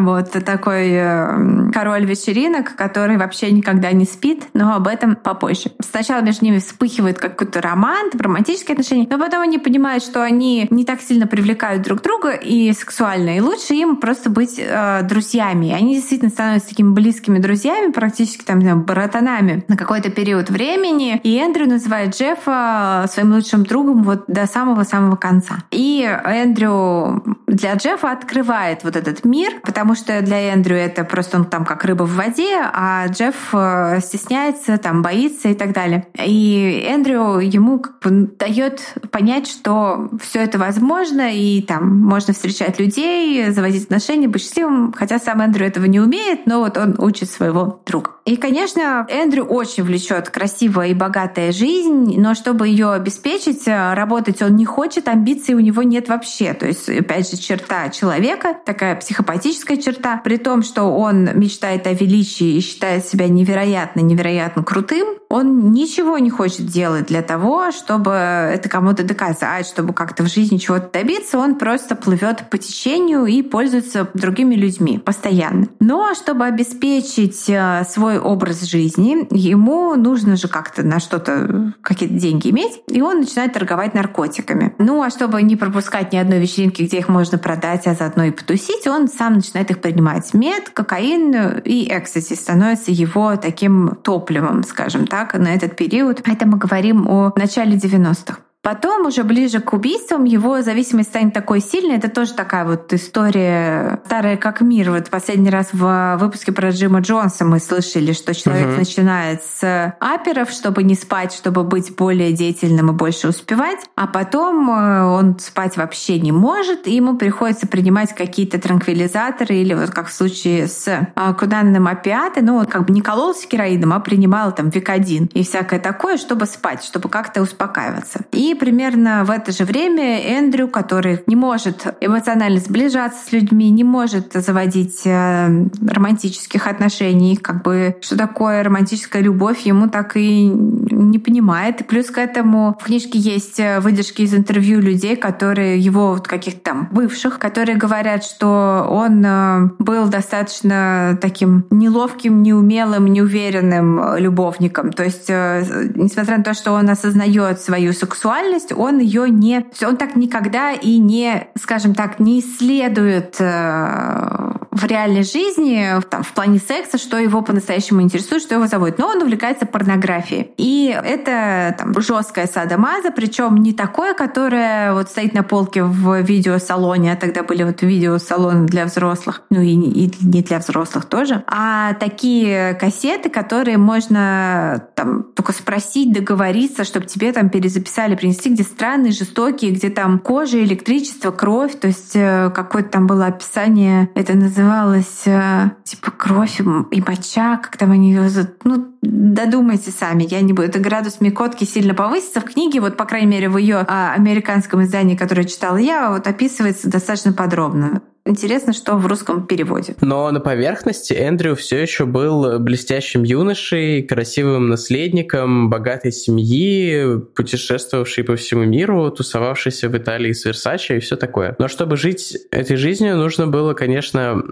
вот 0.00 0.30
такой 0.44 0.90
э, 0.90 1.70
король 1.72 2.04
вечеринок, 2.04 2.74
который 2.74 3.16
вообще 3.16 3.52
никогда 3.52 3.92
не 3.92 4.04
спит, 4.04 4.44
но 4.54 4.74
об 4.74 4.88
этом 4.88 5.14
попозже. 5.14 5.70
Сначала 5.80 6.20
между 6.20 6.44
ними 6.44 6.58
вспыхивает 6.58 7.18
какой-то 7.18 7.60
роман, 7.60 8.10
романтические 8.18 8.74
отношения, 8.74 9.06
но 9.08 9.18
потом 9.18 9.42
они 9.42 9.58
понимают, 9.58 10.02
что 10.02 10.22
они 10.22 10.66
не 10.70 10.84
так 10.84 11.00
сильно 11.00 11.26
привлекают 11.26 11.82
друг 11.82 12.02
друга 12.02 12.30
и 12.30 12.72
сексуально, 12.72 13.36
и 13.36 13.40
лучше 13.40 13.74
им 13.74 13.96
просто 13.96 14.30
быть 14.30 14.58
э, 14.66 15.02
друзьями. 15.02 15.72
Они 15.72 15.94
действительно 15.94 16.30
становятся 16.30 16.70
такими 16.70 16.92
близкими 16.92 17.38
друзьями, 17.38 17.92
практически 17.92 18.44
там, 18.44 18.60
знаю, 18.60 18.78
братанами 18.78 19.64
на 19.68 19.76
какой-то 19.76 20.10
период 20.10 20.50
времени. 20.50 21.20
И 21.22 21.36
Эндрю 21.36 21.68
называет 21.68 22.16
Джеффа 22.16 23.06
своим 23.08 23.32
лучшим 23.32 23.64
другом 23.64 24.02
вот 24.02 24.24
до 24.26 24.46
самого-самого 24.46 25.16
конца. 25.16 25.56
И 25.70 26.02
Эндрю 26.24 27.22
для 27.46 27.74
Джеффа 27.74 28.12
открывает 28.12 28.84
вот 28.84 28.96
этот 28.96 29.24
мир, 29.24 29.52
потому 29.62 29.94
что 29.94 30.20
для 30.22 30.52
Эндрю 30.52 30.76
это 30.76 31.04
просто 31.04 31.38
он 31.38 31.44
там 31.44 31.64
как 31.64 31.84
рыба 31.84 32.04
в 32.04 32.14
воде, 32.14 32.56
а 32.72 33.06
Джефф 33.08 33.36
э, 33.52 34.00
стесняется, 34.00 34.78
там 34.78 35.02
боится 35.02 35.48
и 35.48 35.54
так 35.54 35.72
далее. 35.72 36.06
И 36.22 36.84
Эндрю 36.88 37.38
ему 37.38 37.78
как 37.78 38.00
бы 38.00 38.30
дает 38.38 38.80
понять, 39.10 39.48
что 39.48 40.10
все 40.20 40.40
это 40.40 40.58
возможно, 40.58 41.32
и 41.32 41.62
там 41.62 42.00
можно 42.00 42.34
встречать 42.34 42.78
людей, 42.78 43.50
заводить 43.50 43.84
отношения, 43.84 44.28
быть 44.28 44.42
счастливым, 44.54 44.92
хотя 44.92 45.18
сам 45.18 45.40
Эндрю 45.42 45.66
этого 45.66 45.86
не 45.86 46.00
умеет, 46.00 46.46
но 46.46 46.60
вот 46.60 46.76
он 46.76 46.94
учит 46.98 47.30
своего 47.30 47.80
друга. 47.86 48.12
И, 48.24 48.36
конечно, 48.36 49.06
Эндрю 49.10 49.44
очень 49.44 49.84
влечет 49.84 50.30
красивая 50.30 50.88
и 50.88 50.94
богатая 50.94 51.52
жизнь, 51.52 52.18
но 52.18 52.34
чтобы 52.34 52.68
ее 52.68 52.92
обеспечить, 52.92 53.68
э, 53.68 53.92
работать 53.92 54.40
он 54.40 54.56
не 54.56 54.64
хочет, 54.64 55.08
амбиций 55.08 55.54
у 55.54 55.60
него 55.60 55.82
нет 55.82 56.08
вообще. 56.08 56.54
То 56.54 56.66
есть, 56.66 56.88
опять 56.88 57.30
же, 57.30 57.36
черта 57.36 57.90
человека, 57.90 58.56
такая 58.64 58.96
психопатическая 58.96 59.76
черта, 59.76 60.22
при 60.24 60.38
том, 60.38 60.62
что 60.62 60.84
он 60.84 61.38
мечтает 61.38 61.86
о 61.86 61.92
величии 61.92 62.56
и 62.56 62.60
считает 62.60 63.06
себя 63.06 63.28
невероятно, 63.28 64.00
невероятно 64.00 64.62
крутым, 64.62 65.06
он 65.28 65.72
ничего 65.72 66.16
не 66.18 66.30
хочет 66.30 66.66
делать 66.66 67.06
для 67.06 67.20
того, 67.20 67.72
чтобы 67.72 68.12
это 68.12 68.68
кому-то 68.68 69.02
доказать, 69.02 69.66
чтобы 69.66 69.92
как-то 69.92 70.22
в 70.22 70.28
жизни 70.28 70.58
чего-то 70.58 70.90
добиться. 70.92 71.38
Он 71.38 71.56
просто 71.56 71.96
плывет 71.96 72.48
по 72.50 72.56
течению 72.56 73.26
и 73.26 73.42
пользуется 73.42 74.08
другими 74.14 74.54
людьми 74.54 74.98
постоянно. 74.98 75.66
Но 75.80 76.14
чтобы 76.14 76.46
обеспечить 76.46 77.48
э, 77.48 77.84
свой 78.14 78.18
образ 78.18 78.62
жизни, 78.62 79.26
ему 79.30 79.94
нужно 79.96 80.36
же 80.36 80.48
как-то 80.48 80.82
на 80.82 81.00
что-то 81.00 81.74
какие-то 81.82 82.14
деньги 82.14 82.50
иметь, 82.50 82.82
и 82.88 83.02
он 83.02 83.20
начинает 83.20 83.52
торговать 83.52 83.94
наркотиками. 83.94 84.74
Ну 84.78 85.02
а 85.02 85.10
чтобы 85.10 85.42
не 85.42 85.56
пропускать 85.56 86.12
ни 86.12 86.16
одной 86.16 86.38
вечеринки, 86.38 86.82
где 86.82 86.98
их 86.98 87.08
можно 87.08 87.38
продать, 87.38 87.86
а 87.86 87.94
заодно 87.94 88.24
и 88.24 88.30
потусить, 88.30 88.86
он 88.86 89.08
сам 89.08 89.34
начинает 89.34 89.70
их 89.70 89.80
принимать. 89.80 90.32
Мед, 90.34 90.70
кокаин 90.70 91.58
и 91.64 91.88
экстази 91.90 92.34
становятся 92.34 92.90
его 92.90 93.36
таким 93.36 93.96
топливом, 94.02 94.62
скажем 94.64 95.06
так, 95.06 95.34
на 95.34 95.54
этот 95.54 95.76
период. 95.76 96.22
Это 96.24 96.46
мы 96.46 96.58
говорим 96.58 97.08
о 97.08 97.32
начале 97.36 97.76
90-х. 97.76 98.38
Потом, 98.64 99.04
уже 99.04 99.24
ближе 99.24 99.60
к 99.60 99.74
убийствам, 99.74 100.24
его 100.24 100.62
зависимость 100.62 101.10
станет 101.10 101.34
такой 101.34 101.60
сильной. 101.60 101.96
Это 101.98 102.08
тоже 102.08 102.32
такая 102.32 102.64
вот 102.64 102.90
история 102.94 104.00
старая 104.06 104.38
как 104.38 104.62
мир. 104.62 104.90
Вот 104.90 105.10
последний 105.10 105.50
раз 105.50 105.68
в 105.74 106.16
выпуске 106.18 106.50
про 106.50 106.70
Джима 106.70 107.00
Джонса 107.00 107.44
мы 107.44 107.60
слышали, 107.60 108.14
что 108.14 108.34
человек 108.34 108.68
uh-huh. 108.68 108.78
начинает 108.78 109.42
с 109.42 109.94
аперов, 110.00 110.48
чтобы 110.48 110.82
не 110.82 110.94
спать, 110.94 111.34
чтобы 111.34 111.62
быть 111.62 111.94
более 111.94 112.32
деятельным 112.32 112.88
и 112.90 112.94
больше 112.94 113.28
успевать. 113.28 113.80
А 113.96 114.06
потом 114.06 114.70
э, 114.70 115.02
он 115.04 115.38
спать 115.38 115.76
вообще 115.76 116.18
не 116.18 116.32
может, 116.32 116.86
и 116.86 116.96
ему 116.96 117.18
приходится 117.18 117.66
принимать 117.66 118.14
какие-то 118.14 118.58
транквилизаторы 118.58 119.56
или 119.56 119.74
вот 119.74 119.90
как 119.90 120.08
в 120.08 120.12
случае 120.14 120.68
с 120.68 120.88
а, 121.14 121.34
куданным 121.34 121.86
опиаты, 121.86 122.40
ну 122.40 122.60
вот 122.60 122.70
как 122.70 122.86
бы 122.86 122.94
не 122.94 123.02
кололся 123.02 123.46
героином, 123.46 123.92
а 123.92 124.00
принимал 124.00 124.54
там 124.54 124.70
викодин 124.70 125.26
и 125.34 125.44
всякое 125.44 125.80
такое, 125.80 126.16
чтобы 126.16 126.46
спать, 126.46 126.82
чтобы 126.82 127.10
как-то 127.10 127.42
успокаиваться. 127.42 128.20
И 128.32 128.53
Примерно 128.54 129.24
в 129.24 129.30
это 129.30 129.52
же 129.52 129.64
время 129.64 130.20
Эндрю, 130.20 130.68
который 130.68 131.22
не 131.26 131.36
может 131.36 131.86
эмоционально 132.00 132.60
сближаться 132.60 133.18
с 133.26 133.32
людьми, 133.32 133.70
не 133.70 133.84
может 133.84 134.32
заводить 134.32 135.02
э, 135.04 135.66
романтических 135.86 136.66
отношений, 136.66 137.36
как 137.36 137.62
бы 137.62 137.96
что 138.00 138.16
такое 138.16 138.62
романтическая 138.62 139.22
любовь, 139.22 139.60
ему 139.60 139.88
так 139.88 140.16
и 140.16 140.46
не 140.46 141.18
понимает. 141.18 141.80
И 141.80 141.84
плюс 141.84 142.10
к 142.10 142.18
этому 142.18 142.76
в 142.80 142.84
книжке 142.84 143.18
есть 143.18 143.58
э, 143.58 143.80
выдержки 143.80 144.22
из 144.22 144.34
интервью 144.34 144.80
людей, 144.80 145.16
которые 145.16 145.78
его 145.78 146.12
вот 146.12 146.26
каких-то 146.28 146.60
там 146.60 146.88
бывших, 146.90 147.38
которые 147.38 147.76
говорят, 147.76 148.24
что 148.24 148.86
он 148.90 149.24
э, 149.24 149.70
был 149.78 150.08
достаточно 150.08 151.18
таким 151.20 151.66
неловким, 151.70 152.42
неумелым, 152.42 153.06
неуверенным 153.06 154.16
любовником. 154.16 154.92
То 154.92 155.04
есть, 155.04 155.28
несмотря 155.28 156.38
на 156.38 156.44
то, 156.44 156.54
что 156.54 156.72
он 156.72 156.88
осознает 156.88 157.60
свою 157.60 157.92
сексуальность, 157.92 158.43
он 158.76 158.98
ее 158.98 159.28
не... 159.28 159.64
Он 159.86 159.96
так 159.96 160.16
никогда 160.16 160.72
и 160.72 160.98
не, 160.98 161.48
скажем 161.56 161.94
так, 161.94 162.18
не 162.18 162.40
исследует 162.40 163.38
в 163.38 164.86
реальной 164.86 165.22
жизни, 165.22 165.88
там, 166.10 166.24
в 166.24 166.32
плане 166.32 166.58
секса, 166.58 166.98
что 166.98 167.16
его 167.16 167.42
по-настоящему 167.42 168.02
интересует, 168.02 168.42
что 168.42 168.56
его 168.56 168.66
заводит. 168.66 168.98
Но 168.98 169.06
он 169.06 169.22
увлекается 169.22 169.66
порнографией. 169.66 170.50
И 170.56 170.88
это 170.88 171.76
там, 171.78 171.94
жесткая 172.00 172.46
садомаза, 172.48 173.12
причем 173.12 173.56
не 173.56 173.72
такое, 173.72 174.14
которое 174.14 174.92
вот 174.92 175.10
стоит 175.10 175.32
на 175.32 175.44
полке 175.44 175.84
в 175.84 176.20
видеосалоне, 176.22 177.12
а 177.12 177.16
тогда 177.16 177.44
были 177.44 177.62
вот 177.62 177.82
видеосалоны 177.82 178.66
для 178.66 178.86
взрослых, 178.86 179.42
ну 179.50 179.60
и, 179.60 179.70
и 179.70 180.12
не 180.20 180.42
для 180.42 180.58
взрослых 180.58 181.04
тоже, 181.04 181.44
а 181.46 181.94
такие 181.94 182.74
кассеты, 182.74 183.30
которые 183.30 183.78
можно 183.78 184.88
там 184.96 185.22
только 185.22 185.52
спросить, 185.52 186.12
договориться, 186.12 186.84
чтобы 186.84 187.06
тебе 187.06 187.32
там 187.32 187.48
перезаписали, 187.48 188.16
принести, 188.34 188.50
где 188.50 188.62
странные, 188.62 189.12
жестокие, 189.12 189.70
где 189.70 189.90
там 189.90 190.18
кожа, 190.18 190.62
электричество, 190.62 191.30
кровь, 191.30 191.78
то 191.78 191.86
есть 191.86 192.12
э, 192.14 192.50
какое-то 192.54 192.90
там 192.90 193.06
было 193.06 193.26
описание, 193.26 194.10
это 194.14 194.34
называлась 194.34 195.22
э, 195.26 195.70
типа 195.84 196.10
кровь 196.10 196.60
и 196.60 197.00
моча, 197.00 197.56
как 197.56 197.76
там 197.76 197.92
они 197.92 198.12
ее... 198.12 198.28
Ну, 198.64 198.86
додумайте 199.02 199.90
сами, 199.90 200.26
я 200.28 200.40
не 200.40 200.52
буду. 200.52 200.68
Это 200.68 200.78
градус 200.78 201.20
Микотки 201.20 201.64
сильно 201.64 201.94
повысится. 201.94 202.40
В 202.40 202.44
книге, 202.44 202.80
вот, 202.80 202.96
по 202.96 203.04
крайней 203.04 203.28
мере, 203.28 203.48
в 203.48 203.58
ее 203.58 203.84
а, 203.86 204.14
американском 204.14 204.82
издании, 204.82 205.16
которое 205.16 205.44
читала 205.44 205.76
я, 205.76 206.10
вот 206.10 206.26
описывается 206.26 206.88
достаточно 206.88 207.32
подробно. 207.32 208.02
Интересно, 208.26 208.72
что 208.72 208.96
в 208.96 209.06
русском 209.06 209.46
переводе. 209.46 209.96
Но 210.00 210.30
на 210.30 210.40
поверхности 210.40 211.12
Эндрю 211.12 211.54
все 211.56 211.82
еще 211.82 212.06
был 212.06 212.58
блестящим 212.58 213.22
юношей, 213.22 214.02
красивым 214.02 214.68
наследником 214.68 215.68
богатой 215.68 216.10
семьи, 216.10 217.20
путешествовавший 217.34 218.24
по 218.24 218.36
всему 218.36 218.64
миру, 218.64 219.10
тусовавшийся 219.10 219.90
в 219.90 219.98
Италии 219.98 220.32
с 220.32 220.46
Версачи 220.46 220.92
и 220.92 221.00
все 221.00 221.16
такое. 221.16 221.54
Но 221.58 221.68
чтобы 221.68 221.98
жить 221.98 222.38
этой 222.50 222.76
жизнью, 222.76 223.16
нужно 223.16 223.46
было, 223.46 223.74
конечно, 223.74 224.42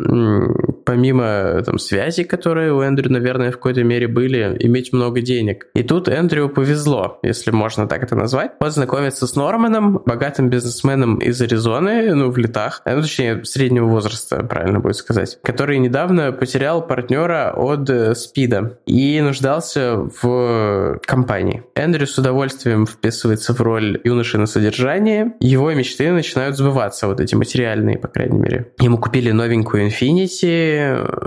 помимо 0.85 1.63
там, 1.65 1.79
связей, 1.79 2.25
которые 2.25 2.73
у 2.73 2.81
Эндрю, 2.81 3.11
наверное, 3.11 3.51
в 3.51 3.55
какой-то 3.55 3.85
мере 3.85 4.09
были, 4.09 4.57
иметь 4.61 4.93
много 4.93 5.21
денег. 5.21 5.67
И 5.75 5.83
тут 5.83 6.09
Эндрю 6.09 6.49
повезло, 6.49 7.19
если 7.23 7.51
можно 7.51 7.87
так 7.87 8.03
это 8.03 8.17
назвать. 8.17 8.53
Он 8.61 8.71
знакомится 8.71 9.27
с 9.27 9.37
Норманом, 9.37 10.03
богатым 10.05 10.51
бизнесменом 10.51 11.19
из 11.19 11.41
Аризоны, 11.41 12.15
ну, 12.15 12.31
в 12.31 12.39
летах, 12.39 12.83
ну, 12.85 13.03
точнее, 13.03 13.45
среднего 13.45 13.87
возраста, 13.87 14.43
правильно 14.43 14.81
будет 14.81 14.97
сказать, 14.97 15.39
который 15.43 15.79
недавно 15.79 16.33
потерял 16.33 16.87
партнера 16.87 17.53
от 17.57 17.89
э, 17.91 18.15
СПИДа 18.15 18.79
и 18.87 19.21
нуждался 19.21 20.09
в 20.23 21.01
компании. 21.05 21.63
Эндрю 21.75 22.07
с 22.07 22.19
удовольствием 22.19 22.87
вписывается 22.87 23.55
в 23.55 23.61
роль 23.61 24.01
юноши 24.05 24.39
на 24.39 24.47
содержании. 24.47 25.33
Его 25.41 25.73
мечты 25.73 26.11
начинают 26.13 26.57
сбываться, 26.57 27.07
вот 27.07 27.21
эти 27.21 27.35
материальные, 27.35 27.99
по 27.99 28.09
крайней 28.09 28.39
мере. 28.39 28.73
Ему 28.79 28.99
купили 28.99 29.31
новенькую 29.31 29.89
Infinity, 29.89 30.72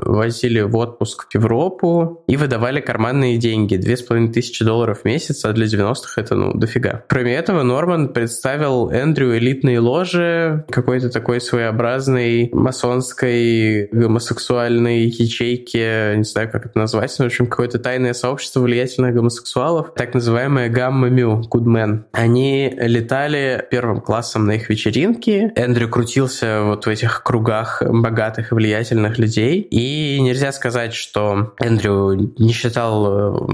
возили 0.05 0.61
в 0.61 0.75
отпуск 0.75 1.27
в 1.29 1.35
Европу 1.35 2.23
и 2.27 2.37
выдавали 2.37 2.81
карманные 2.81 3.37
деньги. 3.37 3.75
Две 3.75 3.97
с 3.97 4.01
половиной 4.01 4.33
тысячи 4.33 4.63
долларов 4.63 5.01
в 5.01 5.05
месяц, 5.05 5.45
а 5.45 5.53
для 5.53 5.65
90-х 5.65 6.21
это, 6.21 6.35
ну, 6.35 6.53
дофига. 6.53 7.03
Кроме 7.07 7.35
этого, 7.35 7.63
Норман 7.63 8.09
представил 8.09 8.89
Эндрю 8.89 9.37
элитные 9.37 9.79
ложи, 9.79 10.65
какой-то 10.69 11.09
такой 11.09 11.41
своеобразный 11.41 12.05
разной 12.15 12.49
масонской, 12.51 13.87
гомосексуальной 13.91 15.05
ячейки, 15.05 16.15
не 16.17 16.23
знаю, 16.23 16.49
как 16.51 16.65
это 16.65 16.77
назвать, 16.77 17.13
но, 17.19 17.25
в 17.25 17.27
общем, 17.27 17.47
какое-то 17.47 17.79
тайное 17.79 18.13
сообщество 18.13 18.59
влиятельных 18.61 19.13
гомосексуалов, 19.13 19.93
так 19.95 20.13
называемое 20.13 20.69
Гамма 20.69 21.09
Мю, 21.09 21.41
Гудмен. 21.49 22.05
Они 22.11 22.73
летали 22.77 23.65
первым 23.69 24.01
классом 24.01 24.45
на 24.45 24.53
их 24.53 24.69
вечеринки. 24.69 25.51
Эндрю 25.55 25.89
крутился 25.89 26.63
вот 26.63 26.85
в 26.85 26.89
этих 26.89 27.23
кругах 27.23 27.81
богатых 27.87 28.51
и 28.51 28.55
влиятельных 28.55 29.17
людей. 29.17 29.34
И 29.41 30.19
нельзя 30.21 30.51
сказать, 30.51 30.93
что 30.93 31.53
Эндрю 31.59 32.33
не 32.37 32.53
считал 32.53 33.47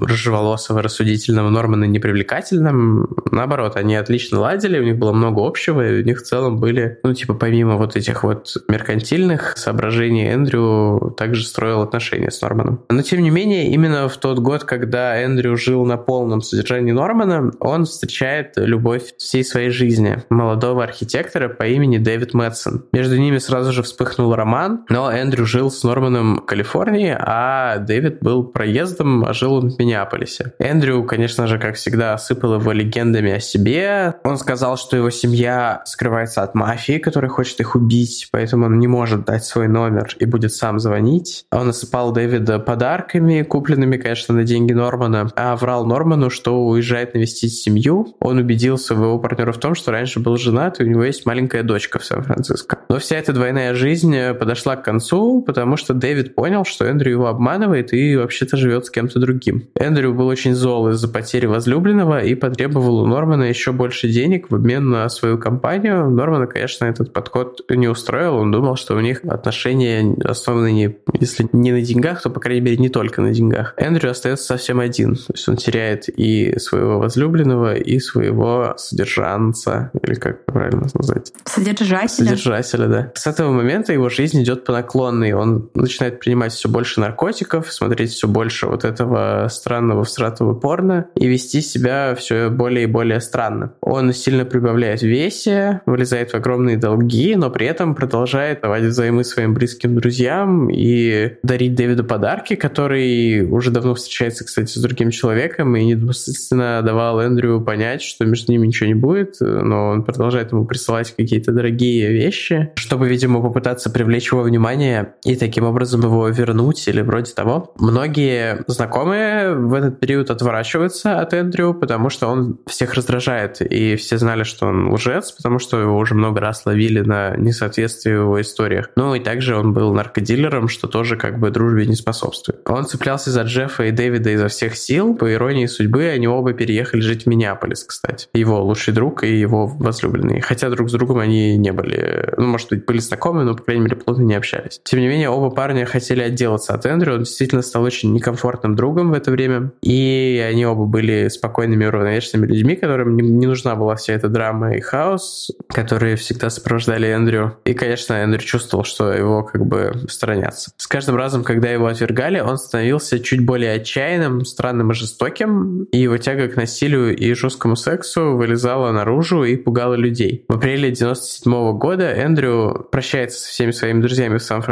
рыжеволосого, 0.00 0.82
рассудительного 0.82 1.50
Нормана 1.50 1.84
непривлекательным. 1.84 3.08
Наоборот, 3.30 3.76
они 3.76 3.96
отлично 3.96 4.40
ладили, 4.40 4.78
у 4.78 4.84
них 4.84 4.98
было 4.98 5.12
много 5.12 5.46
общего, 5.46 5.86
и 5.86 6.02
у 6.02 6.04
них 6.04 6.20
в 6.20 6.22
целом 6.22 6.58
были, 6.58 6.98
ну, 7.02 7.14
типа, 7.14 7.34
помимо 7.34 7.76
вот 7.76 7.96
этих 7.96 8.24
вот 8.24 8.54
меркантильных 8.68 9.56
соображений 9.56 10.26
Эндрю 10.26 11.14
также 11.16 11.44
строил 11.44 11.82
отношения 11.82 12.30
с 12.30 12.40
Норманом. 12.40 12.84
Но 12.88 13.02
тем 13.02 13.22
не 13.22 13.30
менее, 13.30 13.70
именно 13.70 14.08
в 14.08 14.16
тот 14.16 14.38
год, 14.38 14.64
когда 14.64 15.16
Эндрю 15.16 15.56
жил 15.56 15.84
на 15.84 15.96
полном 15.96 16.40
содержании 16.40 16.92
Нормана, 16.92 17.50
он 17.60 17.84
встречает 17.84 18.52
любовь 18.56 19.14
всей 19.18 19.44
своей 19.44 19.70
жизни 19.70 20.22
молодого 20.30 20.84
архитектора 20.84 21.48
по 21.48 21.64
имени 21.64 21.98
Дэвид 21.98 22.34
Мэтсон. 22.34 22.84
Между 22.92 23.16
ними 23.16 23.38
сразу 23.38 23.72
же 23.72 23.82
вспыхнул 23.82 24.34
роман, 24.34 24.84
но 24.88 25.10
Эндрю 25.22 25.46
жил 25.46 25.70
с 25.70 25.84
Норманом 25.84 26.38
в 26.38 26.46
Калифорнии, 26.46 27.16
а 27.16 27.78
Дэвид 27.78 28.18
был 28.22 28.42
проездом, 28.42 29.24
а 29.24 29.32
жил 29.32 29.54
он 29.54 29.70
в 29.70 29.78
Миннеаполисе. 29.78 30.54
Эндрю, 30.58 31.04
конечно 31.04 31.46
же, 31.46 31.60
как 31.60 31.76
всегда, 31.76 32.14
осыпал 32.14 32.56
его 32.56 32.72
легендами 32.72 33.34
о 33.34 33.40
себе. 33.40 34.14
Он 34.24 34.36
сказал, 34.36 34.76
что 34.76 34.96
его 34.96 35.10
семья 35.10 35.82
скрывается 35.84 36.42
от 36.42 36.56
мафии, 36.56 36.98
которая 36.98 37.30
хочет 37.30 37.60
их 37.60 37.76
убить, 37.76 38.30
поэтому 38.32 38.66
он 38.66 38.80
не 38.80 38.88
может 38.88 39.24
дать 39.24 39.44
свой 39.44 39.68
номер 39.68 40.16
и 40.18 40.24
будет 40.24 40.52
сам 40.52 40.80
звонить. 40.80 41.44
Он 41.52 41.68
осыпал 41.68 42.10
Дэвида 42.12 42.58
подарками, 42.58 43.42
купленными, 43.42 43.98
конечно, 43.98 44.34
на 44.34 44.42
деньги 44.42 44.72
Нормана, 44.72 45.30
а 45.36 45.54
врал 45.54 45.86
Норману, 45.86 46.30
что 46.30 46.66
уезжает 46.66 47.14
навестить 47.14 47.54
семью. 47.54 48.16
Он 48.18 48.38
убедил 48.38 48.76
своего 48.76 49.20
партнера 49.20 49.52
в 49.52 49.58
том, 49.58 49.76
что 49.76 49.92
раньше 49.92 50.18
был 50.18 50.36
женат, 50.36 50.80
и 50.80 50.84
у 50.84 50.86
него 50.88 51.04
есть 51.04 51.26
маленькая 51.26 51.62
дочка 51.62 52.00
в 52.00 52.04
Сан-Франциско. 52.04 52.80
Но 52.88 52.98
вся 52.98 53.18
эта 53.18 53.32
двойная 53.32 53.74
жизнь 53.74 54.16
подошла 54.34 54.74
к 54.74 54.82
концу, 55.12 55.42
потому 55.42 55.76
что 55.76 55.94
Дэвид 55.94 56.34
понял, 56.34 56.64
что 56.64 56.84
Эндрю 56.84 57.10
его 57.10 57.26
обманывает 57.26 57.92
и 57.92 58.16
вообще-то 58.16 58.56
живет 58.56 58.86
с 58.86 58.90
кем-то 58.90 59.18
другим. 59.18 59.68
Эндрю 59.74 60.14
был 60.14 60.26
очень 60.26 60.54
зол 60.54 60.88
из-за 60.90 61.08
потери 61.08 61.46
возлюбленного 61.46 62.22
и 62.22 62.34
потребовал 62.34 63.00
у 63.00 63.06
Нормана 63.06 63.44
еще 63.44 63.72
больше 63.72 64.08
денег 64.08 64.50
в 64.50 64.54
обмен 64.54 64.90
на 64.90 65.08
свою 65.08 65.38
компанию. 65.38 66.10
Нормана, 66.10 66.46
конечно, 66.46 66.86
этот 66.86 67.12
подход 67.12 67.60
не 67.68 67.88
устроил, 67.88 68.36
он 68.36 68.50
думал, 68.50 68.76
что 68.76 68.96
у 68.96 69.00
них 69.00 69.24
отношения 69.24 70.16
основаны, 70.24 70.72
не, 70.72 70.96
если 71.18 71.48
не 71.52 71.72
на 71.72 71.82
деньгах, 71.82 72.22
то, 72.22 72.30
по 72.30 72.40
крайней 72.40 72.62
мере, 72.62 72.76
не 72.78 72.88
только 72.88 73.20
на 73.20 73.32
деньгах. 73.32 73.74
Эндрю 73.76 74.10
остается 74.10 74.44
совсем 74.44 74.80
один. 74.80 75.16
То 75.16 75.32
есть 75.34 75.48
он 75.48 75.56
теряет 75.56 76.08
и 76.08 76.58
своего 76.58 76.98
возлюбленного, 76.98 77.74
и 77.74 77.98
своего 77.98 78.74
содержанца, 78.76 79.90
или 80.02 80.14
как 80.14 80.44
правильно 80.44 80.86
назвать? 80.94 81.32
Содержателя. 81.44 82.26
Содержателя, 82.26 82.86
да. 82.86 83.12
С 83.14 83.26
этого 83.26 83.52
момента 83.52 83.92
его 83.92 84.08
жизнь 84.08 84.42
идет 84.42 84.64
по 84.64 84.72
наклонной. 85.02 85.32
Он 85.32 85.70
начинает 85.74 86.20
принимать 86.20 86.52
все 86.52 86.68
больше 86.68 87.00
наркотиков, 87.00 87.72
смотреть 87.72 88.10
все 88.10 88.28
больше 88.28 88.66
вот 88.66 88.84
этого 88.84 89.48
странного 89.48 90.04
всратого 90.04 90.54
порно 90.54 91.06
и 91.16 91.26
вести 91.26 91.60
себя 91.60 92.14
все 92.14 92.48
более 92.48 92.84
и 92.84 92.86
более 92.86 93.20
странно. 93.20 93.72
Он 93.80 94.12
сильно 94.12 94.44
прибавляет 94.44 95.00
в 95.00 95.06
весе, 95.06 95.80
вылезает 95.86 96.30
в 96.30 96.34
огромные 96.34 96.76
долги, 96.76 97.34
но 97.36 97.50
при 97.50 97.66
этом 97.66 97.94
продолжает 97.94 98.60
давать 98.60 98.84
взаймы 98.84 99.24
своим 99.24 99.54
близким 99.54 99.96
друзьям 99.96 100.68
и 100.70 101.36
дарить 101.42 101.74
Дэвиду 101.74 102.04
подарки, 102.04 102.54
который 102.54 103.42
уже 103.42 103.70
давно 103.70 103.94
встречается, 103.94 104.44
кстати, 104.44 104.78
с 104.78 104.82
другим 104.82 105.10
человеком 105.10 105.74
и 105.76 105.84
недвусмысленно 105.84 106.82
давал 106.82 107.20
Эндрю 107.20 107.60
понять, 107.60 108.02
что 108.02 108.24
между 108.24 108.52
ними 108.52 108.66
ничего 108.66 108.88
не 108.88 108.94
будет, 108.94 109.36
но 109.40 109.88
он 109.88 110.04
продолжает 110.04 110.52
ему 110.52 110.64
присылать 110.64 111.14
какие-то 111.16 111.52
дорогие 111.52 112.12
вещи. 112.12 112.70
чтобы, 112.74 113.08
видимо, 113.08 113.40
попытаться 113.40 113.90
привлечь 113.90 114.30
его 114.30 114.42
внимание 114.42 114.91
и 115.24 115.36
таким 115.36 115.64
образом 115.64 116.00
его 116.02 116.28
вернуть 116.28 116.86
или 116.88 117.00
вроде 117.00 117.32
того. 117.32 117.72
Многие 117.78 118.64
знакомые 118.66 119.54
в 119.54 119.74
этот 119.74 120.00
период 120.00 120.30
отворачиваются 120.30 121.20
от 121.20 121.34
Эндрю, 121.34 121.74
потому 121.74 122.10
что 122.10 122.28
он 122.28 122.58
всех 122.66 122.94
раздражает, 122.94 123.60
и 123.60 123.96
все 123.96 124.18
знали, 124.18 124.42
что 124.42 124.66
он 124.66 124.92
лжец, 124.92 125.32
потому 125.32 125.58
что 125.58 125.80
его 125.80 125.96
уже 125.96 126.14
много 126.14 126.40
раз 126.40 126.66
ловили 126.66 127.00
на 127.00 127.36
несоответствие 127.36 128.18
в 128.18 128.22
его 128.22 128.40
историях. 128.40 128.90
Ну 128.96 129.14
и 129.14 129.20
также 129.20 129.56
он 129.56 129.72
был 129.72 129.92
наркодилером, 129.92 130.68
что 130.68 130.88
тоже 130.88 131.16
как 131.16 131.38
бы 131.38 131.50
дружбе 131.50 131.86
не 131.86 131.94
способствует. 131.94 132.60
Он 132.68 132.84
цеплялся 132.86 133.30
за 133.30 133.42
Джеффа 133.42 133.84
и 133.84 133.90
Дэвида 133.90 134.30
изо 134.30 134.48
всех 134.48 134.76
сил. 134.76 135.14
По 135.14 135.32
иронии 135.32 135.66
судьбы, 135.66 136.06
они 136.06 136.28
оба 136.28 136.52
переехали 136.52 137.00
жить 137.00 137.24
в 137.24 137.26
Миннеаполис, 137.26 137.84
кстати. 137.84 138.28
Его 138.34 138.62
лучший 138.62 138.94
друг 138.94 139.24
и 139.24 139.34
его 139.38 139.66
возлюбленный. 139.66 140.40
Хотя 140.40 140.70
друг 140.70 140.88
с 140.88 140.92
другом 140.92 141.18
они 141.18 141.56
не 141.56 141.72
были, 141.72 142.34
ну, 142.36 142.46
может 142.46 142.68
быть, 142.68 142.84
были 142.84 142.98
знакомы, 142.98 143.44
но, 143.44 143.54
по 143.54 143.62
крайней 143.62 143.84
мере, 143.84 143.96
плотно 143.96 144.22
не 144.22 144.34
общались. 144.34 144.80
Тем 144.84 145.00
не 145.00 145.08
менее, 145.08 145.30
оба 145.30 145.50
парня 145.50 145.86
хотели 145.86 146.22
отделаться 146.22 146.74
от 146.74 146.86
Эндрю. 146.86 147.14
Он 147.14 147.18
действительно 147.20 147.62
стал 147.62 147.82
очень 147.84 148.12
некомфортным 148.12 148.74
другом 148.74 149.10
в 149.10 149.14
это 149.14 149.30
время. 149.30 149.72
И 149.82 150.44
они 150.46 150.66
оба 150.66 150.86
были 150.86 151.28
спокойными, 151.28 151.86
уравновешенными 151.86 152.46
людьми, 152.46 152.76
которым 152.76 153.16
не, 153.16 153.46
нужна 153.46 153.76
была 153.76 153.96
вся 153.96 154.14
эта 154.14 154.28
драма 154.28 154.76
и 154.76 154.80
хаос, 154.80 155.50
которые 155.68 156.16
всегда 156.16 156.50
сопровождали 156.50 157.08
Эндрю. 157.08 157.58
И, 157.64 157.74
конечно, 157.74 158.14
Эндрю 158.14 158.40
чувствовал, 158.40 158.84
что 158.84 159.12
его 159.12 159.44
как 159.44 159.64
бы 159.64 159.92
сторонятся. 160.08 160.72
С 160.76 160.86
каждым 160.86 161.16
разом, 161.16 161.44
когда 161.44 161.70
его 161.70 161.86
отвергали, 161.86 162.40
он 162.40 162.58
становился 162.58 163.20
чуть 163.20 163.44
более 163.44 163.74
отчаянным, 163.74 164.44
странным 164.44 164.90
и 164.90 164.94
жестоким, 164.94 165.84
и 165.92 165.98
его 165.98 166.18
тяга 166.18 166.48
к 166.48 166.56
насилию 166.56 167.16
и 167.16 167.32
жесткому 167.34 167.76
сексу 167.76 168.36
вылезала 168.36 168.90
наружу 168.90 169.44
и 169.44 169.56
пугала 169.56 169.94
людей. 169.94 170.44
В 170.48 170.56
апреле 170.56 170.90
97 170.90 171.78
года 171.78 172.10
Эндрю 172.10 172.88
прощается 172.90 173.40
со 173.40 173.48
всеми 173.48 173.70
своими 173.70 174.00
друзьями 174.00 174.38
в 174.38 174.42
Сан-Франциско 174.42 174.71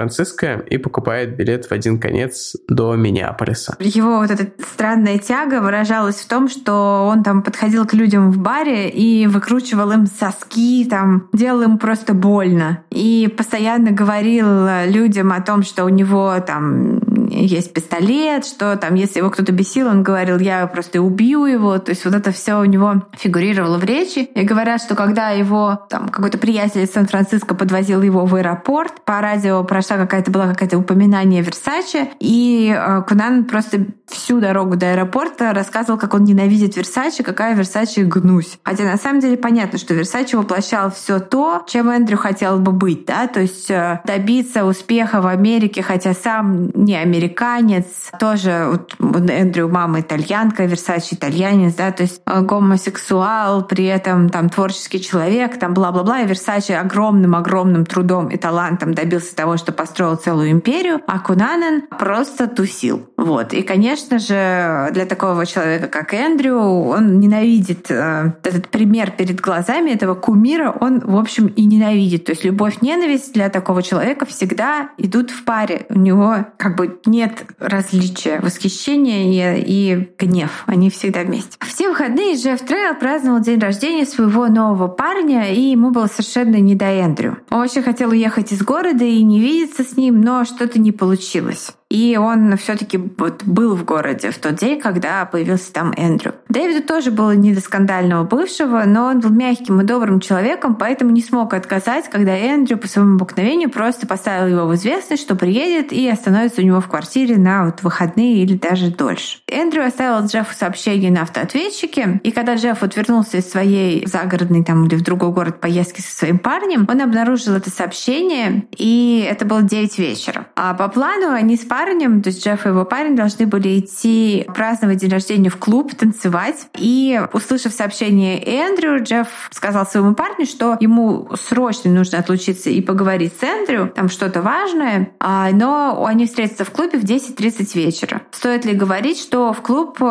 и 0.68 0.78
покупает 0.78 1.36
билет 1.36 1.66
в 1.66 1.72
один 1.72 1.98
конец 1.98 2.56
до 2.68 2.94
Миннеаполиса. 2.94 3.76
Его 3.80 4.18
вот 4.18 4.30
эта 4.30 4.50
странная 4.62 5.18
тяга 5.18 5.60
выражалась 5.60 6.16
в 6.16 6.28
том, 6.28 6.48
что 6.48 7.08
он 7.10 7.22
там 7.22 7.42
подходил 7.42 7.86
к 7.86 7.94
людям 7.94 8.30
в 8.30 8.38
баре 8.38 8.88
и 8.88 9.26
выкручивал 9.26 9.90
им 9.92 10.06
соски, 10.06 10.86
там, 10.88 11.28
делал 11.32 11.62
им 11.62 11.78
просто 11.78 12.14
больно. 12.14 12.82
И 12.90 13.32
постоянно 13.36 13.90
говорил 13.90 14.66
людям 14.86 15.32
о 15.32 15.40
том, 15.40 15.62
что 15.62 15.84
у 15.84 15.88
него 15.88 16.34
там 16.46 17.00
есть 17.30 17.72
пистолет, 17.72 18.44
что 18.44 18.76
там, 18.76 18.94
если 18.94 19.18
его 19.18 19.30
кто-то 19.30 19.52
бесил, 19.52 19.88
он 19.88 20.02
говорил, 20.02 20.38
я 20.38 20.66
просто 20.66 21.00
убью 21.00 21.46
его. 21.46 21.78
То 21.78 21.90
есть 21.90 22.04
вот 22.04 22.14
это 22.14 22.32
все 22.32 22.60
у 22.60 22.64
него 22.64 23.06
фигурировало 23.12 23.78
в 23.78 23.84
речи. 23.84 24.30
И 24.34 24.42
говорят, 24.42 24.82
что 24.82 24.94
когда 24.94 25.30
его 25.30 25.86
там 25.88 26.08
какой-то 26.08 26.38
приятель 26.38 26.82
из 26.82 26.92
Сан-Франциско 26.92 27.54
подвозил 27.54 28.02
его 28.02 28.24
в 28.24 28.34
аэропорт, 28.34 29.04
по 29.04 29.20
радио 29.20 29.64
прошла 29.80 29.96
какая-то 29.96 30.30
была 30.30 30.48
какая-то 30.48 30.76
упоминание 30.76 31.40
Версаче, 31.40 32.10
и 32.20 32.70
э, 32.76 33.02
Кунан 33.08 33.44
просто 33.46 33.86
всю 34.06 34.38
дорогу 34.38 34.76
до 34.76 34.92
аэропорта 34.92 35.54
рассказывал, 35.54 35.98
как 35.98 36.12
он 36.12 36.24
ненавидит 36.24 36.76
Версаче, 36.76 37.22
какая 37.22 37.54
Версаче 37.54 38.02
гнусь. 38.02 38.58
Хотя 38.62 38.84
на 38.84 38.98
самом 38.98 39.20
деле 39.20 39.38
понятно, 39.38 39.78
что 39.78 39.94
Версаче 39.94 40.36
воплощал 40.36 40.90
все 40.90 41.18
то, 41.18 41.64
чем 41.66 41.88
Эндрю 41.88 42.18
хотел 42.18 42.58
бы 42.58 42.72
быть, 42.72 43.06
да, 43.06 43.26
то 43.26 43.40
есть 43.40 43.70
э, 43.70 44.00
добиться 44.04 44.66
успеха 44.66 45.22
в 45.22 45.26
Америке, 45.26 45.82
хотя 45.82 46.12
сам 46.12 46.70
не 46.74 46.96
американец, 46.96 48.10
тоже 48.18 48.80
вот, 48.98 49.30
Эндрю 49.30 49.68
мама 49.68 50.00
итальянка, 50.00 50.64
Версаче 50.64 51.14
итальянец, 51.14 51.74
да, 51.74 51.90
то 51.90 52.02
есть 52.02 52.20
э, 52.26 52.40
гомосексуал, 52.42 53.64
при 53.64 53.86
этом 53.86 54.28
там 54.28 54.50
творческий 54.50 55.00
человек, 55.00 55.58
там 55.58 55.72
бла-бла-бла, 55.72 56.20
и 56.20 56.26
Версаче 56.26 56.76
огромным-огромным 56.76 57.86
трудом 57.86 58.28
и 58.28 58.36
талантом 58.36 58.92
добился 58.92 59.34
того, 59.34 59.56
что 59.56 59.69
построил 59.72 60.16
целую 60.16 60.50
империю, 60.50 61.00
а 61.06 61.18
Кунанан 61.18 61.82
просто 61.98 62.46
тусил. 62.46 63.08
Вот. 63.16 63.52
И, 63.52 63.62
конечно 63.62 64.18
же, 64.18 64.88
для 64.92 65.06
такого 65.06 65.46
человека, 65.46 65.88
как 65.88 66.14
Эндрю, 66.14 66.58
он 66.58 67.20
ненавидит 67.20 67.90
э, 67.90 68.32
этот 68.42 68.68
пример 68.68 69.10
перед 69.10 69.40
глазами 69.40 69.90
этого 69.90 70.14
кумира, 70.14 70.70
он, 70.80 71.00
в 71.00 71.16
общем, 71.16 71.46
и 71.46 71.64
ненавидит. 71.64 72.24
То 72.24 72.32
есть 72.32 72.44
любовь-ненависть 72.44 73.32
для 73.32 73.48
такого 73.48 73.82
человека 73.82 74.26
всегда 74.26 74.90
идут 74.98 75.30
в 75.30 75.44
паре. 75.44 75.86
У 75.88 75.98
него 75.98 76.46
как 76.56 76.76
бы 76.76 76.98
нет 77.06 77.44
различия 77.58 78.40
восхищения 78.40 79.56
и, 79.56 79.62
и 79.66 80.08
гнев. 80.18 80.64
Они 80.66 80.90
всегда 80.90 81.22
вместе. 81.22 81.56
В 81.60 81.74
те 81.74 81.88
выходные 81.88 82.36
Джефф 82.36 82.60
Трейл 82.60 82.94
праздновал 82.94 83.40
день 83.40 83.58
рождения 83.58 84.06
своего 84.06 84.46
нового 84.48 84.88
парня, 84.88 85.52
и 85.52 85.60
ему 85.60 85.90
было 85.90 86.06
совершенно 86.06 86.56
не 86.56 86.74
до 86.74 86.86
Эндрю. 86.86 87.38
Он 87.50 87.60
очень 87.60 87.82
хотел 87.82 88.10
уехать 88.10 88.52
из 88.52 88.62
города 88.62 89.04
и 89.04 89.22
не 89.22 89.40
видеться 89.60 89.84
с 89.84 89.96
ним, 89.96 90.20
но 90.20 90.44
что-то 90.44 90.78
не 90.78 90.92
получилось. 90.92 91.72
И 91.90 92.16
он 92.16 92.56
все-таки 92.56 92.98
вот 93.18 93.42
был 93.44 93.74
в 93.74 93.84
городе 93.84 94.30
в 94.30 94.38
тот 94.38 94.54
день, 94.54 94.80
когда 94.80 95.24
появился 95.24 95.72
там 95.72 95.92
Эндрю. 95.96 96.34
Дэвиду 96.48 96.86
тоже 96.86 97.10
было 97.10 97.32
не 97.32 97.52
до 97.52 97.60
скандального 97.60 98.22
бывшего, 98.24 98.84
но 98.86 99.06
он 99.06 99.20
был 99.20 99.30
мягким 99.30 99.80
и 99.80 99.84
добрым 99.84 100.20
человеком, 100.20 100.76
поэтому 100.76 101.10
не 101.10 101.20
смог 101.20 101.52
отказать, 101.52 102.08
когда 102.08 102.36
Эндрю 102.36 102.78
по 102.78 102.86
своему 102.86 103.16
обыкновению 103.16 103.70
просто 103.70 104.06
поставил 104.06 104.56
его 104.56 104.66
в 104.66 104.74
известность, 104.76 105.22
что 105.22 105.34
приедет 105.34 105.92
и 105.92 106.08
остановится 106.08 106.60
у 106.60 106.64
него 106.64 106.80
в 106.80 106.86
квартире 106.86 107.36
на 107.36 107.64
вот 107.64 107.82
выходные 107.82 108.44
или 108.44 108.56
даже 108.56 108.90
дольше. 108.90 109.38
Эндрю 109.48 109.84
оставил 109.84 110.24
Джеффу 110.24 110.54
сообщение 110.54 111.10
на 111.10 111.22
автоответчике, 111.22 112.20
и 112.22 112.30
когда 112.30 112.54
Джефф 112.54 112.80
вот 112.80 112.96
вернулся 112.96 113.38
из 113.38 113.50
своей 113.50 114.06
загородной 114.06 114.62
там 114.62 114.86
или 114.86 114.94
в 114.94 115.02
другой 115.02 115.32
город 115.32 115.60
поездки 115.60 116.00
со 116.00 116.16
своим 116.16 116.38
парнем, 116.38 116.86
он 116.88 117.00
обнаружил 117.00 117.54
это 117.54 117.70
сообщение, 117.70 118.66
и 118.76 119.26
это 119.28 119.44
было 119.44 119.62
9 119.62 119.98
вечера. 119.98 120.46
А 120.54 120.74
по 120.74 120.88
плану 120.88 121.32
они 121.32 121.56
спали 121.56 121.79
парнем, 121.80 122.20
то 122.20 122.28
есть 122.28 122.44
Джефф 122.44 122.66
и 122.66 122.68
его 122.68 122.84
парень 122.84 123.16
должны 123.16 123.46
были 123.46 123.78
идти 123.78 124.44
праздновать 124.54 124.98
день 124.98 125.10
рождения 125.10 125.48
в 125.48 125.56
клуб, 125.56 125.94
танцевать. 125.94 126.68
И, 126.76 127.20
услышав 127.32 127.72
сообщение 127.72 128.42
Эндрю, 128.44 129.02
Джефф 129.02 129.28
сказал 129.50 129.86
своему 129.86 130.14
парню, 130.14 130.44
что 130.44 130.76
ему 130.78 131.30
срочно 131.40 131.90
нужно 131.90 132.18
отлучиться 132.18 132.68
и 132.68 132.82
поговорить 132.82 133.32
с 133.40 133.42
Эндрю, 133.42 133.90
там 133.94 134.10
что-то 134.10 134.42
важное, 134.42 135.12
а, 135.20 135.50
но 135.52 136.04
они 136.04 136.26
встретятся 136.26 136.64
в 136.64 136.70
клубе 136.70 136.98
в 136.98 137.04
10.30 137.04 137.74
вечера. 137.74 138.22
Стоит 138.30 138.66
ли 138.66 138.74
говорить, 138.74 139.18
что 139.18 139.54
в 139.54 139.62
клуб 139.62 140.02
э, 140.02 140.04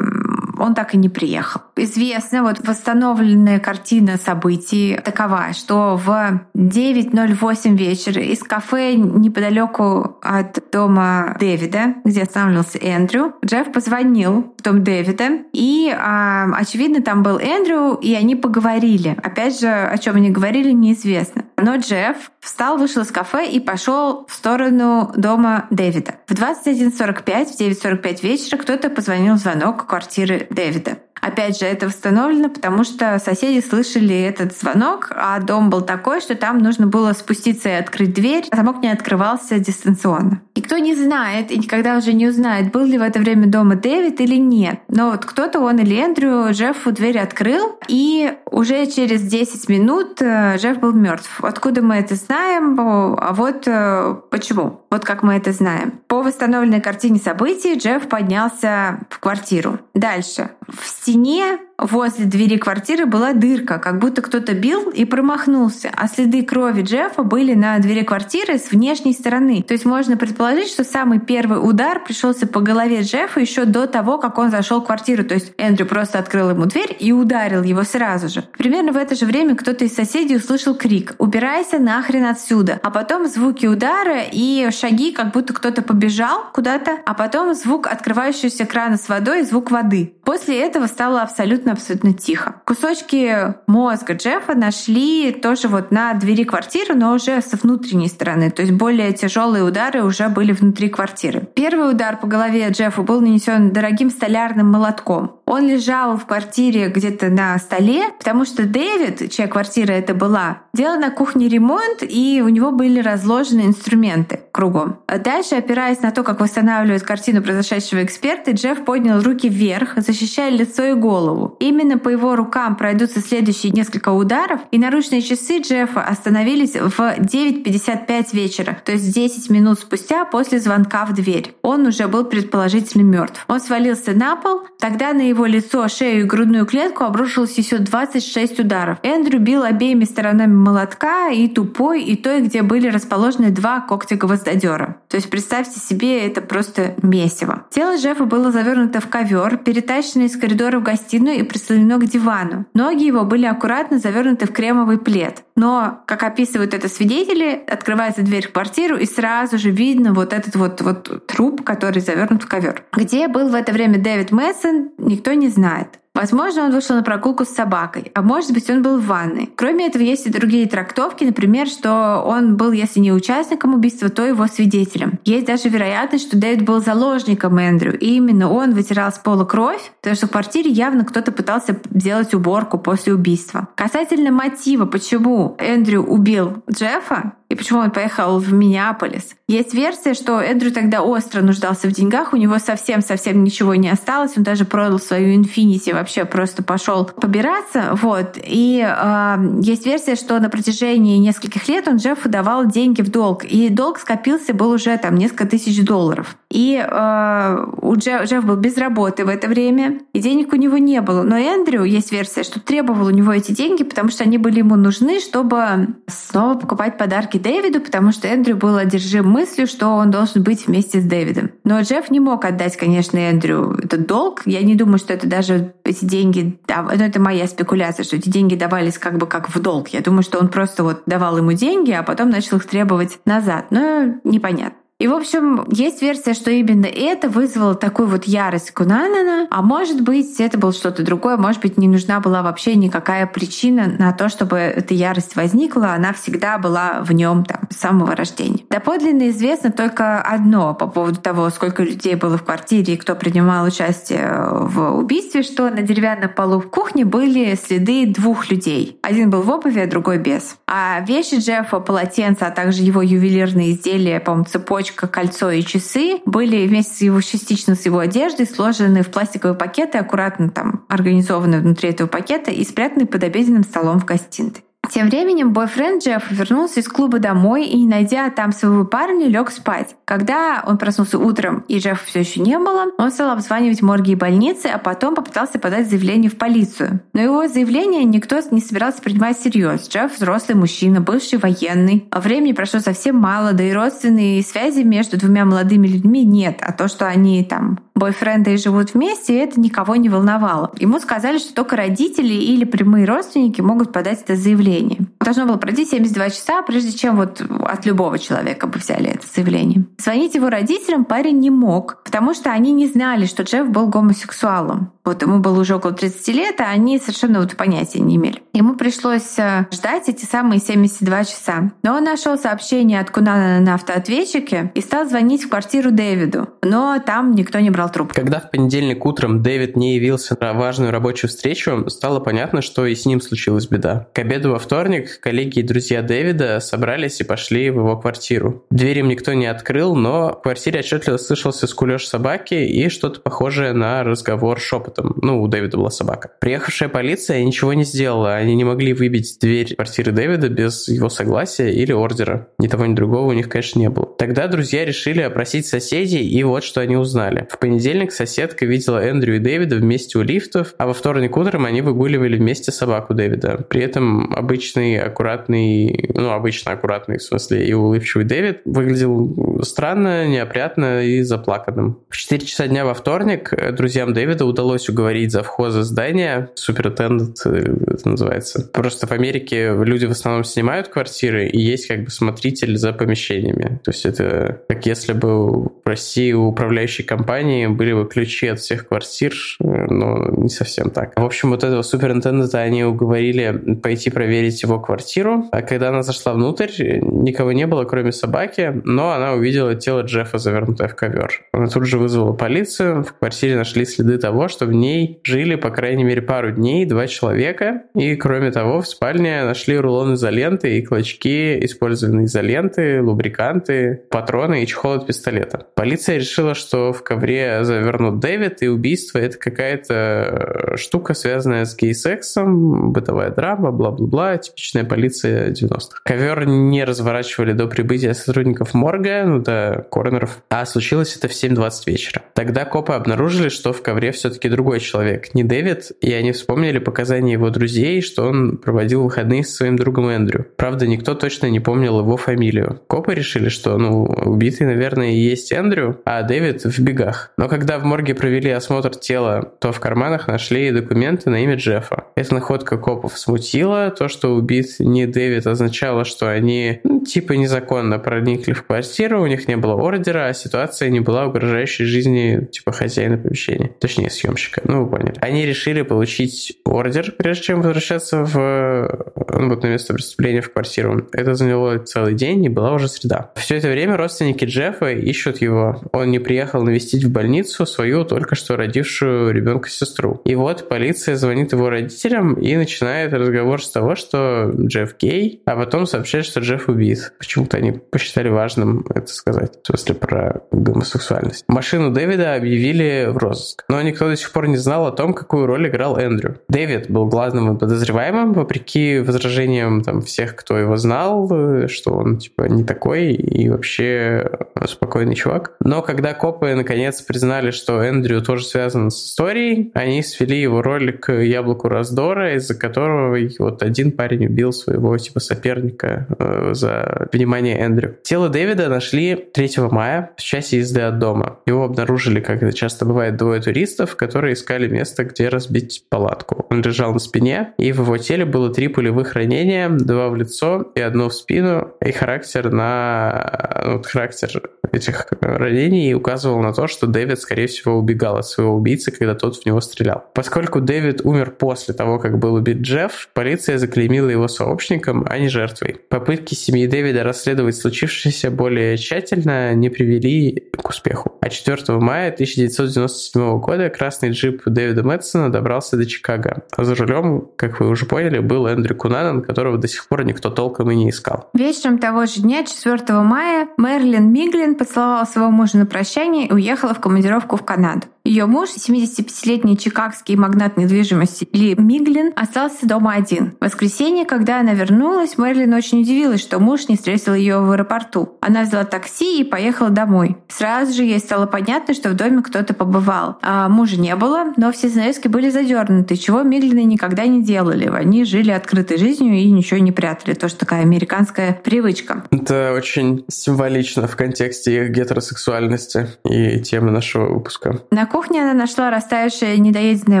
он 0.58 0.74
так 0.74 0.94
и 0.94 0.98
не 0.98 1.08
приехал. 1.08 1.62
Известно, 1.78 2.42
вот 2.42 2.66
восстановленная 2.66 3.60
картина 3.60 4.16
событий 4.16 4.98
такова, 5.04 5.52
что 5.52 5.96
в 5.96 6.40
9.08 6.54 7.76
вечера 7.76 8.20
из 8.22 8.42
кафе 8.42 8.94
неподалеку 8.94 10.18
от 10.22 10.58
дома 10.72 11.36
Дэвида, 11.38 11.96
где 12.04 12.22
останавливался 12.22 12.78
Эндрю. 12.78 13.34
Джефф 13.44 13.72
позвонил 13.72 14.54
в 14.58 14.62
дом 14.62 14.82
Дэвида, 14.82 15.44
и, 15.52 15.94
а, 15.96 16.46
очевидно, 16.54 17.02
там 17.02 17.22
был 17.22 17.38
Эндрю, 17.38 17.94
и 17.94 18.14
они 18.14 18.34
поговорили. 18.34 19.16
Опять 19.22 19.60
же, 19.60 19.68
о 19.68 19.96
чем 19.98 20.16
они 20.16 20.30
говорили, 20.30 20.72
неизвестно. 20.72 21.44
Но 21.56 21.76
Джефф 21.76 22.30
встал, 22.40 22.78
вышел 22.78 23.02
из 23.02 23.10
кафе 23.10 23.48
и 23.48 23.60
пошел 23.60 24.26
в 24.28 24.32
сторону 24.32 25.12
дома 25.16 25.66
Дэвида. 25.70 26.16
В 26.26 26.32
21.45, 26.32 27.44
в 27.46 27.60
9.45 27.60 28.22
вечера 28.22 28.58
кто-то 28.58 28.90
позвонил 28.90 29.34
в 29.34 29.38
звонок 29.38 29.86
квартиры 29.86 30.46
Дэвида. 30.50 30.98
Опять 31.20 31.58
же, 31.58 31.66
это 31.66 31.86
восстановлено, 31.86 32.48
потому 32.48 32.84
что 32.84 33.18
соседи 33.18 33.64
слышали 33.64 34.16
этот 34.16 34.56
звонок, 34.56 35.10
а 35.14 35.38
дом 35.40 35.70
был 35.70 35.82
такой, 35.82 36.20
что 36.20 36.34
там 36.34 36.58
нужно 36.58 36.86
было 36.86 37.12
спуститься 37.12 37.68
и 37.68 37.72
открыть 37.72 38.14
дверь. 38.14 38.46
Замок 38.52 38.82
не 38.82 38.90
открывался 38.90 39.58
дистанционно. 39.58 40.40
Никто 40.56 40.78
не 40.78 40.94
знает 40.94 41.50
и 41.50 41.58
никогда 41.58 41.96
уже 41.96 42.12
не 42.12 42.26
узнает, 42.28 42.72
был 42.72 42.84
ли 42.84 42.98
в 42.98 43.02
это 43.02 43.18
время 43.18 43.46
дома 43.46 43.76
Дэвид 43.76 44.20
или 44.20 44.36
нет. 44.36 44.80
Но 44.88 45.10
вот 45.10 45.24
кто-то, 45.24 45.60
он 45.60 45.78
или 45.78 45.96
Эндрю, 45.96 46.50
Джеффу 46.50 46.92
дверь 46.92 47.18
открыл, 47.18 47.78
и 47.88 48.32
уже 48.50 48.86
через 48.86 49.22
10 49.22 49.68
минут 49.68 50.20
э, 50.20 50.56
Джефф 50.56 50.78
был 50.78 50.92
мертв. 50.92 51.42
Откуда 51.42 51.82
мы 51.82 51.96
это 51.96 52.14
знаем? 52.14 52.78
А 52.78 53.32
вот 53.32 53.64
э, 53.66 54.16
почему. 54.30 54.80
Вот 54.90 55.04
как 55.04 55.22
мы 55.22 55.34
это 55.34 55.52
знаем. 55.52 56.00
По 56.06 56.22
восстановленной 56.22 56.80
картине 56.80 57.18
событий 57.18 57.76
Джефф 57.76 58.08
поднялся 58.08 59.00
в 59.10 59.20
квартиру. 59.20 59.78
Дальше. 59.94 60.50
В 60.66 60.86
стене 61.08 61.58
возле 61.78 62.26
двери 62.26 62.56
квартиры 62.56 63.06
была 63.06 63.32
дырка, 63.32 63.78
как 63.78 63.98
будто 63.98 64.20
кто-то 64.20 64.52
бил 64.52 64.90
и 64.90 65.04
промахнулся, 65.04 65.90
а 65.96 66.08
следы 66.08 66.42
крови 66.42 66.82
Джеффа 66.82 67.22
были 67.22 67.54
на 67.54 67.78
двери 67.78 68.02
квартиры 68.02 68.58
с 68.58 68.70
внешней 68.70 69.12
стороны. 69.12 69.62
То 69.62 69.74
есть 69.74 69.84
можно 69.84 70.16
предположить, 70.16 70.68
что 70.68 70.84
самый 70.84 71.20
первый 71.20 71.58
удар 71.58 72.02
пришелся 72.02 72.46
по 72.46 72.60
голове 72.60 73.02
Джеффа 73.02 73.40
еще 73.40 73.64
до 73.64 73.86
того, 73.86 74.18
как 74.18 74.38
он 74.38 74.50
зашел 74.50 74.80
в 74.80 74.86
квартиру. 74.86 75.24
То 75.24 75.34
есть 75.34 75.52
Эндрю 75.56 75.86
просто 75.86 76.18
открыл 76.18 76.50
ему 76.50 76.66
дверь 76.66 76.96
и 76.98 77.12
ударил 77.12 77.62
его 77.62 77.84
сразу 77.84 78.28
же. 78.28 78.44
Примерно 78.56 78.92
в 78.92 78.96
это 78.96 79.14
же 79.14 79.24
время 79.24 79.54
кто-то 79.54 79.84
из 79.84 79.94
соседей 79.94 80.36
услышал 80.36 80.74
крик 80.74 81.14
«Убирайся 81.18 81.78
нахрен 81.78 82.26
отсюда!» 82.26 82.80
А 82.82 82.90
потом 82.90 83.26
звуки 83.26 83.66
удара 83.66 84.22
и 84.30 84.68
шаги, 84.72 85.12
как 85.12 85.32
будто 85.32 85.52
кто-то 85.52 85.82
побежал 85.82 86.46
куда-то, 86.52 86.98
а 87.06 87.14
потом 87.14 87.54
звук 87.54 87.86
открывающегося 87.86 88.66
крана 88.66 88.96
с 88.96 89.08
водой 89.08 89.40
и 89.40 89.44
звук 89.44 89.70
воды. 89.70 90.14
После 90.24 90.60
этого 90.60 90.86
стало 90.86 91.22
абсолютно 91.22 91.67
абсолютно 91.72 92.12
тихо. 92.12 92.62
Кусочки 92.64 93.54
мозга 93.66 94.14
Джеффа 94.14 94.54
нашли 94.54 95.32
тоже 95.32 95.68
вот 95.68 95.90
на 95.90 96.14
двери 96.14 96.44
квартиры, 96.44 96.94
но 96.94 97.14
уже 97.14 97.40
со 97.42 97.56
внутренней 97.56 98.08
стороны. 98.08 98.50
То 98.50 98.62
есть 98.62 98.74
более 98.74 99.12
тяжелые 99.12 99.64
удары 99.64 100.02
уже 100.02 100.28
были 100.28 100.52
внутри 100.52 100.88
квартиры. 100.88 101.48
Первый 101.54 101.90
удар 101.90 102.16
по 102.16 102.26
голове 102.26 102.68
Джеффа 102.68 103.02
был 103.02 103.20
нанесен 103.20 103.72
дорогим 103.72 104.10
столярным 104.10 104.70
молотком. 104.70 105.40
Он 105.46 105.66
лежал 105.66 106.16
в 106.16 106.26
квартире 106.26 106.88
где-то 106.88 107.28
на 107.30 107.58
столе, 107.58 108.02
потому 108.18 108.44
что 108.44 108.66
Дэвид, 108.66 109.30
чья 109.30 109.46
квартира 109.46 109.92
это 109.92 110.14
была, 110.14 110.62
делал 110.74 110.98
на 110.98 111.10
кухне 111.10 111.48
ремонт, 111.48 112.02
и 112.02 112.42
у 112.44 112.48
него 112.48 112.70
были 112.70 113.00
разложены 113.00 113.62
инструменты 113.62 114.40
кругом. 114.58 114.96
Дальше, 115.06 115.54
опираясь 115.54 116.02
на 116.02 116.10
то, 116.10 116.24
как 116.24 116.40
восстанавливают 116.40 117.04
картину 117.04 117.42
произошедшего 117.42 118.02
эксперта, 118.02 118.50
Джефф 118.50 118.84
поднял 118.84 119.22
руки 119.22 119.48
вверх, 119.48 119.92
защищая 119.96 120.50
лицо 120.50 120.82
и 120.82 120.94
голову. 120.94 121.56
Именно 121.60 121.96
по 121.96 122.08
его 122.08 122.34
рукам 122.34 122.74
пройдутся 122.74 123.20
следующие 123.20 123.70
несколько 123.70 124.08
ударов, 124.08 124.60
и 124.72 124.78
наручные 124.78 125.22
часы 125.22 125.60
Джеффа 125.60 126.02
остановились 126.02 126.74
в 126.74 126.98
9.55 126.98 128.26
вечера, 128.32 128.76
то 128.84 128.90
есть 128.90 129.14
10 129.14 129.48
минут 129.48 129.78
спустя 129.78 130.24
после 130.24 130.58
звонка 130.58 131.04
в 131.04 131.14
дверь. 131.14 131.54
Он 131.62 131.86
уже 131.86 132.08
был 132.08 132.24
предположительно 132.24 133.02
мертв. 133.02 133.44
Он 133.46 133.60
свалился 133.60 134.10
на 134.10 134.34
пол, 134.34 134.62
тогда 134.80 135.12
на 135.12 135.22
его 135.22 135.46
лицо, 135.46 135.86
шею 135.86 136.22
и 136.22 136.24
грудную 136.24 136.66
клетку 136.66 137.04
обрушилось 137.04 137.56
еще 137.58 137.78
26 137.78 138.58
ударов. 138.58 138.98
Эндрю 139.04 139.38
бил 139.38 139.62
обеими 139.62 140.02
сторонами 140.02 140.52
молотка, 140.52 141.28
и 141.28 141.46
тупой, 141.46 142.02
и 142.02 142.16
той, 142.16 142.40
где 142.40 142.62
были 142.62 142.88
расположены 142.88 143.50
два 143.50 143.80
когтя 143.82 144.16
гвоздодера. 144.48 144.96
То 145.08 145.16
есть 145.16 145.30
представьте 145.30 145.80
себе, 145.80 146.26
это 146.26 146.40
просто 146.40 146.94
месиво. 147.02 147.66
Тело 147.70 147.96
Джеффа 147.96 148.24
было 148.24 148.50
завернуто 148.50 149.00
в 149.00 149.08
ковер, 149.08 149.58
перетащено 149.58 150.22
из 150.22 150.36
коридора 150.36 150.78
в 150.78 150.82
гостиную 150.82 151.38
и 151.38 151.42
прислонено 151.42 151.98
к 151.98 152.06
дивану. 152.06 152.66
Ноги 152.74 153.04
его 153.04 153.24
были 153.24 153.46
аккуратно 153.46 153.98
завернуты 153.98 154.46
в 154.46 154.52
кремовый 154.52 154.98
плед. 154.98 155.44
Но, 155.56 156.00
как 156.06 156.22
описывают 156.22 156.74
это 156.74 156.88
свидетели, 156.88 157.62
открывается 157.66 158.22
дверь 158.22 158.48
в 158.48 158.52
квартиру, 158.52 158.96
и 158.96 159.06
сразу 159.06 159.58
же 159.58 159.70
видно 159.70 160.12
вот 160.12 160.32
этот 160.32 160.56
вот, 160.56 160.80
вот 160.80 161.26
труп, 161.26 161.64
который 161.64 162.00
завернут 162.00 162.42
в 162.42 162.48
ковер. 162.48 162.84
Где 162.92 163.28
был 163.28 163.48
в 163.48 163.54
это 163.54 163.72
время 163.72 163.98
Дэвид 163.98 164.30
Мессон, 164.32 164.90
никто 164.98 165.32
не 165.32 165.48
знает. 165.48 165.98
Возможно, 166.18 166.64
он 166.64 166.72
вышел 166.72 166.96
на 166.96 167.04
прогулку 167.04 167.44
с 167.44 167.50
собакой, 167.50 168.10
а 168.12 168.22
может 168.22 168.52
быть, 168.52 168.68
он 168.68 168.82
был 168.82 168.98
в 168.98 169.06
ванной. 169.06 169.48
Кроме 169.54 169.86
этого, 169.86 170.02
есть 170.02 170.26
и 170.26 170.32
другие 170.32 170.66
трактовки, 170.66 171.22
например, 171.22 171.68
что 171.68 172.24
он 172.26 172.56
был, 172.56 172.72
если 172.72 172.98
не 172.98 173.12
участником 173.12 173.72
убийства, 173.72 174.08
то 174.08 174.26
его 174.26 174.48
свидетелем. 174.48 175.20
Есть 175.24 175.46
даже 175.46 175.68
вероятность, 175.68 176.26
что 176.26 176.36
Дэвид 176.36 176.64
был 176.64 176.82
заложником 176.82 177.58
Эндрю, 177.58 177.96
и 177.96 178.16
именно 178.16 178.50
он 178.50 178.74
вытирал 178.74 179.12
с 179.12 179.18
пола 179.18 179.44
кровь, 179.44 179.92
потому 180.00 180.16
что 180.16 180.26
в 180.26 180.32
квартире 180.32 180.72
явно 180.72 181.04
кто-то 181.04 181.30
пытался 181.30 181.78
сделать 181.94 182.34
уборку 182.34 182.78
после 182.78 183.14
убийства. 183.14 183.68
Касательно 183.76 184.32
мотива, 184.32 184.86
почему 184.86 185.54
Эндрю 185.60 186.02
убил 186.02 186.64
Джеффа, 186.68 187.34
и 187.48 187.54
почему 187.54 187.80
он 187.80 187.90
поехал 187.90 188.38
в 188.38 188.52
Миннеаполис. 188.52 189.34
Есть 189.48 189.72
версия, 189.72 190.12
что 190.12 190.40
Эндрю 190.40 190.70
тогда 190.70 191.02
остро 191.02 191.40
нуждался 191.40 191.88
в 191.88 191.92
деньгах, 191.92 192.34
у 192.34 192.36
него 192.36 192.58
совсем-совсем 192.58 193.42
ничего 193.42 193.74
не 193.74 193.88
осталось, 193.88 194.32
он 194.36 194.42
даже 194.42 194.66
продал 194.66 194.98
свою 194.98 195.40
Infinity, 195.40 195.94
вообще 195.94 196.26
просто 196.26 196.62
пошел 196.62 197.06
побираться. 197.06 197.96
Вот. 198.02 198.36
И 198.42 198.86
э, 198.86 199.36
есть 199.62 199.86
версия, 199.86 200.16
что 200.16 200.38
на 200.40 200.50
протяжении 200.50 201.16
нескольких 201.16 201.66
лет 201.68 201.88
он 201.88 201.96
Джеффу 201.96 202.28
давал 202.28 202.66
деньги 202.66 203.00
в 203.00 203.10
долг, 203.10 203.44
и 203.44 203.70
долг 203.70 203.98
скопился 203.98 204.52
был 204.52 204.70
уже 204.70 204.96
там 204.98 205.14
несколько 205.14 205.46
тысяч 205.46 205.82
долларов. 205.82 206.36
И 206.50 206.82
э, 206.82 207.66
у 207.82 207.94
Джефф, 207.96 208.24
Джефф 208.24 208.44
был 208.44 208.56
без 208.56 208.78
работы 208.78 209.24
в 209.26 209.28
это 209.28 209.48
время, 209.48 210.00
и 210.14 210.20
денег 210.20 210.52
у 210.52 210.56
него 210.56 210.78
не 210.78 211.00
было. 211.02 211.22
Но 211.22 211.36
Эндрю, 211.36 211.84
есть 211.84 212.10
версия, 212.10 212.42
что 212.42 212.58
требовал 212.58 213.06
у 213.06 213.10
него 213.10 213.32
эти 213.32 213.52
деньги, 213.52 213.84
потому 213.84 214.08
что 214.08 214.24
они 214.24 214.38
были 214.38 214.58
ему 214.60 214.76
нужны, 214.76 215.20
чтобы 215.20 215.88
снова 216.06 216.58
покупать 216.58 216.96
подарки 216.96 217.36
Дэвиду, 217.36 217.80
потому 217.80 218.12
что 218.12 218.28
Эндрю 218.28 218.56
был 218.56 218.76
одержим 218.76 219.28
мыслью, 219.28 219.66
что 219.66 219.88
он 219.88 220.10
должен 220.10 220.42
быть 220.42 220.66
вместе 220.66 221.00
с 221.00 221.04
Дэвидом. 221.04 221.50
Но 221.64 221.80
Джефф 221.80 222.10
не 222.10 222.20
мог 222.20 222.44
отдать, 222.46 222.78
конечно, 222.78 223.18
Эндрю 223.18 223.78
этот 223.82 224.06
долг. 224.06 224.42
Я 224.46 224.62
не 224.62 224.74
думаю, 224.74 224.98
что 224.98 225.12
это 225.12 225.28
даже 225.28 225.74
эти 225.84 226.06
деньги... 226.06 226.58
Ну, 226.66 226.88
это 226.88 227.20
моя 227.20 227.46
спекуляция, 227.46 228.04
что 228.04 228.16
эти 228.16 228.30
деньги 228.30 228.54
давались 228.54 228.96
как 228.96 229.18
бы 229.18 229.26
как 229.26 229.54
в 229.54 229.60
долг. 229.60 229.88
Я 229.88 230.00
думаю, 230.00 230.22
что 230.22 230.38
он 230.38 230.48
просто 230.48 230.82
вот 230.82 231.02
давал 231.04 231.36
ему 231.36 231.52
деньги, 231.52 231.92
а 231.92 232.02
потом 232.02 232.30
начал 232.30 232.56
их 232.56 232.66
требовать 232.66 233.18
назад. 233.26 233.66
Но 233.70 234.14
непонятно. 234.24 234.78
И, 235.00 235.06
в 235.06 235.14
общем, 235.14 235.64
есть 235.68 236.02
версия, 236.02 236.34
что 236.34 236.50
именно 236.50 236.86
это 236.86 237.28
вызвало 237.28 237.76
такую 237.76 238.08
вот 238.08 238.24
ярость 238.24 238.72
Кунанана, 238.72 239.46
а 239.48 239.62
может 239.62 240.00
быть, 240.00 240.40
это 240.40 240.58
было 240.58 240.72
что-то 240.72 241.04
другое, 241.04 241.36
может 241.36 241.62
быть, 241.62 241.78
не 241.78 241.86
нужна 241.86 242.18
была 242.18 242.42
вообще 242.42 242.74
никакая 242.74 243.28
причина 243.28 243.94
на 243.96 244.12
то, 244.12 244.28
чтобы 244.28 244.56
эта 244.56 244.94
ярость 244.94 245.36
возникла, 245.36 245.92
она 245.92 246.12
всегда 246.12 246.58
была 246.58 246.98
в 247.02 247.12
нем 247.12 247.44
там, 247.44 247.60
с 247.70 247.76
самого 247.76 248.16
рождения. 248.16 248.64
Доподлинно 248.70 249.28
известно 249.28 249.70
только 249.70 250.20
одно 250.20 250.74
по 250.74 250.88
поводу 250.88 251.20
того, 251.20 251.48
сколько 251.50 251.84
людей 251.84 252.16
было 252.16 252.36
в 252.36 252.42
квартире 252.42 252.94
и 252.94 252.96
кто 252.96 253.14
принимал 253.14 253.66
участие 253.66 254.48
в 254.50 254.96
убийстве, 254.96 255.44
что 255.44 255.70
на 255.70 255.82
деревянном 255.82 256.30
полу 256.30 256.58
в 256.58 256.70
кухне 256.70 257.04
были 257.04 257.54
следы 257.54 258.04
двух 258.06 258.50
людей. 258.50 258.98
Один 259.02 259.30
был 259.30 259.42
в 259.42 259.50
обуви, 259.50 259.78
а 259.78 259.86
другой 259.86 260.18
без. 260.18 260.56
А 260.66 260.98
вещи 261.06 261.36
Джеффа, 261.36 261.78
полотенца, 261.78 262.48
а 262.48 262.50
также 262.50 262.82
его 262.82 263.00
ювелирные 263.00 263.70
изделия, 263.70 264.18
по-моему, 264.18 264.46
цепочки, 264.46 264.87
цепочка, 264.88 265.06
кольцо 265.06 265.50
и 265.50 265.62
часы 265.62 266.20
были 266.24 266.66
вместе 266.66 266.94
с 266.94 267.00
его 267.02 267.20
частично 267.20 267.74
с 267.74 267.84
его 267.86 267.98
одеждой 267.98 268.46
сложены 268.46 269.02
в 269.02 269.08
пластиковые 269.08 269.56
пакеты, 269.56 269.98
аккуратно 269.98 270.50
там 270.50 270.84
организованы 270.88 271.60
внутри 271.60 271.90
этого 271.90 272.08
пакета 272.08 272.50
и 272.50 272.64
спрятаны 272.64 273.06
под 273.06 273.22
обеденным 273.24 273.64
столом 273.64 274.00
в 274.00 274.04
гостиной. 274.04 274.67
Тем 274.90 275.08
временем 275.08 275.52
бойфренд 275.52 276.02
Джефф 276.02 276.30
вернулся 276.30 276.80
из 276.80 276.88
клуба 276.88 277.18
домой 277.18 277.66
и, 277.66 277.76
не 277.76 277.86
найдя 277.86 278.30
там 278.30 278.52
своего 278.52 278.84
парня, 278.84 279.28
лег 279.28 279.50
спать. 279.50 279.96
Когда 280.04 280.62
он 280.66 280.78
проснулся 280.78 281.18
утром 281.18 281.64
и 281.68 281.78
Джеффа 281.78 282.04
все 282.06 282.20
еще 282.20 282.40
не 282.40 282.58
было, 282.58 282.86
он 282.96 283.10
стал 283.10 283.30
обзванивать 283.30 283.82
морги 283.82 284.12
и 284.12 284.14
больницы, 284.14 284.66
а 284.66 284.78
потом 284.78 285.14
попытался 285.14 285.58
подать 285.58 285.90
заявление 285.90 286.30
в 286.30 286.38
полицию. 286.38 287.00
Но 287.12 287.20
его 287.20 287.46
заявление 287.48 288.04
никто 288.04 288.38
не 288.50 288.60
собирался 288.60 289.02
принимать 289.02 289.38
всерьез. 289.38 289.88
Джефф 289.88 290.16
взрослый 290.16 290.56
мужчина, 290.56 291.00
бывший 291.00 291.38
военный. 291.38 292.08
А 292.10 292.20
времени 292.20 292.52
прошло 292.52 292.80
совсем 292.80 293.16
мало, 293.16 293.52
да 293.52 293.64
и 293.64 293.72
родственные 293.72 294.42
связи 294.42 294.82
между 294.82 295.18
двумя 295.18 295.44
молодыми 295.44 295.86
людьми 295.86 296.24
нет. 296.24 296.58
А 296.62 296.72
то, 296.72 296.88
что 296.88 297.06
они 297.06 297.44
там 297.44 297.78
бойфренды 297.94 298.54
и 298.54 298.56
живут 298.56 298.94
вместе, 298.94 299.36
это 299.38 299.60
никого 299.60 299.96
не 299.96 300.08
волновало. 300.08 300.72
Ему 300.78 301.00
сказали, 301.00 301.38
что 301.38 301.52
только 301.52 301.76
родители 301.76 302.32
или 302.32 302.64
прямые 302.64 303.04
родственники 303.04 303.60
могут 303.60 303.92
подать 303.92 304.22
это 304.22 304.36
заявление. 304.36 304.77
Должно 305.20 305.46
было 305.46 305.56
пройти 305.56 305.84
72 305.84 306.30
часа, 306.30 306.62
прежде 306.62 306.92
чем 306.96 307.16
вот 307.16 307.40
от 307.40 307.86
любого 307.86 308.18
человека 308.18 308.66
бы 308.66 308.78
взяли 308.78 309.10
это 309.10 309.26
заявление. 309.26 309.84
Звонить 309.98 310.34
его 310.34 310.48
родителям 310.48 311.04
парень 311.04 311.38
не 311.38 311.50
мог, 311.50 312.02
потому 312.04 312.34
что 312.34 312.50
они 312.50 312.72
не 312.72 312.86
знали, 312.86 313.26
что 313.26 313.42
Джефф 313.42 313.68
был 313.68 313.88
гомосексуалом. 313.88 314.92
Вот 315.04 315.22
ему 315.22 315.38
было 315.38 315.60
уже 315.60 315.76
около 315.76 315.94
30 315.94 316.28
лет, 316.28 316.60
а 316.60 316.70
они 316.70 316.98
совершенно 316.98 317.40
вот 317.40 317.56
понятия 317.56 318.00
не 318.00 318.16
имели. 318.16 318.42
Ему 318.52 318.74
пришлось 318.74 319.38
э, 319.38 319.66
ждать 319.72 320.08
эти 320.08 320.26
самые 320.26 320.60
72 320.60 321.24
часа. 321.24 321.72
Но 321.82 321.94
он 321.94 322.04
нашел 322.04 322.36
сообщение 322.36 323.00
от 323.00 323.10
Кунана 323.10 323.58
на 323.60 323.74
автоответчике 323.74 324.70
и 324.74 324.80
стал 324.82 325.08
звонить 325.08 325.44
в 325.44 325.48
квартиру 325.48 325.90
Дэвиду. 325.90 326.48
Но 326.62 326.98
там 326.98 327.34
никто 327.34 327.58
не 327.60 327.70
брал 327.70 327.90
трубку. 327.90 328.14
Когда 328.14 328.40
в 328.40 328.50
понедельник 328.50 329.06
утром 329.06 329.42
Дэвид 329.42 329.76
не 329.76 329.94
явился 329.94 330.36
на 330.38 330.52
важную 330.52 330.90
рабочую 330.90 331.30
встречу, 331.30 331.88
стало 331.88 332.20
понятно, 332.20 332.60
что 332.60 332.84
и 332.84 332.94
с 332.94 333.06
ним 333.06 333.22
случилась 333.22 333.66
беда. 333.66 334.08
К 334.12 334.18
обеду 334.18 334.50
во 334.50 334.58
вторник 334.68 335.18
коллеги 335.20 335.60
и 335.60 335.62
друзья 335.62 336.02
Дэвида 336.02 336.60
собрались 336.60 337.22
и 337.22 337.24
пошли 337.24 337.70
в 337.70 337.76
его 337.76 337.96
квартиру. 337.96 338.66
Дверь 338.70 338.98
им 338.98 339.08
никто 339.08 339.32
не 339.32 339.46
открыл, 339.46 339.96
но 339.96 340.34
в 340.38 340.42
квартире 340.42 340.80
отчетливо 340.80 341.16
слышался 341.16 341.66
скулеж 341.66 342.06
собаки 342.06 342.52
и 342.52 342.90
что-то 342.90 343.22
похожее 343.22 343.72
на 343.72 344.04
разговор 344.04 344.60
шепотом 344.60 345.14
ну, 345.22 345.42
у 345.42 345.48
Дэвида 345.48 345.78
была 345.78 345.88
собака. 345.88 346.32
Приехавшая 346.38 346.90
полиция 346.90 347.42
ничего 347.44 347.72
не 347.72 347.84
сделала. 347.84 348.34
Они 348.34 348.54
не 348.54 348.64
могли 348.64 348.92
выбить 348.92 349.38
дверь 349.40 349.74
квартиры 349.74 350.12
Дэвида 350.12 350.50
без 350.50 350.86
его 350.88 351.08
согласия 351.08 351.72
или 351.72 351.92
ордера. 351.92 352.48
Ни 352.58 352.68
того, 352.68 352.84
ни 352.84 352.94
другого 352.94 353.30
у 353.30 353.32
них, 353.32 353.48
конечно, 353.48 353.78
не 353.78 353.88
было. 353.88 354.06
Тогда 354.18 354.48
друзья 354.48 354.84
решили 354.84 355.22
опросить 355.22 355.66
соседей, 355.66 356.28
и 356.28 356.42
вот 356.42 356.62
что 356.62 356.82
они 356.82 356.98
узнали. 356.98 357.48
В 357.50 357.58
понедельник 357.58 358.12
соседка 358.12 358.66
видела 358.66 358.98
Эндрю 359.02 359.36
и 359.36 359.38
Дэвида 359.38 359.76
вместе 359.76 360.18
у 360.18 360.22
лифтов, 360.22 360.74
а 360.76 360.86
во 360.86 360.92
вторник 360.92 361.38
утром 361.38 361.64
они 361.64 361.80
выгуливали 361.80 362.36
вместе 362.36 362.70
собаку 362.70 363.14
Дэвида. 363.14 363.64
При 363.70 363.80
этом 363.80 364.34
обычный, 364.58 364.98
аккуратный, 364.98 366.10
ну, 366.14 366.30
обычно 366.32 366.72
аккуратный, 366.72 367.18
в 367.18 367.22
смысле, 367.22 367.64
и 367.64 367.72
улыбчивый 367.72 368.24
Дэвид 368.24 368.62
выглядел 368.64 369.62
странно, 369.62 370.26
неопрятно 370.26 371.04
и 371.04 371.22
заплаканным. 371.22 372.00
В 372.08 372.16
4 372.16 372.44
часа 372.44 372.66
дня 372.66 372.84
во 372.84 372.94
вторник 372.94 373.52
друзьям 373.76 374.12
Дэвида 374.12 374.44
удалось 374.44 374.88
уговорить 374.88 375.30
завхоза 375.30 375.84
здания, 375.84 376.50
супертендент, 376.54 377.38
это 377.46 378.08
называется. 378.08 378.68
Просто 378.72 379.06
в 379.06 379.12
Америке 379.12 379.72
люди 379.78 380.06
в 380.06 380.10
основном 380.10 380.42
снимают 380.42 380.88
квартиры, 380.88 381.46
и 381.46 381.60
есть 381.60 381.86
как 381.86 382.04
бы 382.04 382.10
смотритель 382.10 382.76
за 382.76 382.92
помещениями. 382.92 383.80
То 383.84 383.92
есть 383.92 384.06
это 384.06 384.62
как 384.68 384.86
если 384.86 385.12
бы 385.12 385.66
в 385.66 385.70
России 385.84 386.32
у 386.32 386.48
управляющей 386.48 387.04
компании 387.04 387.68
были 387.68 387.92
бы 387.92 388.08
ключи 388.08 388.48
от 388.48 388.58
всех 388.58 388.88
квартир, 388.88 389.34
но 389.60 390.30
не 390.36 390.48
совсем 390.48 390.90
так. 390.90 391.12
В 391.16 391.24
общем, 391.24 391.50
вот 391.50 391.62
этого 391.62 391.82
суперинтендента 391.82 392.58
они 392.58 392.82
уговорили 392.82 393.76
пойти 393.82 394.10
проверить 394.10 394.47
его 394.62 394.80
квартиру, 394.80 395.44
а 395.52 395.62
когда 395.62 395.88
она 395.88 396.02
зашла 396.02 396.32
внутрь, 396.32 397.00
никого 397.02 397.52
не 397.52 397.66
было, 397.66 397.84
кроме 397.84 398.12
собаки, 398.12 398.80
но 398.84 399.12
она 399.12 399.32
увидела 399.32 399.74
тело 399.74 400.02
Джеффа, 400.02 400.38
завернутое 400.38 400.88
в 400.88 400.94
ковер. 400.94 401.30
Она 401.52 401.66
тут 401.66 401.86
же 401.86 401.98
вызвала 401.98 402.32
полицию, 402.32 403.04
в 403.04 403.12
квартире 403.14 403.56
нашли 403.56 403.84
следы 403.84 404.18
того, 404.18 404.48
что 404.48 404.66
в 404.66 404.72
ней 404.72 405.20
жили, 405.24 405.56
по 405.56 405.70
крайней 405.70 406.04
мере, 406.04 406.22
пару 406.22 406.52
дней 406.52 406.84
два 406.84 407.06
человека, 407.06 407.82
и, 407.94 408.16
кроме 408.16 408.50
того, 408.50 408.80
в 408.80 408.86
спальне 408.86 409.44
нашли 409.44 409.78
рулон 409.78 410.14
изоленты 410.14 410.78
и 410.78 410.82
клочки 410.82 411.64
использованной 411.64 412.24
изоленты, 412.24 413.02
лубриканты, 413.02 414.02
патроны 414.10 414.62
и 414.62 414.66
чехол 414.66 414.92
от 414.92 415.06
пистолета. 415.06 415.66
Полиция 415.74 416.16
решила, 416.16 416.54
что 416.54 416.92
в 416.92 417.02
ковре 417.02 417.64
завернут 417.64 418.20
Дэвид, 418.20 418.62
и 418.62 418.68
убийство— 418.68 419.18
это 419.18 419.38
какая-то 419.38 420.74
штука, 420.76 421.14
связанная 421.14 421.64
с 421.64 421.76
гей-сексом, 421.76 422.92
бытовая 422.92 423.30
драма, 423.30 423.72
бла-бла-бла, 423.72 424.27
типичная 424.36 424.84
полиция 424.84 425.50
90-х. 425.50 426.00
Ковер 426.04 426.46
не 426.46 426.84
разворачивали 426.84 427.52
до 427.52 427.66
прибытия 427.66 428.14
сотрудников 428.14 428.74
морга, 428.74 429.24
ну 429.24 429.38
да, 429.38 429.84
коронеров, 429.90 430.42
а 430.50 430.66
случилось 430.66 431.16
это 431.16 431.28
в 431.28 431.32
7.20 431.32 431.70
вечера. 431.86 432.22
Тогда 432.34 432.64
копы 432.64 432.92
обнаружили, 432.92 433.48
что 433.48 433.72
в 433.72 433.82
ковре 433.82 434.12
все-таки 434.12 434.48
другой 434.48 434.80
человек, 434.80 435.34
не 435.34 435.44
Дэвид, 435.44 435.92
и 436.00 436.12
они 436.12 436.32
вспомнили 436.32 436.78
показания 436.78 437.32
его 437.32 437.50
друзей, 437.50 438.02
что 438.02 438.28
он 438.28 438.58
проводил 438.58 439.04
выходные 439.04 439.44
со 439.44 439.56
своим 439.56 439.76
другом 439.76 440.08
Эндрю. 440.08 440.46
Правда, 440.56 440.86
никто 440.86 441.14
точно 441.14 441.46
не 441.46 441.60
помнил 441.60 442.00
его 442.00 442.16
фамилию. 442.16 442.80
Копы 442.86 443.14
решили, 443.14 443.48
что, 443.48 443.78
ну, 443.78 444.04
убитый, 444.04 444.66
наверное, 444.66 445.12
и 445.12 445.18
есть 445.18 445.52
Эндрю, 445.52 446.00
а 446.04 446.22
Дэвид 446.22 446.64
в 446.64 446.78
бегах. 446.80 447.32
Но 447.36 447.48
когда 447.48 447.78
в 447.78 447.84
морге 447.84 448.14
провели 448.14 448.50
осмотр 448.50 448.90
тела, 448.90 449.52
то 449.60 449.72
в 449.72 449.80
карманах 449.80 450.26
нашли 450.26 450.70
документы 450.70 451.30
на 451.30 451.42
имя 451.44 451.54
Джеффа. 451.54 452.04
Эта 452.16 452.34
находка 452.34 452.76
копов 452.78 453.18
смутила. 453.18 453.90
То, 453.90 454.08
что 454.08 454.17
убит 454.26 454.76
не 454.80 455.06
Дэвид, 455.06 455.46
означало, 455.46 456.04
что 456.04 456.30
они 456.30 456.80
ну, 456.82 457.04
типа 457.04 457.34
незаконно 457.34 457.98
проникли 457.98 458.52
в 458.52 458.64
квартиру, 458.64 459.22
у 459.22 459.26
них 459.26 459.46
не 459.46 459.56
было 459.56 459.74
ордера, 459.74 460.26
а 460.26 460.34
ситуация 460.34 460.88
не 460.88 461.00
была 461.00 461.26
угрожающей 461.26 461.84
жизни 461.84 462.48
типа 462.50 462.72
хозяина 462.72 463.16
помещения. 463.16 463.70
Точнее, 463.78 464.10
съемщика. 464.10 464.62
Ну, 464.64 464.84
вы 464.84 464.90
поняли. 464.90 465.14
Они 465.20 465.46
решили 465.46 465.82
получить 465.82 466.58
ордер, 466.64 467.12
прежде 467.16 467.44
чем 467.44 467.62
возвращаться 467.62 468.24
в 468.24 469.12
ну, 469.32 469.48
вот 469.48 469.62
на 469.62 469.68
место 469.68 469.94
преступления 469.94 470.40
в 470.40 470.52
квартиру. 470.52 471.06
Это 471.12 471.34
заняло 471.34 471.78
целый 471.78 472.14
день, 472.14 472.44
и 472.44 472.48
была 472.48 472.72
уже 472.72 472.88
среда. 472.88 473.30
Все 473.36 473.56
это 473.56 473.68
время 473.68 473.96
родственники 473.96 474.44
Джеффа 474.44 474.92
ищут 474.92 475.40
его. 475.40 475.80
Он 475.92 476.10
не 476.10 476.18
приехал 476.18 476.62
навестить 476.62 477.04
в 477.04 477.12
больницу 477.12 477.66
свою 477.66 478.04
только 478.04 478.34
что 478.34 478.56
родившую 478.56 479.32
ребенка 479.32 479.68
сестру. 479.68 480.20
И 480.24 480.34
вот 480.34 480.68
полиция 480.68 481.16
звонит 481.16 481.52
его 481.52 481.68
родителям 481.70 482.34
и 482.34 482.56
начинает 482.56 483.12
разговор 483.12 483.62
с 483.62 483.70
того, 483.70 483.94
что 483.94 484.07
Джефф 484.16 484.96
гей, 484.98 485.42
а 485.44 485.56
потом 485.56 485.86
сообщает, 485.86 486.24
что 486.24 486.40
Джефф 486.40 486.68
убит. 486.68 487.12
Почему-то 487.18 487.56
они 487.56 487.72
посчитали 487.72 488.28
важным 488.28 488.86
это 488.94 489.08
сказать. 489.08 489.58
В 489.62 489.66
смысле 489.66 489.94
про 489.94 490.42
гомосексуальность. 490.50 491.44
Машину 491.48 491.90
Дэвида 491.90 492.34
объявили 492.34 493.06
в 493.08 493.16
розыск. 493.16 493.64
Но 493.68 493.80
никто 493.82 494.08
до 494.08 494.16
сих 494.16 494.32
пор 494.32 494.48
не 494.48 494.56
знал 494.56 494.86
о 494.86 494.92
том, 494.92 495.14
какую 495.14 495.46
роль 495.46 495.68
играл 495.68 495.98
Эндрю. 495.98 496.38
Дэвид 496.48 496.90
был 496.90 497.06
главным 497.06 497.58
подозреваемым, 497.58 498.32
вопреки 498.32 499.00
возражениям 499.00 499.82
там, 499.82 500.02
всех, 500.02 500.36
кто 500.36 500.56
его 500.56 500.76
знал, 500.76 501.28
что 501.68 501.92
он 501.92 502.18
типа 502.18 502.42
не 502.44 502.64
такой 502.64 503.12
и 503.12 503.48
вообще 503.48 504.30
спокойный 504.66 505.14
чувак. 505.14 505.52
Но 505.60 505.82
когда 505.82 506.14
копы 506.14 506.54
наконец 506.54 507.02
признали, 507.02 507.50
что 507.50 507.82
Эндрю 507.82 508.22
тоже 508.22 508.44
связан 508.44 508.90
с 508.90 509.06
историей, 509.06 509.70
они 509.74 510.02
свели 510.02 510.40
его 510.40 510.62
роль 510.62 510.92
к 510.92 511.12
яблоку 511.12 511.68
раздора, 511.68 512.34
из-за 512.36 512.54
которого 512.54 513.16
вот 513.38 513.62
один 513.62 513.92
парень 513.98 514.26
убил 514.26 514.52
своего 514.52 514.96
типа 514.96 515.18
соперника 515.18 516.06
э, 516.20 516.50
за 516.54 517.08
внимание 517.12 517.58
Эндрю. 517.58 517.96
Тело 518.04 518.28
Дэвида 518.28 518.68
нашли 518.68 519.16
3 519.16 519.50
мая 519.72 520.12
в 520.16 520.22
часе 520.22 520.58
езды 520.58 520.82
от 520.82 521.00
дома. 521.00 521.40
Его 521.46 521.64
обнаружили, 521.64 522.20
как 522.20 522.44
это 522.44 522.52
часто 522.56 522.84
бывает, 522.84 523.16
двое 523.16 523.42
туристов, 523.42 523.96
которые 523.96 524.34
искали 524.34 524.68
место, 524.68 525.02
где 525.02 525.28
разбить 525.28 525.84
палатку. 525.90 526.46
Он 526.48 526.62
лежал 526.62 526.92
на 526.92 527.00
спине, 527.00 527.54
и 527.58 527.72
в 527.72 527.80
его 527.80 527.98
теле 527.98 528.24
было 528.24 528.54
три 528.54 528.68
пулевых 528.68 529.14
ранения, 529.14 529.68
два 529.68 530.10
в 530.10 530.14
лицо 530.14 530.70
и 530.76 530.80
одно 530.80 531.08
в 531.08 531.14
спину, 531.14 531.72
и 531.84 531.90
характер 531.90 532.52
на... 532.52 533.62
Ну, 533.66 533.82
характер 533.82 534.42
этих 534.70 535.08
ранений 535.20 535.92
указывал 535.94 536.40
на 536.40 536.52
то, 536.52 536.68
что 536.68 536.86
Дэвид, 536.86 537.18
скорее 537.18 537.48
всего, 537.48 537.74
убегал 537.74 538.16
от 538.18 538.26
своего 538.26 538.54
убийцы, 538.54 538.92
когда 538.92 539.16
тот 539.16 539.36
в 539.36 539.44
него 539.44 539.60
стрелял. 539.60 540.04
Поскольку 540.14 540.60
Дэвид 540.60 541.00
умер 541.04 541.32
после 541.32 541.74
того, 541.74 541.98
как 541.98 542.18
был 542.18 542.34
убит 542.34 542.58
Джефф, 542.58 543.08
полиция 543.12 543.58
заклеймила 543.58 543.87
его 543.92 544.28
сообщником, 544.28 545.06
а 545.08 545.18
не 545.18 545.28
жертвой. 545.28 545.76
Попытки 545.88 546.34
семьи 546.34 546.66
Дэвида 546.66 547.02
расследовать 547.04 547.56
случившееся 547.56 548.30
более 548.30 548.76
тщательно 548.76 549.54
не 549.54 549.68
привели 549.68 550.48
к 550.56 550.68
успеху. 550.68 551.16
А 551.20 551.28
4 551.28 551.78
мая 551.78 552.12
1997 552.12 553.40
года 553.40 553.70
красный 553.70 554.10
джип 554.10 554.42
Дэвида 554.46 554.82
Мэтсона 554.82 555.30
добрался 555.30 555.76
до 555.76 555.86
Чикаго. 555.86 556.42
А 556.56 556.64
за 556.64 556.74
рулем, 556.74 557.28
как 557.36 557.60
вы 557.60 557.68
уже 557.68 557.86
поняли, 557.86 558.18
был 558.18 558.46
Эндрю 558.46 558.76
Кунанан, 558.76 559.22
которого 559.22 559.58
до 559.58 559.68
сих 559.68 559.88
пор 559.88 560.04
никто 560.04 560.30
толком 560.30 560.70
и 560.70 560.74
не 560.74 560.90
искал. 560.90 561.30
Вечером 561.34 561.78
того 561.78 562.06
же 562.06 562.22
дня, 562.22 562.44
4 562.44 563.00
мая, 563.00 563.48
Мерлин 563.56 564.12
Миглин 564.12 564.54
поцеловала 564.54 565.04
своего 565.04 565.30
мужа 565.30 565.58
на 565.58 565.66
прощание 565.66 566.26
и 566.28 566.32
уехала 566.32 566.74
в 566.74 566.80
командировку 566.80 567.36
в 567.36 567.44
Канаду. 567.44 567.86
Ее 568.08 568.24
муж, 568.24 568.48
75-летний 568.56 569.58
чикагский 569.58 570.16
магнат 570.16 570.56
недвижимости 570.56 571.28
Ли 571.34 571.54
Миглин, 571.54 572.14
остался 572.16 572.66
дома 572.66 572.94
один. 572.94 573.32
В 573.38 573.44
воскресенье, 573.44 574.06
когда 574.06 574.40
она 574.40 574.54
вернулась, 574.54 575.18
Мерлин 575.18 575.52
очень 575.52 575.82
удивилась, 575.82 576.22
что 576.22 576.38
муж 576.38 576.68
не 576.68 576.76
встретил 576.76 577.12
ее 577.12 577.40
в 577.40 577.50
аэропорту. 577.50 578.16
Она 578.22 578.44
взяла 578.44 578.64
такси 578.64 579.20
и 579.20 579.24
поехала 579.24 579.68
домой. 579.68 580.16
Сразу 580.28 580.72
же 580.72 580.84
ей 580.84 581.00
стало 581.00 581.26
понятно, 581.26 581.74
что 581.74 581.90
в 581.90 581.96
доме 581.96 582.22
кто-то 582.22 582.54
побывал. 582.54 583.18
А 583.20 583.46
мужа 583.50 583.78
не 583.78 583.94
было, 583.94 584.32
но 584.38 584.52
все 584.52 584.70
занавески 584.70 585.08
были 585.08 585.28
задернуты, 585.28 585.94
чего 585.96 586.22
Миглины 586.22 586.64
никогда 586.64 587.06
не 587.06 587.22
делали. 587.22 587.66
Они 587.66 588.04
жили 588.04 588.30
открытой 588.30 588.78
жизнью 588.78 589.16
и 589.16 589.30
ничего 589.30 589.60
не 589.60 589.70
прятали. 589.70 590.14
Тоже 590.14 590.36
такая 590.36 590.62
американская 590.62 591.34
привычка. 591.34 592.04
Это 592.10 592.54
очень 592.56 593.04
символично 593.08 593.86
в 593.86 593.96
контексте 593.96 594.64
их 594.64 594.70
гетеросексуальности 594.70 595.88
и 596.08 596.40
темы 596.40 596.70
нашего 596.70 597.12
выпуска. 597.12 597.60
На 597.70 597.84
кухне 597.98 598.22
она 598.22 598.32
нашла 598.32 598.70
растаявшее 598.70 599.38
недоеденное 599.38 600.00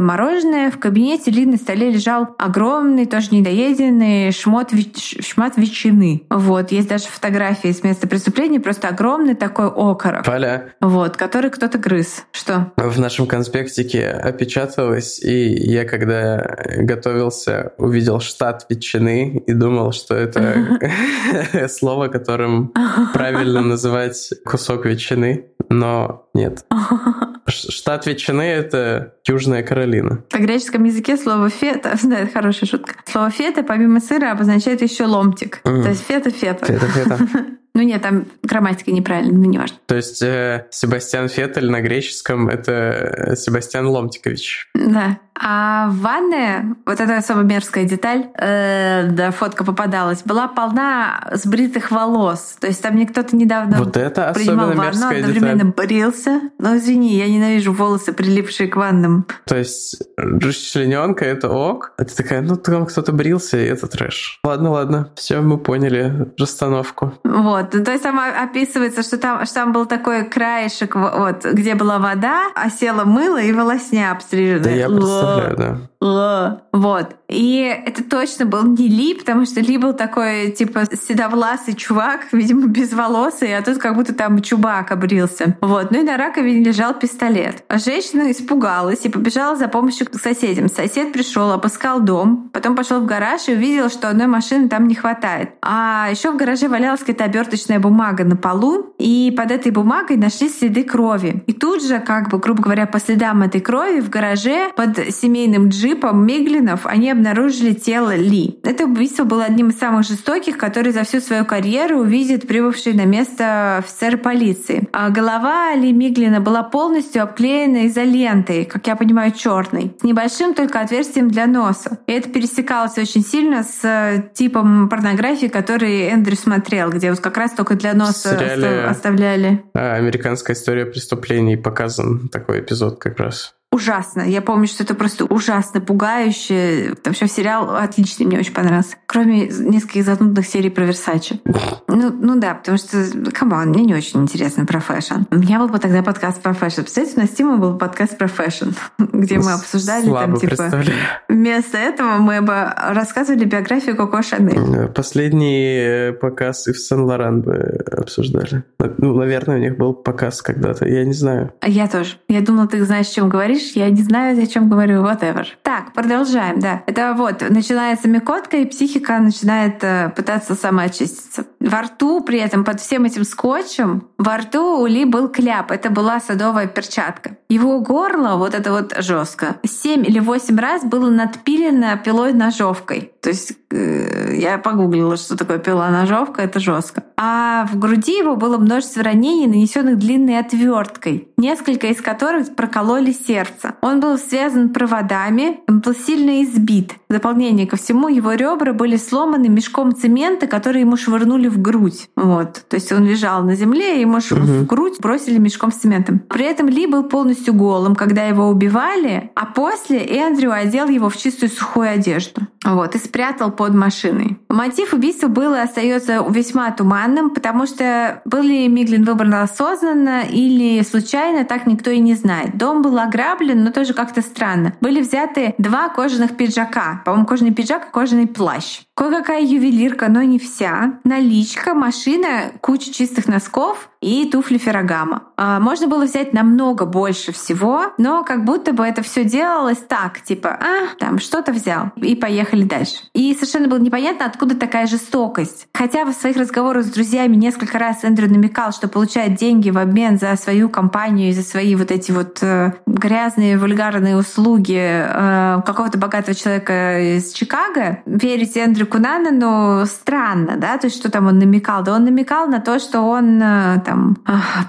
мороженое. 0.00 0.70
В 0.70 0.78
кабинете 0.78 1.32
Ли 1.32 1.44
на 1.44 1.56
столе 1.56 1.90
лежал 1.90 2.28
огромный, 2.38 3.06
тоже 3.06 3.30
недоеденный 3.32 4.30
шмот 4.30 4.72
вич... 4.72 5.16
шмат 5.20 5.56
ветчины. 5.56 6.22
Вот, 6.30 6.70
есть 6.70 6.88
даже 6.88 7.06
фотографии 7.06 7.72
с 7.72 7.82
места 7.82 8.06
преступления, 8.06 8.60
просто 8.60 8.86
огромный 8.86 9.34
такой 9.34 9.66
окорок. 9.66 10.24
Поля. 10.24 10.74
Вот, 10.80 11.16
который 11.16 11.50
кто-то 11.50 11.78
грыз. 11.78 12.24
Что? 12.30 12.70
В 12.76 13.00
нашем 13.00 13.26
конспектике 13.26 14.10
опечаталось, 14.10 15.18
и 15.18 15.48
я, 15.48 15.84
когда 15.84 16.56
готовился, 16.76 17.72
увидел 17.78 18.20
штат 18.20 18.66
ветчины 18.68 19.42
и 19.44 19.52
думал, 19.52 19.90
что 19.90 20.14
это 20.14 20.78
слово, 21.68 22.06
которым 22.06 22.72
правильно 23.12 23.60
называть 23.60 24.30
кусок 24.44 24.86
ветчины, 24.86 25.46
но 25.68 26.28
нет. 26.32 26.64
Штат 27.88 28.04
ветчины— 28.04 28.42
это 28.42 29.14
Южная 29.26 29.62
Каролина. 29.62 30.22
В 30.28 30.38
греческом 30.38 30.84
языке 30.84 31.16
слово 31.16 31.48
фета, 31.48 31.96
да, 32.04 32.18
это 32.18 32.30
хорошая 32.30 32.68
шутка. 32.68 32.96
Слово 33.06 33.30
фета 33.30 33.62
помимо 33.62 33.98
сыра 34.00 34.30
обозначает 34.30 34.82
еще 34.82 35.06
ломтик. 35.06 35.62
Mm. 35.64 35.82
То 35.84 35.88
есть 35.88 36.04
фета-фета. 36.06 36.66
Фета-фета. 36.66 37.18
Ну 37.74 37.82
нет, 37.82 38.02
там 38.02 38.26
грамматика 38.42 38.90
неправильная, 38.90 39.38
но 39.38 39.44
не 39.44 39.58
важно. 39.58 39.76
То 39.86 39.94
есть 39.96 40.22
э, 40.22 40.66
Себастьян 40.70 41.28
Феттель 41.28 41.70
на 41.70 41.80
греческом— 41.80 42.48
это 42.50 42.72
э, 42.72 43.36
Себастьян 43.36 43.86
Ломтикович. 43.86 44.68
Да. 44.74 45.18
А 45.40 45.88
в 45.88 46.00
ванне, 46.00 46.74
вот 46.84 47.00
эта 47.00 47.16
особо 47.16 47.42
мерзкая 47.42 47.84
деталь, 47.84 48.26
э, 48.34 49.06
да, 49.10 49.30
фотка 49.30 49.64
попадалась, 49.64 50.22
была 50.24 50.48
полна 50.48 51.28
сбритых 51.32 51.92
волос. 51.92 52.56
То 52.60 52.66
есть 52.66 52.82
там 52.82 52.94
мне 52.94 53.06
кто-то 53.06 53.36
недавно 53.36 53.78
вот 53.78 53.96
это 53.96 54.32
принимал 54.34 54.72
ванну, 54.72 55.06
одновременно 55.06 55.64
деталь. 55.64 55.86
брился. 55.86 56.40
Но 56.58 56.76
извини, 56.76 57.16
я 57.16 57.28
ненавижу 57.28 57.72
волосы, 57.72 58.12
прилипшие 58.12 58.68
к 58.68 58.76
ваннам. 58.76 59.26
То 59.44 59.56
есть 59.56 60.02
расчлененка— 60.16 61.24
это 61.26 61.48
ок, 61.48 61.92
а 61.96 62.04
ты 62.04 62.14
такая, 62.16 62.42
ну 62.42 62.56
там 62.56 62.86
кто-то 62.86 63.12
брился, 63.12 63.58
и 63.58 63.64
это 63.64 63.86
трэш. 63.86 64.40
Ладно, 64.42 64.70
ладно, 64.70 65.10
все, 65.14 65.40
мы 65.40 65.58
поняли 65.58 66.28
расстановку. 66.36 67.14
Вот, 67.22 67.57
то 67.62 67.90
есть 67.90 68.02
там 68.02 68.18
описывается, 68.18 69.02
что 69.02 69.18
там, 69.18 69.44
что 69.44 69.54
там 69.54 69.72
был 69.72 69.86
такой 69.86 70.24
краешек, 70.24 70.94
вот, 70.94 71.44
где 71.44 71.74
была 71.74 71.98
вода, 71.98 72.46
а 72.54 72.70
села 72.70 73.04
мыло 73.04 73.40
и 73.40 73.52
волосня 73.52 74.12
обстриженная. 74.12 74.64
Да 74.64 74.70
я 74.70 74.88
представляю 74.88 75.56
да. 75.56 75.78
Вот. 76.00 77.16
И 77.28 77.58
это 77.84 78.04
точно 78.04 78.46
был 78.46 78.62
не 78.62 78.88
Ли, 78.88 79.14
потому 79.14 79.44
что 79.44 79.60
Ли 79.60 79.78
был 79.78 79.92
такой, 79.92 80.50
типа, 80.52 80.84
седовласый 80.92 81.74
чувак, 81.74 82.28
видимо, 82.32 82.68
без 82.68 82.92
волосы, 82.92 83.52
а 83.52 83.62
тут 83.62 83.78
как 83.78 83.96
будто 83.96 84.14
там 84.14 84.40
чубак 84.40 84.92
обрился. 84.92 85.56
Вот. 85.60 85.90
Ну 85.90 86.00
и 86.00 86.04
на 86.04 86.16
раковине 86.16 86.64
лежал 86.64 86.94
пистолет. 86.94 87.64
А 87.68 87.78
женщина 87.78 88.30
испугалась 88.30 89.04
и 89.04 89.08
побежала 89.08 89.56
за 89.56 89.68
помощью 89.68 90.06
к 90.06 90.14
соседям. 90.14 90.68
Сосед 90.68 91.12
пришел, 91.12 91.50
обыскал 91.50 92.00
дом, 92.00 92.50
потом 92.52 92.76
пошел 92.76 93.00
в 93.00 93.06
гараж 93.06 93.48
и 93.48 93.54
увидел, 93.54 93.90
что 93.90 94.08
одной 94.08 94.26
машины 94.26 94.68
там 94.68 94.86
не 94.86 94.94
хватает. 94.94 95.50
А 95.60 96.08
еще 96.10 96.30
в 96.30 96.36
гараже 96.36 96.68
валялась 96.68 97.00
какая-то 97.00 97.24
оберточная 97.48 97.80
бумага 97.80 98.24
на 98.24 98.36
полу, 98.36 98.94
и 98.98 99.32
под 99.36 99.50
этой 99.50 99.72
бумагой 99.72 100.16
нашли 100.16 100.48
следы 100.48 100.84
крови. 100.84 101.42
И 101.46 101.52
тут 101.52 101.82
же, 101.82 101.98
как 102.00 102.30
бы, 102.30 102.38
грубо 102.38 102.62
говоря, 102.62 102.86
по 102.86 103.00
следам 103.00 103.42
этой 103.42 103.60
крови 103.60 104.00
в 104.00 104.10
гараже 104.10 104.70
под 104.76 105.14
семейным 105.14 105.68
джипом 105.68 106.26
Миглинов 106.26 106.84
они 106.84 107.10
обнаружили 107.10 107.72
тело 107.72 108.14
Ли. 108.14 108.58
Это 108.62 108.84
убийство 108.84 109.24
было 109.24 109.44
одним 109.44 109.68
из 109.68 109.78
самых 109.78 110.06
жестоких, 110.06 110.58
которые 110.58 110.92
за 110.92 111.04
всю 111.04 111.20
свою 111.20 111.44
карьеру 111.44 112.00
увидит 112.00 112.46
прибывший 112.46 112.92
на 112.92 113.06
место 113.06 113.78
офицер 113.78 114.18
полиции. 114.18 114.86
А 114.92 115.08
голова 115.08 115.74
Ли 115.74 115.92
Миглина 115.92 116.40
была 116.40 116.62
полностью 116.62 117.22
обклеена 117.22 117.86
изолентой, 117.86 118.64
как 118.64 118.86
я 118.86 118.96
понимаю, 118.96 119.32
черной, 119.32 119.96
с 120.00 120.04
небольшим 120.04 120.54
только 120.54 120.80
отверстием 120.80 121.28
для 121.28 121.46
носа. 121.46 121.98
И 122.06 122.12
это 122.12 122.28
пересекалось 122.28 122.98
очень 122.98 123.24
сильно 123.24 123.62
с 123.62 123.80
э, 123.84 124.28
типом 124.34 124.88
порнографии, 124.88 125.46
который 125.46 126.08
Эндрю 126.08 126.36
смотрел, 126.36 126.90
где 126.90 127.10
вот 127.10 127.20
как 127.20 127.37
раз 127.38 127.52
только 127.52 127.74
для 127.74 127.94
носа 127.94 128.36
сериале... 128.36 128.84
оставляли. 128.84 129.64
Американская 129.74 130.54
история 130.54 130.86
преступлений 130.86 131.56
показан 131.56 132.28
такой 132.28 132.60
эпизод 132.60 132.98
как 132.98 133.18
раз 133.18 133.54
ужасно. 133.78 134.22
Я 134.22 134.42
помню, 134.42 134.66
что 134.66 134.82
это 134.82 134.94
просто 134.94 135.24
ужасно 135.24 135.80
пугающе. 135.80 136.94
Вообще 137.04 137.28
сериал 137.28 137.76
отличный, 137.76 138.26
мне 138.26 138.38
очень 138.38 138.52
понравился. 138.52 138.96
Кроме 139.06 139.46
нескольких 139.46 140.04
занудных 140.04 140.46
серий 140.46 140.68
про 140.68 140.84
Версачи. 140.84 141.40
Ну, 141.86 142.10
ну 142.10 142.38
да, 142.40 142.54
потому 142.54 142.76
что, 142.76 143.04
come 143.32 143.53
on, 143.53 143.68
мне 143.68 143.84
не 143.84 143.94
очень 143.94 144.20
интересно 144.20 144.66
про 144.66 144.80
fashion. 144.80 145.22
У 145.30 145.36
меня 145.36 145.60
был 145.60 145.68
бы 145.68 145.78
тогда 145.78 146.02
подкаст 146.02 146.42
про 146.42 146.52
fashion. 146.54 146.82
Представляете, 146.82 147.18
у 147.18 147.20
нас 147.22 147.30
Тима 147.30 147.56
был 147.56 147.78
подкаст 147.78 148.18
про 148.18 148.26
fashion, 148.26 148.70
где 148.98 149.38
мы 149.38 149.52
обсуждали 149.52 150.06
Слабо 150.06 150.38
там, 150.38 150.40
типа... 150.40 150.82
Вместо 151.28 151.78
этого 151.78 152.18
мы 152.18 152.42
бы 152.42 152.72
рассказывали 152.76 153.44
биографию 153.44 153.96
Коко 153.96 154.22
Шанель. 154.22 154.88
Последний 154.88 155.78
э, 155.78 156.12
показ 156.12 156.66
и 156.66 156.72
в 156.72 156.78
Сен-Лоран 156.78 157.42
бы 157.42 157.84
обсуждали. 157.92 158.64
Ну, 158.98 159.14
наверное, 159.14 159.56
у 159.56 159.60
них 159.60 159.76
был 159.76 159.94
показ 159.94 160.42
когда-то, 160.42 160.86
я 160.88 161.04
не 161.04 161.12
знаю. 161.12 161.52
Я 161.64 161.86
тоже. 161.86 162.16
Я 162.28 162.40
думала, 162.40 162.66
ты 162.66 162.84
знаешь, 162.84 163.08
о 163.08 163.14
чем 163.14 163.28
говоришь, 163.28 163.67
говоришь, 163.68 163.72
я 163.76 163.90
не 163.90 164.02
знаю, 164.02 164.42
о 164.42 164.46
чем 164.46 164.68
говорю, 164.68 165.02
whatever. 165.02 165.46
Так, 165.62 165.92
продолжаем, 165.92 166.60
да. 166.60 166.82
Это 166.86 167.14
вот, 167.16 167.42
начинается 167.48 168.08
микотка, 168.08 168.58
и 168.58 168.64
психика 168.64 169.18
начинает 169.18 169.82
э, 169.82 170.12
пытаться 170.14 170.54
самоочиститься. 170.54 171.46
Во 171.60 171.82
рту 171.82 172.20
при 172.20 172.38
этом 172.38 172.64
под 172.64 172.80
всем 172.80 173.04
этим 173.04 173.24
скотчем, 173.24 174.08
во 174.16 174.38
рту 174.38 174.80
у 174.80 174.86
Ли 174.86 175.04
был 175.04 175.28
кляп, 175.28 175.70
это 175.70 175.90
была 175.90 176.20
садовая 176.20 176.66
перчатка. 176.66 177.36
Его 177.48 177.80
горло, 177.80 178.36
вот 178.36 178.54
это 178.54 178.72
вот 178.72 178.94
жестко, 178.98 179.56
семь 179.64 180.06
или 180.06 180.18
восемь 180.18 180.58
раз 180.58 180.84
было 180.84 181.10
надпилено 181.10 181.96
пилой-ножовкой. 181.96 183.12
То 183.20 183.30
есть 183.30 183.52
э, 183.70 184.36
я 184.36 184.58
погуглила, 184.58 185.16
что 185.16 185.36
такое 185.36 185.58
пила-ножовка, 185.58 186.42
это 186.42 186.60
жестко. 186.60 187.02
А 187.16 187.66
в 187.66 187.78
груди 187.78 188.18
его 188.18 188.36
было 188.36 188.58
множество 188.58 189.02
ранений, 189.02 189.46
нанесенных 189.46 189.98
длинной 189.98 190.38
отверткой, 190.38 191.28
несколько 191.36 191.88
из 191.88 192.00
которых 192.00 192.54
прокололи 192.54 193.12
сердце. 193.12 193.57
Он 193.80 194.00
был 194.00 194.18
связан 194.18 194.70
проводами, 194.70 195.60
он 195.68 195.80
был 195.80 195.94
сильно 195.94 196.42
избит. 196.42 196.94
В 197.08 197.12
дополнение 197.12 197.66
ко 197.66 197.76
всему, 197.76 198.08
его 198.08 198.32
ребра 198.32 198.72
были 198.72 198.96
сломаны 198.96 199.48
мешком 199.48 199.94
цемента, 199.94 200.46
который 200.46 200.82
ему 200.82 200.96
швырнули 200.96 201.48
в 201.48 201.60
грудь. 201.60 202.08
Вот. 202.16 202.64
То 202.68 202.76
есть 202.76 202.92
он 202.92 203.06
лежал 203.06 203.42
на 203.42 203.54
земле, 203.54 203.98
и 203.98 204.00
ему 204.00 204.18
угу. 204.18 204.34
в 204.36 204.66
грудь 204.66 205.00
бросили 205.00 205.38
мешком 205.38 205.72
с 205.72 205.76
цементом. 205.76 206.18
При 206.18 206.44
этом 206.44 206.68
Ли 206.68 206.86
был 206.86 207.04
полностью 207.04 207.54
голым, 207.54 207.94
когда 207.94 208.24
его 208.24 208.48
убивали, 208.48 209.30
а 209.34 209.46
после 209.46 209.98
Эндрю 209.98 210.52
одел 210.52 210.88
его 210.88 211.08
в 211.08 211.16
чистую 211.16 211.50
сухую 211.50 211.90
одежду. 211.90 212.42
Вот, 212.64 212.94
и 212.94 212.98
спрятал 212.98 213.50
под 213.50 213.74
машиной. 213.74 214.38
Мотив 214.48 214.92
убийства 214.92 215.28
был 215.28 215.54
и 215.54 215.58
остается 215.58 216.24
весьма 216.28 216.70
туманным, 216.72 217.30
потому 217.30 217.66
что 217.66 218.20
был 218.24 218.42
ли 218.42 218.68
Миглин 218.68 219.04
выбран 219.04 219.34
осознанно 219.34 220.22
или 220.28 220.82
случайно, 220.82 221.44
так 221.44 221.66
никто 221.66 221.90
и 221.90 222.00
не 222.00 222.14
знает. 222.14 222.56
Дом 222.58 222.82
был 222.82 222.98
ограблен, 222.98 223.37
но 223.40 223.70
тоже 223.70 223.94
как-то 223.94 224.22
странно. 224.22 224.74
Были 224.80 225.00
взяты 225.00 225.54
два 225.58 225.88
кожаных 225.88 226.36
пиджака. 226.36 227.02
По-моему, 227.04 227.26
кожаный 227.26 227.52
пиджак 227.52 227.88
и 227.88 227.92
кожаный 227.92 228.26
плащ. 228.26 228.80
Кое-какая 228.94 229.42
ювелирка, 229.42 230.08
но 230.08 230.22
не 230.22 230.38
вся. 230.38 230.98
Наличка, 231.04 231.74
машина, 231.74 232.52
куча 232.60 232.92
чистых 232.92 233.28
носков 233.28 233.90
и 234.00 234.28
туфли 234.30 234.58
Феррагама. 234.58 235.24
А, 235.36 235.60
можно 235.60 235.88
было 235.88 236.04
взять 236.04 236.32
намного 236.32 236.86
больше 236.86 237.32
всего, 237.32 237.86
но 237.98 238.22
как 238.24 238.44
будто 238.44 238.72
бы 238.72 238.84
это 238.84 239.02
все 239.02 239.24
делалось 239.24 239.78
так, 239.78 240.20
типа, 240.20 240.50
а, 240.50 240.96
там 240.98 241.18
что-то 241.18 241.52
взял 241.52 241.90
и 241.96 242.14
поехали 242.14 242.62
дальше. 242.62 242.96
И 243.12 243.34
совершенно 243.34 243.68
было 243.68 243.78
непонятно, 243.78 244.26
откуда 244.26 244.56
такая 244.56 244.86
жестокость. 244.86 245.66
Хотя 245.74 246.04
в 246.04 246.12
своих 246.12 246.36
разговорах 246.36 246.84
с 246.84 246.90
друзьями 246.90 247.36
несколько 247.36 247.78
раз 247.78 248.04
Эндрю 248.04 248.30
намекал, 248.30 248.72
что 248.72 248.88
получает 248.88 249.34
деньги 249.34 249.70
в 249.70 249.78
обмен 249.78 250.18
за 250.18 250.36
свою 250.36 250.68
компанию 250.68 251.30
и 251.30 251.32
за 251.32 251.42
свои 251.42 251.74
вот 251.74 251.90
эти 251.90 252.12
вот 252.12 252.38
э, 252.42 252.72
грязные, 252.86 253.58
вульгарные 253.58 254.16
услуги 254.16 254.78
э, 254.78 255.62
какого-то 255.64 255.98
богатого 255.98 256.34
человека 256.34 257.16
из 257.16 257.32
Чикаго. 257.32 258.02
Верить 258.06 258.56
Эндрю 258.56 258.86
Кунанану 258.86 259.86
странно, 259.86 260.56
да, 260.56 260.78
то 260.78 260.86
есть 260.86 260.96
что 260.96 261.10
там 261.10 261.26
он 261.26 261.38
намекал? 261.38 261.82
Да 261.82 261.94
он 261.94 262.04
намекал 262.04 262.46
на 262.46 262.60
то, 262.60 262.78
что 262.78 263.00
он 263.02 263.40
э, 263.42 263.80
там 263.88 264.18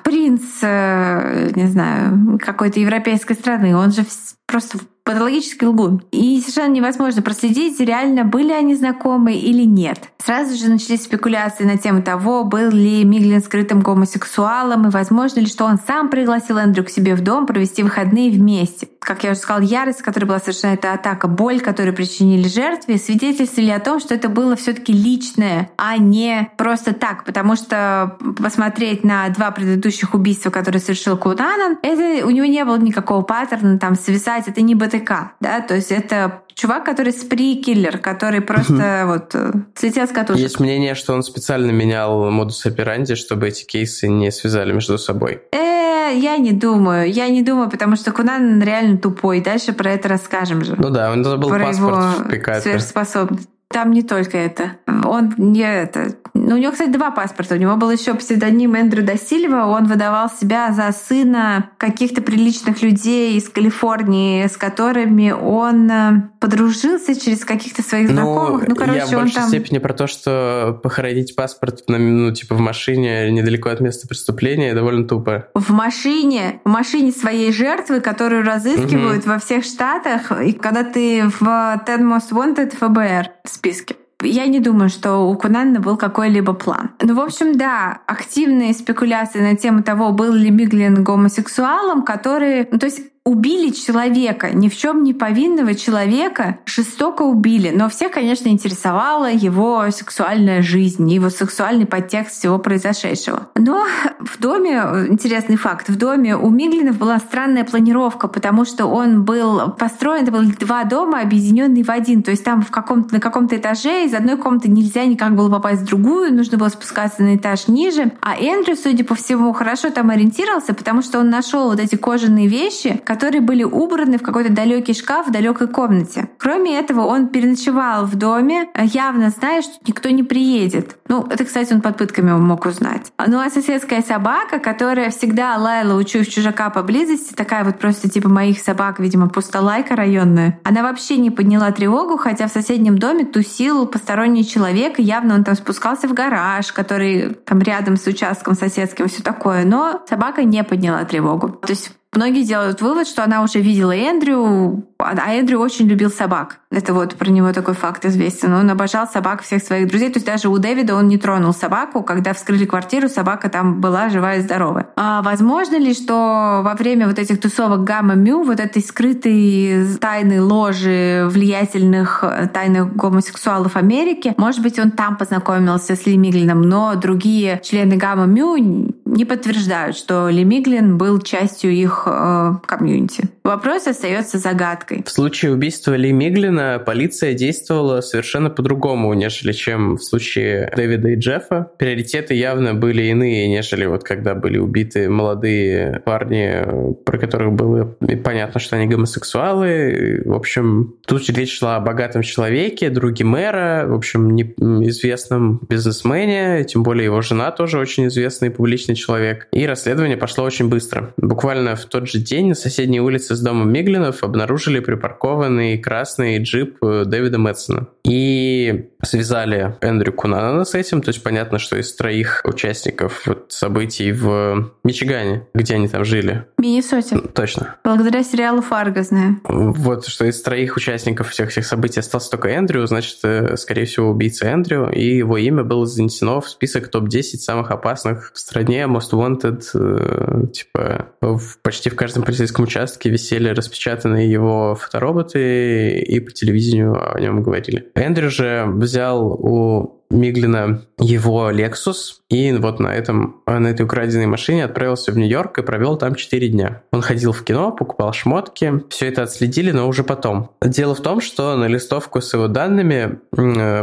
принц, 0.03 0.41
э, 0.61 1.51
не 1.53 1.67
знаю, 1.67 2.39
какой-то 2.39 2.79
европейской 2.79 3.33
страны, 3.33 3.75
он 3.75 3.91
же 3.91 4.05
просто 4.47 4.79
патологический 5.09 5.65
лгун. 5.65 6.03
И 6.11 6.39
совершенно 6.39 6.71
невозможно 6.71 7.23
проследить, 7.23 7.79
реально 7.79 8.25
были 8.25 8.51
они 8.51 8.75
знакомы 8.75 9.33
или 9.33 9.63
нет. 9.63 10.11
Сразу 10.23 10.55
же 10.55 10.69
начались 10.69 11.03
спекуляции 11.03 11.63
на 11.63 11.79
тему 11.79 12.03
того, 12.03 12.43
был 12.43 12.69
ли 12.69 13.03
Миглин 13.03 13.41
скрытым 13.41 13.79
гомосексуалом, 13.79 14.87
и 14.87 14.91
возможно 14.91 15.39
ли, 15.39 15.47
что 15.47 15.65
он 15.65 15.79
сам 15.87 16.09
пригласил 16.09 16.59
Эндрю 16.59 16.83
к 16.83 16.91
себе 16.91 17.15
в 17.15 17.21
дом 17.21 17.47
провести 17.47 17.81
выходные 17.81 18.29
вместе. 18.29 18.87
Как 18.99 19.23
я 19.23 19.31
уже 19.31 19.39
сказала, 19.39 19.63
ярость, 19.63 20.03
которая 20.03 20.27
была 20.27 20.39
совершена 20.39 20.73
эта 20.73 20.93
атака, 20.93 21.27
боль, 21.27 21.61
которую 21.61 21.95
причинили 21.95 22.47
жертве, 22.47 22.99
свидетельствовали 22.99 23.71
о 23.71 23.79
том, 23.79 23.99
что 23.99 24.13
это 24.13 24.29
было 24.29 24.55
все 24.55 24.73
таки 24.73 24.93
личное, 24.93 25.71
а 25.77 25.97
не 25.97 26.51
просто 26.57 26.93
так. 26.93 27.23
Потому 27.23 27.55
что 27.55 28.17
посмотреть 28.37 29.03
на 29.03 29.27
два 29.29 29.49
предыдущих 29.49 30.13
убийства, 30.13 30.51
которые 30.51 30.81
совершил 30.81 31.17
Кунанан, 31.17 31.79
это 31.81 32.27
у 32.27 32.29
него 32.29 32.45
не 32.45 32.63
было 32.65 32.77
никакого 32.77 33.23
паттерна 33.23 33.79
там 33.79 33.95
свисать, 33.95 34.47
это 34.47 34.61
не 34.61 34.75
БТК, 34.99 35.33
да, 35.39 35.61
то 35.61 35.75
есть 35.75 35.91
это 35.91 36.41
чувак, 36.53 36.85
который 36.85 37.13
спри-киллер, 37.13 37.97
который 37.97 38.41
просто 38.41 39.03
вот 39.05 39.33
э, 39.33 39.53
слетел 39.75 40.07
с 40.07 40.11
катушек. 40.11 40.41
Есть 40.41 40.59
мнение, 40.59 40.95
что 40.95 41.13
он 41.13 41.23
специально 41.23 41.71
менял 41.71 42.29
модус 42.29 42.65
операнди, 42.65 43.15
чтобы 43.15 43.47
эти 43.47 43.63
кейсы 43.65 44.07
не 44.07 44.31
связали 44.31 44.73
между 44.73 44.97
собой. 44.97 45.41
Э, 45.51 46.11
я 46.13 46.37
не 46.37 46.51
думаю. 46.51 47.11
Я 47.11 47.29
не 47.29 47.41
думаю, 47.41 47.69
потому 47.69 47.95
что 47.95 48.11
Кунан 48.11 48.61
реально 48.61 48.97
тупой. 48.97 49.41
Дальше 49.41 49.73
про 49.73 49.91
это 49.91 50.09
расскажем 50.09 50.63
же. 50.63 50.75
Ну 50.77 50.89
да, 50.89 51.11
он 51.11 51.23
забыл 51.23 51.49
про 51.49 51.59
паспорт 51.59 51.95
его 52.31 52.59
в 52.59 52.61
сверхспособность. 52.61 53.49
Там 53.71 53.91
не 53.91 54.01
только 54.01 54.37
это. 54.37 54.77
Он 54.87 55.33
не 55.37 55.61
это. 55.61 56.15
Ну, 56.33 56.55
у 56.55 56.57
него, 56.57 56.71
кстати, 56.71 56.89
два 56.89 57.11
паспорта. 57.11 57.53
У 57.53 57.57
него 57.57 57.75
был 57.75 57.91
еще 57.91 58.15
псевдоним 58.15 58.73
Эндрю 58.73 59.03
Досильва. 59.03 59.65
Он 59.65 59.85
выдавал 59.85 60.29
себя 60.29 60.71
за 60.71 60.91
сына 60.91 61.69
каких-то 61.77 62.21
приличных 62.23 62.81
людей 62.81 63.37
из 63.37 63.47
Калифорнии, 63.47 64.47
с 64.47 64.57
которыми 64.57 65.31
он 65.31 65.91
э, 65.91 66.29
подружился 66.39 67.19
через 67.19 67.45
каких-то 67.45 67.83
своих 67.83 68.09
ну, 68.09 68.15
знакомых. 68.15 68.67
Ну, 68.67 68.75
короче, 68.75 68.99
я 68.99 69.05
в 69.05 69.11
большей 69.11 69.35
там... 69.35 69.47
степени 69.49 69.77
про 69.77 69.93
то, 69.93 70.07
что 70.07 70.79
похоронить 70.81 71.35
паспорт, 71.35 71.83
ну, 71.87 72.31
типа 72.31 72.55
в 72.55 72.59
машине 72.59 73.29
недалеко 73.29 73.69
от 73.69 73.81
места 73.81 74.07
преступления, 74.07 74.73
довольно 74.73 75.07
тупо. 75.07 75.47
В 75.53 75.71
машине, 75.71 76.59
в 76.63 76.69
машине 76.69 77.11
своей 77.11 77.51
жертвы, 77.51 77.99
которую 77.99 78.43
разыскивают 78.43 79.25
угу. 79.25 79.33
во 79.33 79.39
всех 79.39 79.63
штатах, 79.63 80.31
и 80.41 80.53
когда 80.53 80.83
ты 80.83 81.27
в 81.27 81.43
Ten 81.43 82.01
Most 82.01 82.31
Wanted 82.31 82.75
ФБР 82.75 83.29
списке. 83.59 83.95
Я 84.21 84.47
не 84.47 84.59
думаю, 84.59 84.89
что 84.89 85.29
у 85.29 85.37
Кунана 85.37 85.79
был 85.79 85.95
какой-либо 85.95 86.53
план. 86.53 86.91
Ну, 87.01 87.15
в 87.15 87.19
общем, 87.21 87.57
да, 87.57 88.01
активные 88.05 88.73
спекуляции 88.73 89.39
на 89.39 89.55
тему 89.55 89.81
того, 89.81 90.11
был 90.11 90.33
ли 90.33 90.49
Миглин 90.49 91.03
гомосексуалом, 91.03 92.03
которые... 92.03 92.67
Ну, 92.71 92.79
то 92.79 92.85
есть 92.85 93.01
убили 93.29 93.69
человека, 93.69 94.49
ни 94.51 94.69
в 94.69 94.75
чем 94.75 95.03
не 95.03 95.13
повинного 95.13 95.75
человека, 95.75 96.59
жестоко 96.65 97.21
убили. 97.21 97.71
Но 97.73 97.87
всех, 97.89 98.11
конечно, 98.11 98.49
интересовала 98.49 99.31
его 99.31 99.85
сексуальная 99.91 100.63
жизнь, 100.63 101.09
его 101.11 101.29
сексуальный 101.29 101.85
подтекст 101.85 102.39
всего 102.39 102.57
произошедшего. 102.57 103.49
Но 103.55 103.85
в 104.19 104.39
доме, 104.39 104.81
интересный 105.09 105.57
факт, 105.57 105.89
в 105.89 105.97
доме 105.97 106.35
у 106.35 106.49
Миглинов 106.49 106.97
была 106.97 107.19
странная 107.19 107.63
планировка, 107.65 108.27
потому 108.27 108.65
что 108.65 108.87
он 108.87 109.23
был 109.23 109.71
построен, 109.71 110.23
это 110.23 110.31
были 110.31 110.51
два 110.51 110.83
дома, 110.83 111.21
объединенные 111.21 111.83
в 111.83 111.89
один. 111.91 112.23
То 112.23 112.31
есть 112.31 112.43
там 112.43 112.63
в 112.63 112.71
каком-то, 112.71 113.13
на 113.13 113.19
каком-то 113.19 113.55
этаже 113.55 114.05
из 114.05 114.13
одной 114.15 114.37
комнаты 114.37 114.69
нельзя 114.69 115.05
никак 115.05 115.35
было 115.35 115.49
попасть 115.49 115.81
в 115.81 115.85
другую, 115.85 116.33
нужно 116.33 116.57
было 116.57 116.69
спускаться 116.69 117.21
на 117.21 117.35
этаж 117.35 117.67
ниже. 117.67 118.11
А 118.21 118.35
Эндрю, 118.35 118.75
судя 118.75 119.03
по 119.03 119.13
всему, 119.13 119.53
хорошо 119.53 119.91
там 119.91 120.09
ориентировался, 120.09 120.73
потому 120.73 121.03
что 121.03 121.19
он 121.19 121.29
нашел 121.29 121.69
вот 121.69 121.79
эти 121.79 121.95
кожаные 121.95 122.47
вещи, 122.47 122.99
которые 123.05 123.18
были 123.39 123.63
убраны 123.63 124.17
в 124.17 124.23
какой-то 124.23 124.51
далекий 124.51 124.93
шкаф 124.93 125.27
в 125.27 125.31
далекой 125.31 125.67
комнате. 125.67 126.29
Кроме 126.37 126.77
этого, 126.77 127.01
он 127.01 127.27
переночевал 127.27 128.05
в 128.05 128.15
доме, 128.15 128.69
явно 128.75 129.29
зная, 129.29 129.61
что 129.61 129.73
никто 129.87 130.09
не 130.09 130.23
приедет. 130.23 130.97
Ну, 131.07 131.25
это, 131.29 131.45
кстати, 131.45 131.73
он 131.73 131.81
под 131.81 131.97
пытками 131.97 132.31
мог 132.31 132.65
узнать. 132.65 133.11
Ну, 133.25 133.39
а 133.39 133.49
соседская 133.49 134.01
собака, 134.01 134.59
которая 134.59 135.09
всегда 135.09 135.55
лаяла 135.57 135.99
у 135.99 136.03
чужака 136.03 136.69
поблизости, 136.69 137.33
такая 137.33 137.63
вот 137.63 137.79
просто 137.79 138.09
типа 138.09 138.29
моих 138.29 138.59
собак, 138.59 138.99
видимо, 138.99 139.29
пустолайка 139.29 139.95
районная, 139.95 140.59
она 140.63 140.83
вообще 140.83 141.17
не 141.17 141.31
подняла 141.31 141.71
тревогу, 141.71 142.17
хотя 142.17 142.47
в 142.47 142.51
соседнем 142.51 142.97
доме 142.97 143.25
тусил 143.25 143.85
посторонний 143.87 144.45
человек, 144.45 144.99
и 144.99 145.03
явно 145.03 145.35
он 145.35 145.43
там 145.43 145.55
спускался 145.55 146.07
в 146.07 146.13
гараж, 146.13 146.71
который 146.71 147.33
там 147.33 147.59
рядом 147.59 147.97
с 147.97 148.05
участком 148.07 148.55
соседским, 148.55 149.07
все 149.07 149.21
такое. 149.21 149.65
Но 149.65 150.01
собака 150.07 150.43
не 150.43 150.63
подняла 150.63 151.03
тревогу. 151.05 151.49
То 151.49 151.71
есть 151.71 151.91
Многие 152.13 152.43
делают 152.43 152.81
вывод, 152.81 153.07
что 153.07 153.23
она 153.23 153.43
уже 153.43 153.59
видела 153.59 153.95
Эндрю, 153.95 154.83
а 154.97 155.33
Эндрю 155.33 155.59
очень 155.59 155.87
любил 155.87 156.09
собак. 156.09 156.59
Это 156.71 156.93
вот 156.93 157.15
про 157.15 157.29
него 157.29 157.53
такой 157.53 157.75
факт 157.75 158.03
известен. 158.05 158.53
Он 158.53 158.69
обожал 158.69 159.07
собак 159.07 159.43
всех 159.43 159.63
своих 159.63 159.87
друзей. 159.87 160.09
То 160.09 160.17
есть 160.17 160.25
даже 160.25 160.49
у 160.49 160.57
Дэвида 160.57 160.95
он 160.95 161.07
не 161.07 161.17
тронул 161.17 161.53
собаку. 161.53 162.03
Когда 162.03 162.33
вскрыли 162.33 162.65
квартиру, 162.65 163.09
собака 163.09 163.49
там 163.49 163.79
была 163.79 164.09
живая 164.09 164.39
и 164.39 164.41
здоровая. 164.41 164.87
А 164.95 165.21
возможно 165.21 165.77
ли, 165.77 165.93
что 165.93 166.61
во 166.63 166.73
время 166.73 167.07
вот 167.07 167.19
этих 167.19 167.39
тусовок 167.39 167.83
гамма-мю, 167.83 168.43
вот 168.43 168.59
этой 168.59 168.81
скрытой 168.81 169.85
тайной 169.99 170.39
ложи 170.39 171.27
влиятельных 171.29 172.23
тайных 172.53 172.95
гомосексуалов 172.95 173.75
Америки, 173.75 174.33
может 174.37 174.61
быть, 174.61 174.79
он 174.79 174.91
там 174.91 175.15
познакомился 175.15 175.95
с 175.95 176.05
Ли 176.05 176.17
Миглином, 176.17 176.61
но 176.61 176.95
другие 176.95 177.61
члены 177.63 177.97
гамма-мю 177.97 178.93
не 179.05 179.25
подтверждают, 179.25 179.95
что 179.95 180.29
Ли 180.29 180.43
был 180.49 181.19
частью 181.21 181.71
их 181.71 181.98
э, 182.05 182.53
комьюнити. 182.65 183.29
Вопрос 183.43 183.87
остается 183.87 184.37
загадкой. 184.37 185.03
В 185.05 185.09
случае 185.09 185.53
убийства 185.53 185.95
Ли 185.95 186.11
Миглина 186.11 186.81
полиция 186.85 187.33
действовала 187.33 188.01
совершенно 188.01 188.49
по-другому, 188.49 189.13
нежели 189.13 189.51
чем 189.51 189.97
в 189.97 190.03
случае 190.03 190.71
Дэвида 190.75 191.09
и 191.09 191.15
Джеффа. 191.15 191.71
Приоритеты 191.77 192.33
явно 192.35 192.73
были 192.73 193.03
иные, 193.03 193.47
нежели 193.47 193.85
вот 193.85 194.03
когда 194.03 194.35
были 194.35 194.57
убиты 194.57 195.09
молодые 195.09 196.01
парни, 196.05 197.03
про 197.03 197.17
которых 197.17 197.53
было 197.53 197.95
понятно, 198.23 198.59
что 198.59 198.75
они 198.75 198.87
гомосексуалы. 198.87 200.21
В 200.25 200.33
общем, 200.33 200.95
тут 201.05 201.27
речь 201.29 201.57
шла 201.57 201.77
о 201.77 201.79
богатом 201.79 202.21
человеке, 202.21 202.89
друге 202.89 203.25
мэра, 203.25 203.85
в 203.87 203.93
общем, 203.93 204.35
известном 204.83 205.59
бизнесмене, 205.67 206.63
тем 206.65 206.83
более 206.83 207.05
его 207.05 207.21
жена 207.21 207.51
тоже 207.51 207.79
очень 207.79 208.07
известный 208.07 208.51
публичный 208.51 208.95
человек. 208.95 209.47
И 209.51 209.65
расследование 209.65 210.17
пошло 210.17 210.43
очень 210.43 210.69
быстро. 210.69 211.13
Буквально 211.17 211.75
в 211.75 211.85
тот 211.89 212.07
же 212.07 212.19
день 212.19 212.49
на 212.49 212.55
соседней 212.55 213.01
улице 213.01 213.35
с 213.35 213.41
домом 213.41 213.71
Миглинов 213.71 214.23
обнаружили 214.23 214.79
припаркованный 214.79 215.77
красный 215.77 216.41
джип 216.41 216.77
э, 216.83 217.03
Дэвида 217.05 217.37
Мэтсона. 217.37 217.87
И 218.05 218.89
связали 219.03 219.77
Эндрю 219.81 220.13
Кунанана 220.13 220.65
с 220.65 220.73
этим, 220.73 221.01
то 221.01 221.09
есть 221.09 221.23
понятно, 221.23 221.59
что 221.59 221.77
из 221.77 221.93
троих 221.95 222.41
участников 222.43 223.25
событий 223.47 224.11
в 224.11 224.71
Мичигане, 224.83 225.47
где 225.53 225.75
они 225.75 225.87
там 225.87 226.03
жили. 226.03 226.45
Миннесоте. 226.57 227.19
Точно. 227.19 227.75
Благодаря 227.83 228.23
сериалу 228.23 228.61
«Фарго» 228.61 229.03
знаю. 229.03 229.39
Вот, 229.43 230.07
что 230.07 230.25
из 230.25 230.41
троих 230.41 230.75
участников 230.75 231.29
всех 231.29 231.51
этих 231.51 231.65
событий 231.65 231.99
остался 231.99 232.31
только 232.31 232.49
Эндрю, 232.49 232.85
значит, 232.87 233.19
э, 233.23 233.55
скорее 233.57 233.85
всего, 233.85 234.09
убийца 234.09 234.47
Эндрю, 234.47 234.91
и 234.91 235.17
его 235.17 235.37
имя 235.37 235.63
было 235.63 235.85
занесено 235.85 236.41
в 236.41 236.49
список 236.49 236.89
топ-10 236.89 237.37
самых 237.37 237.71
опасных 237.71 238.31
в 238.33 238.39
стране 238.39 238.83
Most 238.83 239.11
Wanted, 239.13 239.63
э, 239.73 240.47
типа, 240.51 241.09
в, 241.21 241.57
почти 241.61 241.78
в 241.87 241.95
каждом 241.95 242.23
полицейском 242.23 242.65
участке 242.65 243.09
висели 243.09 243.49
распечатанные 243.49 244.29
его 244.29 244.75
фотороботы, 244.75 245.99
и 245.99 246.19
по 246.19 246.31
телевидению 246.31 247.15
о 247.15 247.19
нем 247.19 247.41
говорили. 247.41 247.89
Эндрю 247.95 248.29
же 248.29 248.65
взял 248.67 249.31
у 249.31 249.98
Миглина 250.09 250.81
его 250.99 251.49
Lexus, 251.51 252.15
и 252.29 252.51
вот 252.53 252.79
на, 252.79 252.93
этом, 252.93 253.41
на 253.45 253.67
этой 253.67 253.83
украденной 253.83 254.25
машине 254.25 254.65
отправился 254.65 255.11
в 255.11 255.17
Нью-Йорк 255.17 255.59
и 255.59 255.63
провел 255.63 255.97
там 255.97 256.15
4 256.15 256.47
дня. 256.49 256.83
Он 256.91 257.01
ходил 257.01 257.31
в 257.31 257.43
кино, 257.43 257.71
покупал 257.71 258.11
шмотки, 258.13 258.83
все 258.89 259.07
это 259.07 259.23
отследили, 259.23 259.71
но 259.71 259.87
уже 259.87 260.03
потом. 260.03 260.51
Дело 260.61 260.95
в 260.95 261.01
том, 261.01 261.21
что 261.21 261.55
на 261.55 261.65
листовку 261.67 262.21
с 262.21 262.33
его 262.33 262.47
данными 262.47 263.19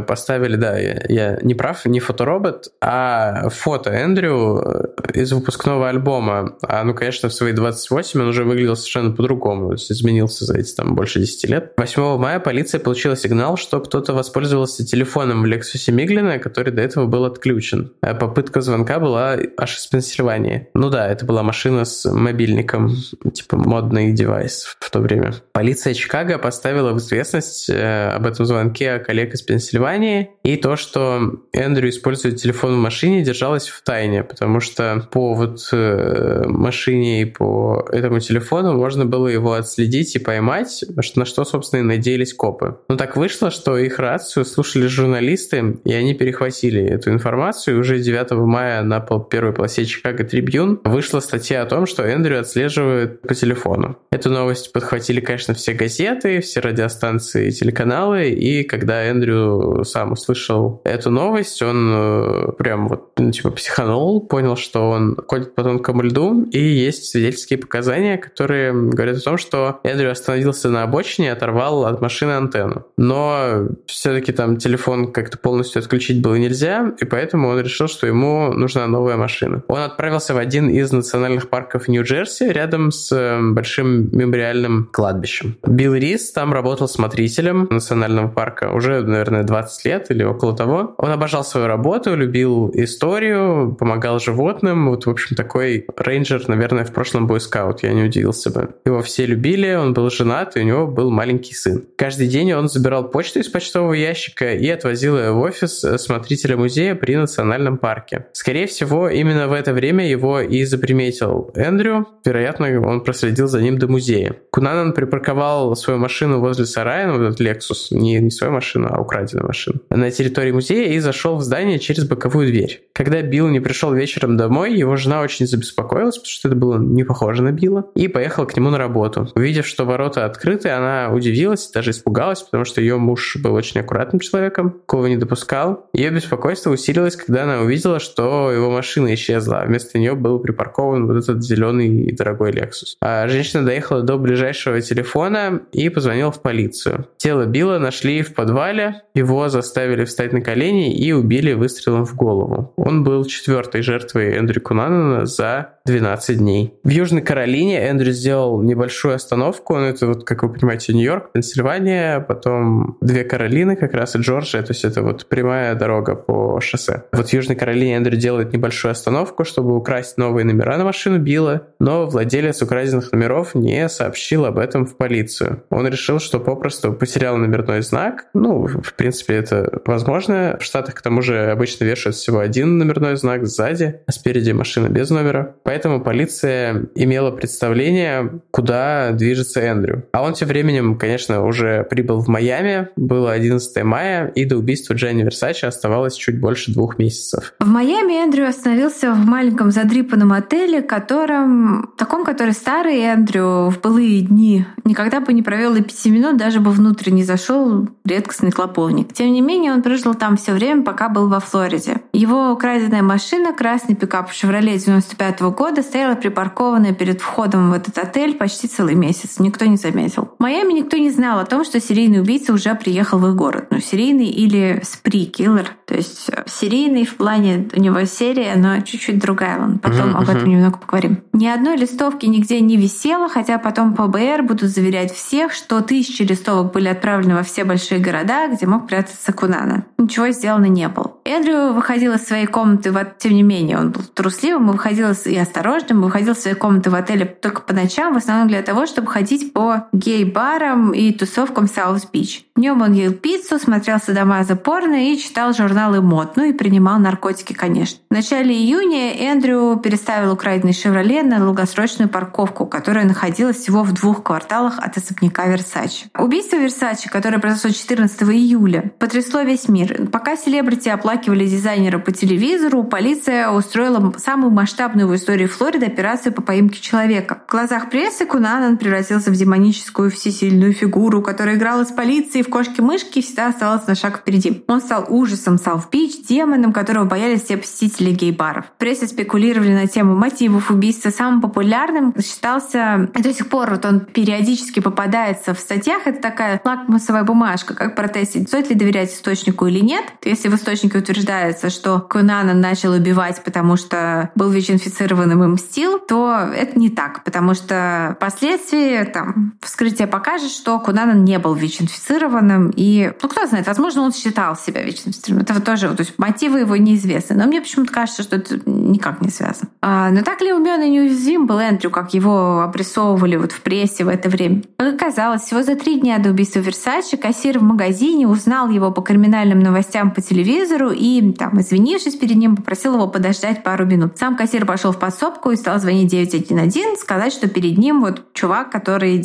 поставили, 0.03 0.57
да, 0.57 0.79
я, 0.79 1.03
я 1.09 1.39
не 1.43 1.55
прав, 1.55 1.85
не 1.87 2.01
фоторобот, 2.01 2.69
а 2.81 3.49
фото 3.49 3.91
Эндрю 3.91 4.63
э, 4.65 5.13
из 5.15 5.33
выпускного 5.33 5.89
альбома. 5.89 6.57
А 6.63 6.85
ну, 6.85 6.95
конечно, 6.95 7.29
в 7.29 7.35
свои 7.35 7.53
28 7.53 8.21
он 8.21 8.29
уже 8.29 8.45
выглядел 8.45 8.77
совершенно 8.77 9.13
по-другому, 9.13 9.75
изменился 9.75 10.45
за 10.45 10.59
эти 10.59 10.75
там 10.75 10.95
больше 10.95 11.21
10 11.21 11.51
лет. 11.51 11.73
8 11.77 12.19
мая 12.19 12.41
полиция 12.41 12.79
получила 12.79 13.17
сигнал, 13.17 13.57
что 13.57 13.81
кто-то 13.81 14.13
воспользовался 14.13 14.85
телефоном 14.85 15.43
в 15.43 15.47
Lexus 15.47 15.91
Миглина 15.91 16.16
Миглина, 16.17 16.39
который 16.39 16.73
до 16.73 16.83
этого 16.83 17.07
был 17.07 17.25
отключен. 17.25 17.93
А 18.01 18.15
попытка 18.15 18.61
звонка 18.61 18.99
была 18.99 19.37
аж 19.57 19.77
из 19.77 19.87
Пенсильвании. 19.87 20.69
Ну 20.75 20.91
да, 20.91 21.09
это 21.09 21.25
была 21.25 21.43
машина 21.43 21.85
с 21.85 22.11
мобильником, 22.11 22.95
типа 23.33 23.57
модный 23.57 24.13
девайс 24.13 24.77
в 24.81 24.91
то 24.91 25.01
время. 25.01 25.35
Полиция 25.53 25.95
Чикаго 25.95 26.39
поставила 26.39 26.93
в 26.93 26.99
известность 26.99 27.69
э, 27.69 28.09
об 28.09 28.27
этом 28.27 28.47
звонке 28.47 28.99
коллег 28.99 29.35
из 29.35 29.43
Пенсильвании, 29.43 30.31
и 30.43 30.57
то, 30.57 30.77
что 30.77 31.43
Эндрю 31.53 31.89
использует 31.89 32.37
телефон 32.37 32.75
в 32.75 32.79
машине, 32.79 33.23
держалось 33.23 33.69
в 33.69 33.83
тайне, 33.83 34.25
потому 34.25 34.61
что 34.61 35.07
по 35.11 35.35
вот 35.35 35.69
э, 35.73 36.45
машине 36.47 37.23
и 37.23 37.25
по 37.25 37.87
этому 37.93 38.21
телефону 38.21 38.77
можно 38.77 39.05
было 39.05 39.29
его 39.29 39.55
отследить 39.55 40.17
и 40.17 40.19
поймать, 40.19 40.85
на 41.15 41.25
что, 41.25 41.45
собственно, 41.45 41.81
и 41.81 41.85
надеялись 41.85 42.33
копы. 42.33 42.79
Но 42.89 42.97
так 42.97 43.17
вышло, 43.17 43.51
что 43.51 43.77
их 43.77 43.99
рацию 43.99 44.45
слушали 44.45 44.87
журналисты, 44.87 45.79
и 45.85 45.93
они 45.93 46.06
они 46.07 46.15
перехватили 46.15 46.83
эту 46.83 47.11
информацию. 47.11 47.77
И 47.77 47.81
уже 47.81 47.99
9 47.99 48.31
мая 48.47 48.83
на 48.83 49.01
первой 49.01 49.53
полосе 49.53 49.85
Чикаго 49.85 50.25
Трибьюн 50.25 50.81
вышла 50.85 51.21
статья 51.21 51.63
о 51.63 51.67
том, 51.67 51.87
что 51.87 52.05
Эндрю 52.05 52.41
отслеживают 52.41 53.23
по 53.23 53.35
телефону. 53.35 53.99
Эту 54.11 54.31
новость 54.31 54.73
подхватили, 54.73 55.21
конечно, 55.21 55.55
все 55.55 55.73
газеты, 55.73 56.41
все 56.41 56.61
радиостанции 56.61 57.49
и 57.49 57.53
телеканалы. 57.53 58.31
И 58.31 58.63
когда 58.63 59.03
Эндрю 59.03 59.83
сам 59.85 60.13
услышал 60.13 60.81
эту 60.85 61.11
новость, 61.11 61.61
он 61.63 61.91
э, 61.93 62.53
прям 62.57 62.89
вот 62.89 63.11
ну, 63.19 63.33
типа 63.33 63.51
психанул, 63.51 64.21
понял, 64.21 64.57
что 64.57 64.91
он 64.91 65.17
ходит 65.27 65.55
по 65.55 65.65
тонкому 65.65 66.03
льду, 66.03 66.45
и 66.53 66.61
есть 66.61 67.07
свидетельские 67.07 67.59
показания, 67.59 68.17
которые 68.17 68.73
говорят 68.73 69.17
о 69.17 69.21
том, 69.21 69.39
что 69.39 69.81
Эндрю 69.83 70.13
остановился 70.13 70.71
на 70.71 70.85
обочине 70.85 71.29
и 71.29 71.31
оторвал 71.31 71.85
от 71.87 72.01
машины 72.01 72.33
антенну. 72.33 72.87
Но 72.97 73.69
все-таки 73.87 74.33
там 74.33 74.57
телефон 74.57 75.13
как-то 75.13 75.39
полностью 75.39 75.81
отключился 75.81 75.96
отключить 75.97 76.21
было 76.21 76.35
нельзя, 76.37 76.95
и 77.01 77.05
поэтому 77.05 77.49
он 77.49 77.61
решил, 77.61 77.89
что 77.89 78.07
ему 78.07 78.53
нужна 78.53 78.87
новая 78.87 79.17
машина. 79.17 79.63
Он 79.69 79.81
отправился 79.81 80.35
в 80.35 80.39
один 80.39 80.69
из 80.69 80.93
национальных 80.93 81.49
парков 81.49 81.89
Нью-Джерси 81.89 82.45
рядом 82.45 82.91
с 82.91 83.11
э, 83.13 83.41
большим 83.41 84.11
мемориальным 84.13 84.89
кладбищем. 84.93 85.57
Билл 85.67 85.95
Рис 85.95 86.33
там 86.33 86.53
работал 86.53 86.87
смотрителем 86.89 87.67
национального 87.71 88.29
парка 88.29 88.73
уже, 88.73 89.01
наверное, 89.03 89.43
20 89.43 89.85
лет 89.87 90.11
или 90.11 90.23
около 90.23 90.55
того. 90.55 90.95
Он 90.99 91.11
обожал 91.11 91.45
свою 91.45 91.67
работу, 91.67 92.15
любил 92.15 92.71
историю, 92.75 93.75
помогал 93.79 94.19
животным. 94.19 94.91
Вот, 94.91 95.07
в 95.07 95.11
общем, 95.11 95.35
такой 95.35 95.87
рейнджер, 95.97 96.47
наверное, 96.49 96.85
в 96.85 96.93
прошлом 96.93 97.27
бойскаут, 97.27 97.83
я 97.83 97.95
не 97.95 98.05
удивился 98.05 98.51
бы. 98.51 98.69
Его 98.85 99.01
все 99.01 99.25
любили, 99.25 99.75
он 99.75 99.95
был 99.95 100.11
женат, 100.11 100.57
и 100.57 100.61
у 100.61 100.65
него 100.65 100.87
был 100.87 101.11
маленький 101.11 101.55
сын. 101.55 101.85
Каждый 101.97 102.29
день 102.29 102.53
он 102.53 102.69
забирал 102.69 103.09
почту 103.09 103.39
из 103.39 103.49
почтового 103.49 103.95
ящика 103.95 104.53
и 104.53 104.69
отвозил 104.69 105.17
ее 105.19 105.33
в 105.33 105.41
офис 105.41 105.86
смотрителя 105.99 106.57
музея 106.57 106.95
при 106.95 107.17
национальном 107.17 107.79
парке. 107.79 108.27
Скорее 108.33 108.67
всего, 108.67 109.09
именно 109.09 109.49
в 109.49 109.53
это 109.53 109.73
время 109.73 110.09
его 110.09 110.41
и 110.41 110.65
заприметил 110.65 111.51
Эндрю. 111.55 112.07
Вероятно, 112.25 112.81
он 112.81 113.03
проследил 113.03 113.47
за 113.47 113.61
ним 113.61 113.79
до 113.79 113.89
музея. 113.89 114.37
Кунанан 114.51 114.93
припарковал 114.93 115.75
свою 115.77 115.99
машину 115.99 116.41
возле 116.41 116.67
сарая, 116.67 117.07
ну, 117.07 117.23
этот 117.23 117.41
Lexus, 117.41 117.89
не, 117.91 118.19
не 118.19 118.31
свою 118.31 118.53
машину, 118.53 118.89
а 118.91 119.01
украденную 119.01 119.47
машину, 119.47 119.81
на 119.91 120.11
территории 120.11 120.53
музея 120.53 120.93
и 120.93 120.99
зашел 120.99 121.37
в 121.37 121.43
здание 121.43 121.79
через 121.79 122.07
боковую 122.07 122.49
дверь. 122.49 122.83
Когда 122.93 123.23
Билл 123.23 123.49
не 123.49 123.61
пришел 123.61 123.93
вечером 123.93 124.37
домой, 124.37 124.77
его 124.77 124.97
жена 124.97 125.21
очень 125.21 125.47
забеспокоилась, 125.47 126.17
потому 126.17 126.31
что 126.31 126.49
это 126.49 126.57
было 126.57 126.79
не 126.79 127.05
похоже 127.05 127.43
на 127.43 127.53
Билла, 127.53 127.87
и 127.95 128.09
поехала 128.09 128.47
к 128.47 128.57
нему 128.57 128.71
на 128.71 128.79
работу. 128.79 129.29
Увидев, 129.35 129.67
что 129.67 129.85
ворота 129.85 130.25
открыты, 130.25 130.69
она 130.71 131.11
удивилась, 131.13 131.71
даже 131.71 131.91
испугалась, 131.91 132.43
потому 132.43 132.65
что 132.65 132.81
ее 132.81 132.97
муж 132.97 133.37
был 133.43 133.55
очень 133.55 133.81
аккуратным 133.81 134.21
человеком, 134.21 134.71
такого 134.71 135.07
не 135.07 135.17
допускал. 135.17 135.66
Ее 135.93 136.11
беспокойство 136.11 136.71
усилилось, 136.71 137.17
когда 137.17 137.45
она 137.45 137.61
увидела, 137.61 137.99
что 138.01 138.51
его 138.51 138.71
машина 138.71 139.15
исчезла, 139.15 139.61
а 139.61 139.67
вместо 139.67 139.99
нее 139.99 140.15
был 140.15 140.39
припаркован 140.39 141.07
вот 141.07 141.17
этот 141.17 141.43
зеленый 141.43 142.05
и 142.05 142.15
дорогой 142.15 142.53
Lexus. 142.53 142.97
А 143.01 143.29
женщина 143.29 143.65
доехала 143.65 144.03
до 144.03 144.19
ближайшего 144.19 144.81
телефона 144.81 145.63
и 145.73 145.89
позвонила 145.89 146.31
в 146.31 146.43
полицию. 146.43 147.09
Тело 147.17 147.47
Билла 147.47 147.79
нашли 147.79 148.23
в 148.23 148.35
подвале, 148.35 149.03
его 149.15 149.49
заставили 149.49 150.05
встать 150.05 150.33
на 150.33 150.41
колени 150.41 150.95
и 150.95 151.13
убили 151.13 151.53
выстрелом 151.53 152.05
в 152.05 152.15
голову. 152.15 152.73
Он 152.77 153.05
был 153.05 153.25
четвертой 153.25 153.83
жертвой 153.83 154.37
Эндрю 154.37 154.61
Кунанана 154.61 155.27
за 155.27 155.76
12 155.87 156.39
дней. 156.39 156.75
В 156.83 156.89
Южной 156.91 157.23
Каролине 157.23 157.81
Эндрю 157.81 158.13
сделал 158.13 158.61
небольшую 158.61 159.15
остановку, 159.15 159.77
ну 159.77 159.85
это 159.85 160.09
вот, 160.09 160.25
как 160.25 160.43
вы 160.43 160.53
понимаете, 160.53 160.93
Нью-Йорк, 160.93 161.33
Пенсильвания, 161.33 162.21
потом 162.21 162.99
две 163.01 163.25
Каролины 163.25 163.77
как 163.77 163.95
раз 163.95 164.17
и 164.17 164.19
Джорджия, 164.19 164.63
то 164.63 164.73
есть 164.73 164.85
это 164.85 165.03
вот 165.03 165.27
прямая 165.27 165.75
дорога 165.77 166.17
по 166.17 166.61
шоссе. 166.61 167.05
Вот 167.13 167.29
в 167.29 167.33
Южной 167.33 167.57
Каролине 167.57 167.97
Эндрю 167.97 168.17
делает 168.17 168.53
небольшую 168.53 168.93
остановку, 168.93 169.45
чтобы 169.45 169.77
украсть 169.77 170.19
новые 170.19 170.45
номера 170.45 170.77
на 170.77 170.85
машину 170.85 171.19
Билла, 171.19 171.69
но 171.79 172.07
владелец 172.07 172.61
украденных 172.63 173.13
номеров 173.13 173.55
не 173.55 173.89
сообщил 173.89 174.45
об 174.45 174.59
этом 174.59 174.87
в 174.87 174.97
полицию. 174.97 175.63
Он 175.71 175.87
решил, 175.87 176.19
что 176.19 176.41
попросту 176.41 176.93
потерял 176.93 177.37
номерной 177.37 177.83
знак. 177.83 178.27
Ну, 178.35 178.67
в 178.67 178.95
принципе, 178.95 179.35
это 179.35 179.81
возможно. 179.85 180.57
В 180.61 180.65
Штатах, 180.65 180.95
к 180.97 181.03
тому 181.03 181.23
же, 181.23 181.51
обычно 181.51 181.85
вешают 181.85 182.17
всего 182.17 182.41
один 182.41 182.79
номерной 182.79 183.17
знак 183.17 183.47
сзади, 183.47 184.01
а 184.07 184.13
спереди 184.13 184.51
машина 184.51 184.89
без 184.89 185.11
номера. 185.11 185.55
Поэтому 185.63 185.76
полиция 185.79 186.87
имела 186.95 187.31
представление, 187.31 188.41
куда 188.51 189.13
движется 189.13 189.61
Эндрю. 189.61 190.07
А 190.13 190.23
он 190.23 190.35
тем 190.35 190.49
временем, 190.49 190.97
конечно, 190.97 191.45
уже 191.45 191.85
прибыл 191.85 192.21
в 192.21 192.29
Майами. 192.29 192.89
Было 192.97 193.33
11 193.33 193.85
мая, 193.85 194.29
и 194.29 194.45
до 194.45 194.57
убийства 194.57 194.95
Дженни 194.95 195.23
Версачи 195.23 195.65
оставалось 195.65 196.15
чуть 196.15 196.41
больше 196.41 196.73
двух 196.73 196.99
месяцев. 196.99 197.55
В 197.61 197.69
Майами 197.69 198.23
Эндрю 198.23 198.47
остановился 198.47 199.13
в 199.13 199.25
маленьком 199.27 199.71
задрипанном 199.71 200.33
отеле, 200.33 200.83
котором, 200.83 201.93
таком, 201.97 202.25
который 202.25 202.53
старый 202.53 203.01
Эндрю 203.01 203.71
в 203.71 203.81
былые 203.83 204.23
дни 204.23 204.67
никогда 204.85 205.21
бы 205.21 205.33
не 205.33 205.43
провел 205.43 205.75
и 205.75 205.83
пяти 205.83 206.11
минут, 206.11 206.37
даже 206.37 206.61
бы 206.61 206.71
внутрь 206.71 207.11
не 207.11 207.25
зашел 207.25 207.89
редкостный 208.05 208.53
клоповник. 208.53 209.13
Тем 209.13 209.33
не 209.33 209.41
менее, 209.41 209.73
он 209.73 209.83
прожил 209.83 210.15
там 210.15 210.37
все 210.37 210.53
время, 210.53 210.83
пока 210.83 211.09
был 211.09 211.29
во 211.29 211.41
Флориде. 211.41 212.01
Его 212.13 212.53
украденная 212.53 213.03
машина, 213.03 213.53
красный 213.53 213.95
пикап 213.95 214.31
Chevrolet 214.31 214.79
95 214.79 215.41
-го 215.41 215.55
года, 215.55 215.66
стояла 215.83 216.15
припаркованная 216.15 216.93
перед 216.93 217.21
входом 217.21 217.71
в 217.71 217.73
этот 217.73 217.99
отель 217.99 218.35
почти 218.35 218.69
целый 218.69 218.95
месяц. 218.95 219.39
Никто 219.39 219.65
не 219.65 219.77
заметил. 219.77 220.31
В 220.39 220.43
Майами 220.43 220.73
никто 220.73 220.97
не 220.97 221.11
знал 221.11 221.39
о 221.39 221.45
том, 221.45 221.65
что 221.65 221.81
серийный 221.81 222.21
убийца 222.21 222.53
уже 222.53 222.75
приехал 222.75 223.19
в 223.19 223.29
их 223.29 223.35
город. 223.35 223.67
Ну, 223.71 223.81
серийный 223.81 224.29
или 224.29 224.81
спри-киллер. 224.83 225.69
То 225.87 225.95
есть 225.95 226.29
э, 226.31 226.45
серийный 226.47 227.05
в 227.05 227.17
плане 227.17 227.69
у 227.75 227.81
него 227.81 228.05
серия, 228.05 228.55
но 228.57 228.81
чуть-чуть 228.81 229.19
другая. 229.19 229.61
Он 229.61 229.79
потом 229.79 230.11
uh-huh, 230.11 230.19
об 230.19 230.23
этом 230.25 230.45
uh-huh. 230.45 230.49
немного 230.49 230.79
поговорим. 230.79 231.23
Ни 231.33 231.47
одной 231.47 231.77
листовки 231.77 232.27
нигде 232.27 232.61
не 232.61 232.77
висело, 232.77 233.29
хотя 233.29 233.59
потом 233.59 233.95
ПБР 233.95 234.43
будут 234.43 234.71
заверять 234.71 235.13
всех, 235.13 235.53
что 235.53 235.81
тысячи 235.81 236.23
листовок 236.23 236.73
были 236.73 236.89
отправлены 236.89 237.35
во 237.35 237.43
все 237.43 237.65
большие 237.65 238.01
города, 238.01 238.49
где 238.49 238.67
мог 238.67 238.87
прятаться 238.87 239.33
Кунанан. 239.33 239.85
Ничего 239.99 240.31
сделано 240.31 240.67
не 240.67 240.89
было. 240.89 241.13
Эндрю 241.25 241.73
выходил 241.73 242.13
из 242.13 242.25
своей 242.25 242.47
комнаты, 242.47 242.93
в... 242.93 243.05
тем 243.19 243.35
не 243.35 243.43
менее, 243.43 243.79
он 243.79 243.91
был 243.91 244.03
трусливым, 244.03 244.71
и 244.71 244.73
выходил 244.73 245.11
и 245.11 245.37
осторожным, 245.57 246.03
выходил 246.03 246.35
из 246.35 246.41
своей 246.41 246.57
комнаты 246.57 246.91
в 246.91 246.95
отеле 246.95 247.25
только 247.25 247.63
по 247.63 247.73
ночам, 247.73 248.15
в 248.15 248.17
основном 248.17 248.49
для 248.49 248.63
того, 248.63 248.87
чтобы 248.87 249.09
ходить 249.09 249.53
по 249.53 249.89
гей-барам 249.93 250.93
и 250.93 251.13
тусовкам 251.13 251.67
Саут-Бич. 251.67 252.46
Днем 252.57 252.81
он 252.81 252.95
ел 252.95 253.13
пиццу, 253.13 253.59
смотрел 253.59 253.99
садомазо 253.99 254.57
порно 254.57 255.13
и 255.13 255.19
читал 255.19 255.53
журналы 255.53 256.01
мод, 256.01 256.37
ну 256.37 256.45
и 256.45 256.55
принимал 256.55 256.99
наркотики, 256.99 257.53
конечно. 257.53 257.99
В 258.11 258.15
начале 258.15 258.55
июня 258.55 259.13
Эндрю 259.31 259.79
переставил 259.85 260.33
украденный 260.33 260.73
«Шевроле» 260.73 261.23
на 261.23 261.39
долгосрочную 261.39 262.09
парковку, 262.09 262.65
которая 262.65 263.05
находилась 263.05 263.59
всего 263.59 263.83
в 263.83 263.93
двух 263.93 264.23
кварталах 264.23 264.79
от 264.79 264.97
особняка 264.97 265.47
Версачи. 265.49 266.07
Убийство 266.19 266.57
Версачи, 266.57 267.11
которое 267.11 267.39
произошло 267.41 267.69
14 267.69 268.23
июля, 268.23 268.91
потрясло 268.99 269.43
весь 269.43 269.69
мир. 269.69 270.09
Пока 270.11 270.35
селебрити 270.35 270.89
оплакивали 270.89 271.45
дизайнера 271.45 271.99
по 271.99 272.11
телевизору, 272.11 272.85
полиция 272.85 273.51
устроила 273.51 274.15
самую 274.17 274.51
масштабную 274.51 275.09
в 275.09 275.15
истории 275.15 275.45
Флориды 275.45 275.85
операцию 275.85 276.33
по 276.33 276.41
поимке 276.41 276.81
человека. 276.81 277.43
В 277.47 277.51
глазах 277.51 277.91
прессы 277.91 278.25
Кунанан 278.25 278.79
превратился 278.79 279.31
в 279.31 279.35
демоническую 279.35 280.11
всесильную 280.11 280.73
фигуру, 280.73 281.21
которая 281.21 281.57
играла 281.57 281.85
с 281.85 281.93
полицией 281.93 282.46
в 282.47 282.51
кошки-мышки 282.51 283.21
всегда 283.21 283.49
оставался 283.49 283.89
на 283.89 283.95
шаг 283.95 284.19
впереди. 284.19 284.65
Он 284.69 284.81
стал 284.81 285.07
ужасом 285.09 285.57
Сауф-Пич, 285.57 286.27
демоном, 286.29 286.73
которого 286.73 287.05
боялись 287.05 287.43
все 287.43 287.57
посетители 287.57 288.11
гей-баров. 288.11 288.67
В 288.67 288.79
прессе 288.79 289.07
спекулировали 289.07 289.73
на 289.73 289.87
тему 289.87 290.17
мотивов 290.17 290.71
убийства. 290.71 291.11
Самым 291.11 291.41
популярным 291.41 292.15
считался 292.21 293.11
до 293.15 293.33
сих 293.33 293.49
пор 293.49 293.71
вот 293.71 293.85
он 293.85 294.01
периодически 294.01 294.81
попадается 294.81 295.55
в 295.55 295.59
статьях. 295.59 296.07
Это 296.07 296.21
такая 296.21 296.61
лакмусовая 296.65 297.25
бумажка, 297.25 297.75
как 297.75 297.97
протестить, 297.97 298.49
стоит 298.49 298.71
ли 298.71 298.77
доверять 298.77 299.13
источнику 299.13 299.67
или 299.67 299.81
нет. 299.81 300.05
Если 300.25 300.49
в 300.49 300.55
источнике 300.55 300.99
утверждается, 300.99 301.71
что 301.71 302.01
Кунана 302.01 302.55
начал 302.55 302.93
убивать, 302.93 303.43
потому 303.45 303.77
что 303.77 304.31
был 304.35 304.51
ВИЧ-инфицированным 304.51 305.43
и 305.45 305.47
мстил, 305.49 305.99
то 305.99 306.49
это 306.55 306.79
не 306.79 306.91
так, 306.91 307.25
потому 307.25 307.55
что 307.55 308.17
впоследствии 308.17 309.05
там, 309.05 309.55
вскрытие 309.61 310.07
покажет, 310.07 310.51
что 310.51 310.79
Кунанан 310.79 311.25
не 311.25 311.39
был 311.39 311.55
ВИЧ-инфицирован, 311.55 312.36
инфицированным. 312.37 312.73
И, 312.77 313.13
ну, 313.23 313.29
кто 313.29 313.47
знает, 313.47 313.67
возможно, 313.67 314.03
он 314.03 314.13
считал 314.13 314.57
себя 314.57 314.83
вечно 314.83 315.09
инфицированным. 315.09 315.47
Это 315.49 315.61
тоже, 315.61 315.89
то 315.95 316.01
есть 316.01 316.15
мотивы 316.19 316.61
его 316.61 316.77
неизвестны. 316.77 317.37
Но 317.37 317.47
мне 317.47 317.61
почему-то 317.61 317.93
кажется, 317.93 318.23
что 318.23 318.37
это 318.37 318.59
никак 318.67 319.21
не 319.21 319.31
связано. 319.31 319.69
А, 319.83 320.11
но 320.11 320.23
так 320.23 320.41
ли 320.41 320.53
умен 320.53 320.83
и 320.83 320.91
неуязвим 320.91 321.47
был 321.47 321.59
Эндрю, 321.59 321.91
как 321.91 322.15
его 322.15 322.61
обрисовывали 322.63 323.37
вот 323.37 323.53
в 323.53 323.61
прессе 323.61 324.05
в 324.05 324.09
это 324.09 324.29
время? 324.29 324.63
Как 324.77 324.95
оказалось, 324.95 325.43
всего 325.43 325.63
за 325.63 325.77
три 325.77 326.01
дня 326.01 326.19
до 326.19 326.31
убийства 326.31 326.61
Версачи 326.61 327.17
кассир 327.17 327.59
в 327.59 327.63
магазине 327.63 328.27
узнал 328.27 328.69
его 328.69 328.91
по 328.91 329.03
криминальным 329.03 329.61
новостям 329.61 330.11
по 330.11 330.21
телевизору 330.21 330.91
и, 330.91 331.33
там, 331.33 331.61
извинившись 331.61 332.17
перед 332.17 332.37
ним, 332.37 332.57
попросил 332.57 332.95
его 332.95 333.07
подождать 333.07 333.63
пару 333.63 333.87
минут. 333.87 334.19
Сам 334.19 334.37
кассир 334.37 334.67
пошел 334.67 334.93
в 334.93 334.99
подсобку 334.99 335.51
и 335.51 335.57
стал 335.57 335.79
звонить 335.79 336.11
911, 336.11 336.99
сказать, 336.99 337.33
что 337.33 337.49
перед 337.49 337.79
ним 337.79 338.01
вот 338.01 338.23
чувак, 338.33 338.71
который 338.71 339.17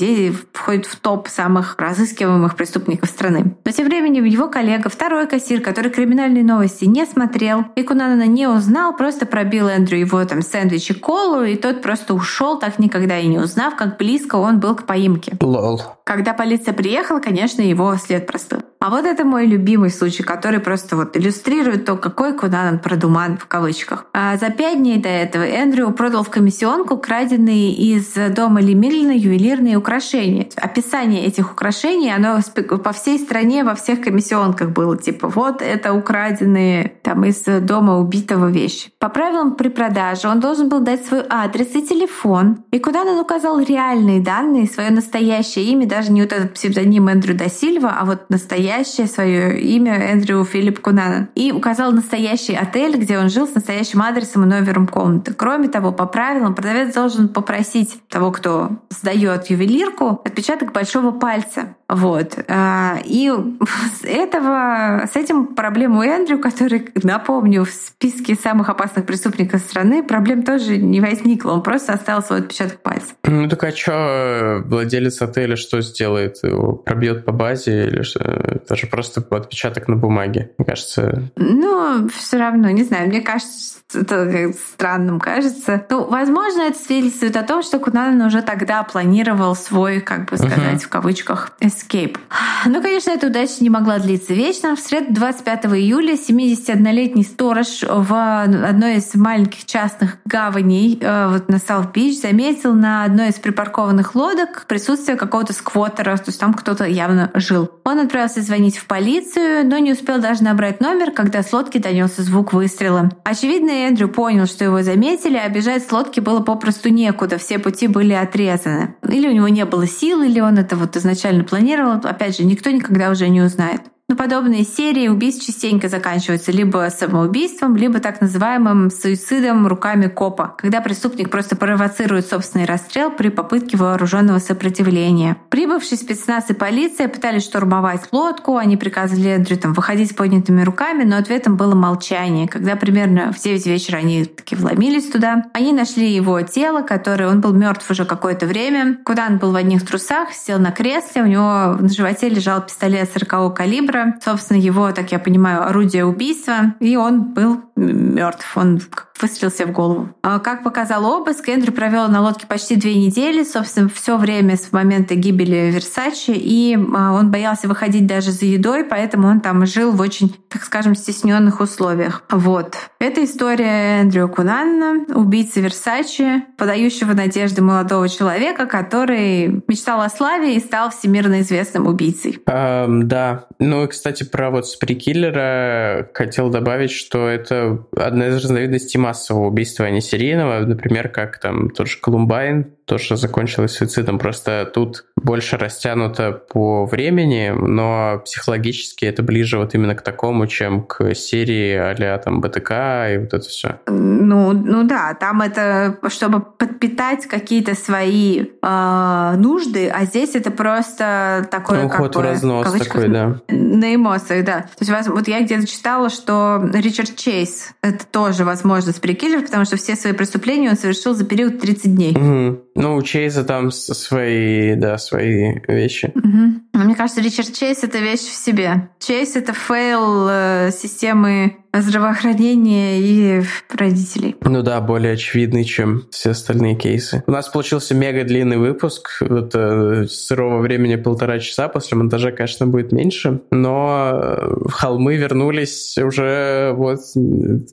входит 0.53 0.85
в 0.85 0.95
топ 0.97 1.27
самых 1.27 1.75
разыскиваемых 1.77 2.55
преступников 2.55 3.00
сотрудников 3.01 3.09
страны. 3.09 3.55
Но 3.65 3.71
тем 3.71 3.87
временем 3.87 4.25
его 4.25 4.47
коллега, 4.49 4.89
второй 4.89 5.27
кассир, 5.27 5.61
который 5.61 5.91
криминальные 5.91 6.43
новости 6.43 6.85
не 6.85 7.05
смотрел, 7.05 7.65
и 7.75 7.83
Кунанана 7.83 8.27
не 8.27 8.47
узнал, 8.47 8.95
просто 8.95 9.25
пробил 9.25 9.67
Эндрю 9.67 9.99
его 9.99 10.23
там 10.25 10.41
сэндвич 10.41 10.91
и 10.91 10.93
колу, 10.93 11.43
и 11.43 11.55
тот 11.55 11.81
просто 11.81 12.13
ушел, 12.13 12.59
так 12.59 12.79
никогда 12.79 13.19
и 13.19 13.27
не 13.27 13.39
узнав, 13.39 13.75
как 13.75 13.97
близко 13.97 14.35
он 14.35 14.59
был 14.59 14.75
к 14.75 14.85
поимке. 14.85 15.33
Лол. 15.41 15.81
Когда 16.03 16.33
полиция 16.33 16.73
приехала, 16.73 17.19
конечно, 17.19 17.61
его 17.61 17.95
след 17.95 18.27
простыл. 18.27 18.59
А 18.81 18.89
вот 18.89 19.05
это 19.05 19.25
мой 19.25 19.45
любимый 19.45 19.91
случай, 19.91 20.23
который 20.23 20.59
просто 20.59 20.95
вот 20.95 21.15
иллюстрирует 21.15 21.85
то, 21.85 21.97
какой 21.97 22.33
Кунанан 22.33 22.79
продуман 22.79 23.37
в 23.37 23.45
кавычках. 23.45 24.07
А 24.11 24.35
за 24.37 24.49
пять 24.49 24.79
дней 24.79 24.97
до 24.97 25.07
этого 25.07 25.43
Эндрю 25.43 25.91
продал 25.91 26.23
в 26.23 26.31
комиссионку 26.31 26.97
краденные 26.97 27.73
из 27.73 28.15
дома 28.35 28.59
Лемиллина 28.59 29.11
ювелирные 29.11 29.77
украшения. 29.77 30.49
Описание 30.55 31.27
этих 31.27 31.51
украшений, 31.51 32.11
оно 32.11 32.39
по 32.83 32.91
всей 32.91 33.19
стране, 33.19 33.63
во 33.63 33.75
всех 33.75 34.01
комиссионках 34.01 34.71
было. 34.71 34.97
Типа, 34.97 35.27
вот 35.27 35.61
это 35.61 35.93
украденные 35.93 36.93
там 37.03 37.23
из 37.23 37.43
дома 37.43 37.99
убитого 37.99 38.47
вещи. 38.47 38.89
По 38.97 39.09
правилам 39.09 39.53
при 39.53 39.69
продаже 39.69 40.27
он 40.27 40.39
должен 40.39 40.69
был 40.69 40.79
дать 40.79 41.05
свой 41.05 41.21
адрес 41.29 41.75
и 41.75 41.85
телефон. 41.87 42.63
И 42.71 42.79
куда 42.79 43.03
он 43.03 43.19
указал 43.19 43.59
реальные 43.59 44.21
данные, 44.21 44.65
свое 44.65 44.89
настоящее 44.89 45.65
имя, 45.65 45.85
даже 45.85 46.11
не 46.11 46.23
вот 46.23 46.33
этот 46.33 46.55
псевдоним 46.55 47.09
Эндрю 47.09 47.35
Дасильва, 47.35 47.95
а 47.99 48.05
вот 48.05 48.27
настоящее 48.29 48.70
настоящее 48.71 49.07
свое 49.07 49.59
имя 49.59 49.95
Эндрю 49.95 50.45
Филипп 50.45 50.79
Кунанан 50.79 51.27
и 51.35 51.51
указал 51.51 51.91
настоящий 51.91 52.55
отель, 52.55 52.95
где 52.97 53.17
он 53.17 53.29
жил 53.29 53.45
с 53.45 53.53
настоящим 53.53 54.01
адресом 54.01 54.43
и 54.43 54.45
номером 54.45 54.87
комнаты. 54.87 55.33
Кроме 55.33 55.67
того, 55.67 55.91
по 55.91 56.05
правилам 56.05 56.55
продавец 56.55 56.93
должен 56.93 57.27
попросить 57.27 57.99
того, 58.07 58.31
кто 58.31 58.69
сдает 58.89 59.49
ювелирку, 59.49 60.21
отпечаток 60.23 60.71
большого 60.71 61.11
пальца 61.11 61.75
Вот. 61.91 62.39
А, 62.47 62.99
и 63.03 63.29
с 63.29 64.05
этого, 64.05 65.05
с 65.11 65.15
этим 65.17 65.47
проблем 65.47 65.97
у 65.97 66.01
Эндрю, 66.01 66.39
который, 66.39 66.89
напомню, 67.03 67.65
в 67.65 67.69
списке 67.69 68.35
самых 68.35 68.69
опасных 68.69 69.05
преступников 69.05 69.61
страны, 69.61 70.01
проблем 70.01 70.43
тоже 70.43 70.77
не 70.77 71.01
возникло. 71.01 71.51
Он 71.51 71.61
просто 71.61 71.91
оставил 71.91 72.21
свой 72.23 72.39
отпечаток 72.39 72.79
пальца. 72.79 73.13
Ну 73.25 73.49
так 73.49 73.61
а 73.65 73.71
что 73.73 74.63
владелец 74.65 75.21
отеля 75.21 75.57
что 75.57 75.81
сделает? 75.81 76.37
Его 76.43 76.73
пробьет 76.73 77.25
по 77.25 77.33
базе 77.33 77.87
или 77.87 78.03
что? 78.03 78.21
Это 78.21 78.77
же 78.77 78.87
просто 78.87 79.21
отпечаток 79.29 79.89
на 79.89 79.97
бумаге, 79.97 80.51
мне 80.57 80.65
кажется. 80.65 81.29
Ну, 81.35 82.07
все 82.09 82.37
равно, 82.37 82.69
не 82.69 82.83
знаю, 82.83 83.09
мне 83.09 83.19
кажется, 83.19 83.79
это 83.93 84.53
странным 84.53 85.19
кажется. 85.19 85.85
Ну, 85.89 86.05
возможно, 86.05 86.61
это 86.61 86.77
свидетельствует 86.77 87.35
о 87.35 87.43
том, 87.43 87.63
что 87.63 87.79
Кунан 87.79 88.21
уже 88.21 88.41
тогда 88.41 88.83
планировал 88.83 89.55
свой, 89.55 89.99
как 89.99 90.29
бы 90.29 90.37
сказать, 90.37 90.81
uh-huh. 90.81 90.85
в 90.85 90.89
кавычках, 90.89 91.51
escape. 91.81 92.17
Ну, 92.65 92.81
конечно, 92.81 93.11
эта 93.11 93.27
удача 93.27 93.55
не 93.61 93.69
могла 93.69 93.99
длиться 93.99 94.33
вечно. 94.33 94.75
В 94.75 94.79
среду 94.79 95.13
25 95.13 95.65
июля 95.65 96.13
71-летний 96.13 97.23
сторож 97.23 97.83
в 97.87 98.43
одной 98.43 98.97
из 98.97 99.13
маленьких 99.15 99.65
частных 99.65 100.17
гаваней 100.25 100.99
э, 101.01 101.27
вот 101.31 101.49
на 101.49 101.57
Саут-Бич 101.57 102.21
заметил 102.21 102.73
на 102.73 103.03
одной 103.03 103.29
из 103.29 103.35
припаркованных 103.35 104.15
лодок 104.15 104.65
присутствие 104.67 105.17
какого-то 105.17 105.53
сквотера, 105.53 106.15
то 106.17 106.25
есть 106.27 106.39
там 106.39 106.53
кто-то 106.53 106.85
явно 106.85 107.31
жил. 107.33 107.71
Он 107.83 107.99
отправился 107.99 108.41
звонить 108.41 108.77
в 108.77 108.85
полицию, 108.85 109.65
но 109.65 109.77
не 109.79 109.93
успел 109.93 110.19
даже 110.19 110.43
набрать 110.43 110.81
номер, 110.81 111.11
когда 111.11 111.43
с 111.43 111.51
лодки 111.51 111.77
донесся 111.77 112.21
звук 112.21 112.53
выстрела. 112.53 113.09
Очевидно, 113.23 113.71
Эндрю 113.71 114.07
понял, 114.07 114.45
что 114.45 114.63
его 114.63 114.81
заметили, 114.83 115.37
а 115.37 115.49
бежать 115.49 115.87
с 115.87 115.91
лодки 115.91 116.19
было 116.19 116.41
попросту 116.41 116.89
некуда, 116.89 117.37
все 117.37 117.59
пути 117.59 117.87
были 117.87 118.13
отрезаны. 118.13 118.95
Или 119.07 119.27
у 119.27 119.31
него 119.31 119.47
не 119.47 119.65
было 119.65 119.87
сил, 119.87 120.21
или 120.21 120.39
он 120.39 120.57
это 120.57 120.75
вот 120.75 120.95
изначально 120.95 121.43
планировал. 121.43 121.70
Опять 122.05 122.37
же, 122.37 122.43
никто 122.43 122.69
никогда 122.69 123.09
уже 123.09 123.27
не 123.29 123.41
узнает. 123.41 123.90
Но 124.09 124.17
подобные 124.17 124.65
серии 124.65 125.07
убийств 125.07 125.45
частенько 125.45 125.87
заканчиваются 125.87 126.51
либо 126.51 126.87
самоубийством, 126.89 127.77
либо 127.77 127.99
так 127.99 128.19
называемым 128.19 128.91
суицидом 128.91 129.67
руками 129.67 130.07
копа, 130.07 130.55
когда 130.57 130.81
преступник 130.81 131.29
просто 131.29 131.55
провоцирует 131.55 132.27
собственный 132.27 132.65
расстрел 132.65 133.09
при 133.11 133.29
попытке 133.29 133.77
вооруженного 133.77 134.39
сопротивления. 134.39 135.37
Прибывшие 135.49 135.97
спецназ 135.97 136.49
и 136.49 136.53
полиция 136.53 137.07
пытались 137.07 137.45
штурмовать 137.45 138.09
лодку, 138.11 138.57
они 138.57 138.75
приказывали 138.75 139.29
Эндрю 139.29 139.57
там, 139.57 139.73
выходить 139.73 140.11
с 140.11 140.13
поднятыми 140.13 140.63
руками, 140.63 141.03
но 141.03 141.17
ответом 141.17 141.55
было 141.55 141.73
молчание. 141.73 142.49
Когда 142.49 142.75
примерно 142.75 143.31
в 143.31 143.39
9 143.39 143.65
вечера 143.65 143.97
они 143.97 144.25
таки 144.25 144.55
вломились 144.55 145.09
туда, 145.09 145.45
они 145.53 145.71
нашли 145.71 146.11
его 146.11 146.41
тело, 146.41 146.81
которое 146.81 147.29
он 147.29 147.39
был 147.39 147.53
мертв 147.53 147.89
уже 147.89 148.03
какое-то 148.03 148.45
время. 148.45 148.97
Куда 149.05 149.27
он 149.27 149.37
был 149.37 149.51
в 149.51 149.55
одних 149.55 149.85
трусах, 149.87 150.33
сел 150.33 150.59
на 150.59 150.71
кресле, 150.71 151.23
у 151.23 151.27
него 151.27 151.77
на 151.79 151.89
животе 151.89 152.27
лежал 152.27 152.61
пистолет 152.61 153.09
40 153.13 153.55
калибра, 153.55 154.00
собственно, 154.23 154.57
его, 154.57 154.91
так 154.91 155.11
я 155.11 155.19
понимаю, 155.19 155.67
орудие 155.67 156.05
убийства, 156.05 156.75
и 156.79 156.95
он 156.95 157.33
был 157.33 157.61
мертв. 157.75 158.55
Он 158.55 158.79
выстрелился 159.21 159.65
в 159.65 159.71
голову. 159.71 160.09
А 160.23 160.39
как 160.39 160.63
показал 160.63 161.05
обыск, 161.05 161.47
Эндрю 161.47 161.71
провел 161.73 162.07
на 162.07 162.21
лодке 162.21 162.47
почти 162.47 162.75
две 162.75 162.95
недели, 162.95 163.43
собственно, 163.43 163.89
все 163.89 164.17
время 164.17 164.57
с 164.57 164.71
момента 164.71 165.15
гибели 165.15 165.71
Версачи, 165.71 166.31
и 166.31 166.77
а, 166.95 167.13
он 167.13 167.31
боялся 167.31 167.67
выходить 167.67 168.07
даже 168.07 168.31
за 168.31 168.45
едой, 168.45 168.83
поэтому 168.83 169.27
он 169.27 169.41
там 169.41 169.65
жил 169.65 169.91
в 169.91 170.01
очень, 170.01 170.35
так 170.49 170.63
скажем, 170.63 170.95
стесненных 170.95 171.59
условиях. 171.59 172.23
Вот. 172.29 172.75
Это 172.99 173.23
история 173.23 174.01
Эндрю 174.01 174.27
Кунанна, 174.27 175.05
убийцы 175.13 175.61
Версачи, 175.61 176.43
подающего 176.57 177.13
надежды 177.13 177.61
молодого 177.61 178.09
человека, 178.09 178.65
который 178.65 179.63
мечтал 179.67 180.01
о 180.01 180.09
славе 180.09 180.55
и 180.55 180.59
стал 180.59 180.89
всемирно 180.89 181.41
известным 181.41 181.87
убийцей. 181.87 182.39
Um, 182.47 183.03
да. 183.03 183.45
Ну, 183.59 183.80
кстати, 183.87 184.23
про 184.23 184.49
вот 184.49 184.67
сприкиллера 184.67 186.09
хотел 186.13 186.49
добавить, 186.49 186.91
что 186.91 187.27
это 187.27 187.85
одна 187.95 188.27
из 188.27 188.43
разновидностей 188.43 188.99
массового 188.99 189.47
убийства, 189.47 189.85
а 189.85 189.89
не 189.89 190.01
серийного. 190.01 190.65
Например, 190.65 191.09
как 191.09 191.39
там 191.39 191.69
тот 191.69 191.87
же 191.87 191.97
Колумбайн, 191.99 192.73
тоже 192.91 193.15
закончилось 193.15 193.71
суицидом. 193.71 194.19
Просто 194.19 194.69
тут 194.73 195.05
больше 195.15 195.55
растянуто 195.55 196.33
по 196.33 196.85
времени, 196.85 197.53
но 197.57 198.21
психологически 198.25 199.05
это 199.05 199.23
ближе 199.23 199.57
вот 199.57 199.73
именно 199.73 199.95
к 199.95 200.01
такому, 200.01 200.45
чем 200.45 200.83
к 200.83 201.15
серии 201.15 201.77
а 201.77 202.17
там 202.17 202.41
БТК 202.41 203.13
и 203.13 203.17
вот 203.17 203.33
это 203.33 203.47
все. 203.47 203.79
Ну, 203.87 204.51
ну 204.51 204.83
да, 204.83 205.13
там 205.13 205.41
это 205.41 205.99
чтобы 206.09 206.41
подпитать 206.41 207.27
какие-то 207.27 207.75
свои 207.75 208.47
э, 208.61 209.33
нужды, 209.37 209.87
а 209.87 210.03
здесь 210.03 210.35
это 210.35 210.51
просто 210.51 211.47
такое 211.49 211.83
ну, 211.83 211.89
как 211.89 212.01
бы, 212.01 212.09
в 212.09 212.21
разнос 212.21 212.73
такой, 212.73 213.07
да. 213.07 213.39
На 213.47 213.95
эмоциях, 213.95 214.43
да. 214.43 214.61
То 214.77 214.85
есть 214.85 215.07
вот 215.07 215.29
я 215.29 215.39
где-то 215.39 215.65
читала, 215.65 216.09
что 216.09 216.61
Ричард 216.73 217.15
Чейз 217.15 217.69
это 217.81 218.05
тоже, 218.05 218.43
возможно, 218.43 218.91
сприкиллер, 218.91 219.43
потому 219.43 219.63
что 219.63 219.77
все 219.77 219.95
свои 219.95 220.11
преступления 220.11 220.71
он 220.71 220.75
совершил 220.75 221.13
за 221.13 221.23
период 221.23 221.61
30 221.61 221.95
дней. 221.95 222.11
Угу. 222.11 222.80
Ну, 222.81 222.95
у 222.95 223.01
Чейза 223.01 223.43
там 223.43 223.71
свои, 223.71 224.75
да, 224.75 224.97
свои 224.97 225.59
вещи. 225.67 226.11
Угу. 226.15 226.70
Мне 226.73 226.95
кажется, 226.95 227.21
Ричард 227.21 227.53
Чейз— 227.53 227.79
это 227.83 227.99
вещь 227.99 228.21
в 228.21 228.33
себе. 228.33 228.89
Чейз— 228.99 229.35
это 229.35 229.53
fail 229.53 230.27
э, 230.29 230.71
системы 230.71 231.57
здравоохранения 231.73 232.99
и 232.99 233.43
родителей. 233.73 234.35
Ну 234.41 234.61
да, 234.61 234.81
более 234.81 235.13
очевидный, 235.13 235.63
чем 235.63 236.03
все 236.11 236.31
остальные 236.31 236.75
кейсы. 236.75 237.23
У 237.27 237.31
нас 237.31 237.47
получился 237.47 237.95
мега 237.95 238.23
длинный 238.23 238.57
выпуск. 238.57 239.21
Вот 239.21 239.51
э, 239.55 240.05
сырого 240.07 240.59
времени 240.59 240.95
полтора 240.95 241.39
часа. 241.39 241.69
После 241.69 241.97
монтажа, 241.97 242.31
конечно, 242.31 242.67
будет 242.67 242.91
меньше. 242.91 243.41
Но 243.51 244.11
э, 244.13 244.69
холмы 244.69 245.15
вернулись 245.15 245.97
уже 245.97 246.73
вот 246.75 246.99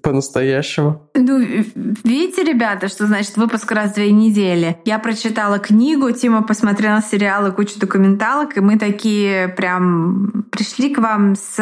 по-настоящему. 0.02 1.08
Ну, 1.14 1.38
видите, 2.04 2.44
ребята, 2.44 2.88
что 2.88 3.06
значит 3.06 3.36
выпуск 3.36 3.70
раз 3.72 3.92
в 3.92 3.94
две 3.94 4.12
недели? 4.12 4.78
Я 4.84 4.98
прочитала 4.98 5.58
книгу, 5.58 6.10
Тима 6.12 6.42
посмотрела 6.42 7.02
сериалы, 7.02 7.50
кучу 7.50 7.80
документалок, 7.80 8.56
и 8.56 8.60
мы 8.60 8.78
такие 8.78 8.87
прям 8.92 10.44
пришли 10.50 10.94
к 10.94 10.98
вам 10.98 11.34
с 11.36 11.58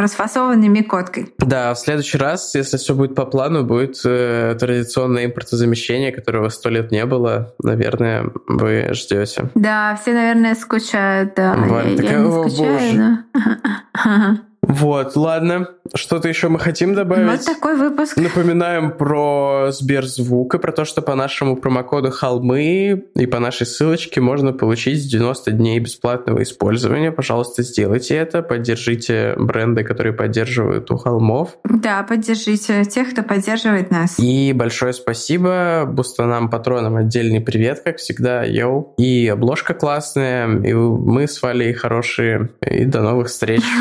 расфасованной 0.00 0.68
микоткой. 0.68 1.32
Да, 1.38 1.74
в 1.74 1.78
следующий 1.78 2.18
раз, 2.18 2.54
если 2.54 2.76
все 2.76 2.94
будет 2.94 3.14
по 3.14 3.24
плану, 3.24 3.64
будет 3.64 4.00
э, 4.04 4.56
традиционное 4.58 5.26
импортозамещение, 5.26 6.12
которого 6.12 6.48
сто 6.48 6.68
лет 6.68 6.90
не 6.90 7.04
было. 7.06 7.54
Наверное, 7.62 8.30
вы 8.46 8.88
ждете. 8.92 9.50
Да, 9.54 9.98
все, 10.00 10.12
наверное, 10.12 10.54
скучают. 10.54 11.34
Да. 11.36 11.54
Валя, 11.56 11.90
я, 11.90 11.96
такая, 11.96 12.12
я 12.12 12.18
не 12.18 12.30
скучаю, 12.30 13.24
боже. 13.34 14.38
Вот, 14.68 15.16
ладно. 15.16 15.68
Что-то 15.94 16.28
еще 16.28 16.48
мы 16.48 16.58
хотим 16.58 16.94
добавить? 16.94 17.26
Вот 17.26 17.44
такой 17.44 17.76
выпуск. 17.76 18.18
Напоминаем 18.18 18.92
про 18.92 19.68
Сберзвук 19.70 20.54
и 20.54 20.58
про 20.58 20.72
то, 20.72 20.84
что 20.84 21.00
по 21.00 21.14
нашему 21.14 21.56
промокоду 21.56 22.10
«Холмы» 22.10 23.04
и 23.14 23.26
по 23.26 23.38
нашей 23.38 23.66
ссылочке 23.66 24.20
можно 24.20 24.52
получить 24.52 25.10
90 25.10 25.52
дней 25.52 25.80
бесплатного 25.80 26.42
использования. 26.42 27.10
Пожалуйста, 27.10 27.62
сделайте 27.62 28.14
это. 28.16 28.42
Поддержите 28.42 29.34
бренды, 29.38 29.82
которые 29.84 30.12
поддерживают 30.12 30.90
у 30.90 30.98
холмов. 30.98 31.56
Да, 31.64 32.02
поддержите 32.02 32.84
тех, 32.84 33.12
кто 33.12 33.22
поддерживает 33.22 33.90
нас. 33.90 34.18
И 34.18 34.52
большое 34.52 34.92
спасибо 34.92 35.86
бустанам, 35.86 36.50
патронам. 36.50 36.96
Отдельный 36.96 37.40
привет, 37.40 37.80
как 37.82 37.96
всегда, 37.96 38.44
йоу. 38.44 38.94
И 38.98 39.26
обложка 39.28 39.72
классная, 39.72 40.46
и 40.60 40.74
мы 40.74 41.26
с 41.26 41.40
Валей 41.40 41.72
хорошие. 41.72 42.50
И 42.60 42.84
до 42.84 43.00
новых 43.00 43.28
встреч. 43.28 43.62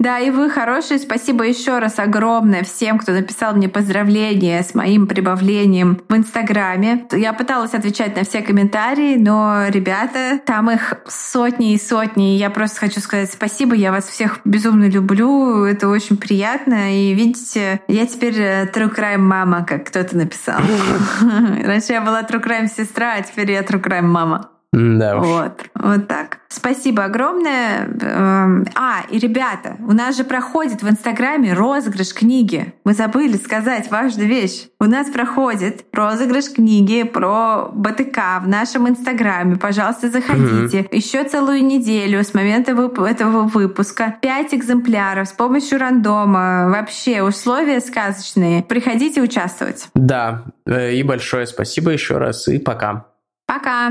Да, 0.00 0.18
и 0.18 0.29
вы 0.30 0.50
хорошие. 0.50 0.98
Спасибо 0.98 1.44
еще 1.44 1.78
раз 1.78 1.98
огромное 1.98 2.62
всем, 2.62 2.98
кто 2.98 3.12
написал 3.12 3.54
мне 3.54 3.68
поздравления 3.68 4.62
с 4.62 4.74
моим 4.74 5.06
прибавлением 5.06 6.00
в 6.08 6.16
Инстаграме. 6.16 7.06
Я 7.12 7.32
пыталась 7.32 7.74
отвечать 7.74 8.16
на 8.16 8.24
все 8.24 8.42
комментарии, 8.42 9.16
но, 9.16 9.66
ребята, 9.68 10.40
там 10.44 10.70
их 10.70 10.94
сотни 11.06 11.72
и 11.74 11.78
сотни. 11.78 12.36
Я 12.36 12.50
просто 12.50 12.80
хочу 12.80 13.00
сказать 13.00 13.30
спасибо. 13.30 13.74
Я 13.74 13.92
вас 13.92 14.04
всех 14.04 14.40
безумно 14.44 14.88
люблю. 14.88 15.64
Это 15.64 15.88
очень 15.88 16.16
приятно. 16.16 16.94
И 16.94 17.14
видите, 17.14 17.80
я 17.88 18.06
теперь 18.06 18.38
э, 18.38 18.70
True 18.72 18.94
Crime 18.94 19.18
мама, 19.18 19.64
как 19.64 19.86
кто-то 19.86 20.16
написал. 20.16 20.60
Раньше 21.64 21.92
я 21.92 22.00
была 22.00 22.22
True 22.22 22.42
Crime 22.42 22.68
сестра, 22.68 23.14
а 23.18 23.22
теперь 23.22 23.52
я 23.52 23.60
True 23.60 23.82
Crime 23.82 24.02
мама. 24.02 24.50
Да 24.72 25.18
уж. 25.18 25.26
Вот, 25.26 25.52
вот 25.74 26.06
так. 26.06 26.38
Спасибо 26.48 27.04
огромное. 27.04 27.88
Эм, 28.02 28.66
а, 28.76 29.00
и 29.10 29.18
ребята, 29.18 29.76
у 29.80 29.92
нас 29.92 30.16
же 30.16 30.22
проходит 30.22 30.82
в 30.82 30.88
Инстаграме 30.88 31.54
розыгрыш 31.54 32.14
книги. 32.14 32.72
Мы 32.84 32.94
забыли 32.94 33.36
сказать 33.36 33.90
важную 33.90 34.28
вещь. 34.28 34.68
У 34.78 34.84
нас 34.84 35.10
проходит 35.10 35.84
розыгрыш 35.92 36.52
книги 36.52 37.02
про 37.02 37.70
БТК 37.72 38.40
в 38.44 38.48
нашем 38.48 38.88
Инстаграме. 38.88 39.56
Пожалуйста, 39.56 40.08
заходите. 40.08 40.80
Угу. 40.80 40.88
Еще 40.96 41.24
целую 41.24 41.64
неделю 41.64 42.22
с 42.22 42.32
момента 42.32 42.70
этого 42.72 43.42
выпуска. 43.42 44.14
Пять 44.22 44.54
экземпляров 44.54 45.28
с 45.28 45.32
помощью 45.32 45.80
рандома. 45.80 46.68
Вообще 46.68 47.22
условия 47.22 47.80
сказочные. 47.80 48.62
Приходите 48.62 49.20
участвовать. 49.20 49.88
Да, 49.94 50.44
э, 50.64 50.92
и 50.92 51.02
большое 51.02 51.48
спасибо 51.48 51.90
еще 51.90 52.18
раз, 52.18 52.46
и 52.46 52.58
пока. 52.58 53.06
Пока. 53.46 53.90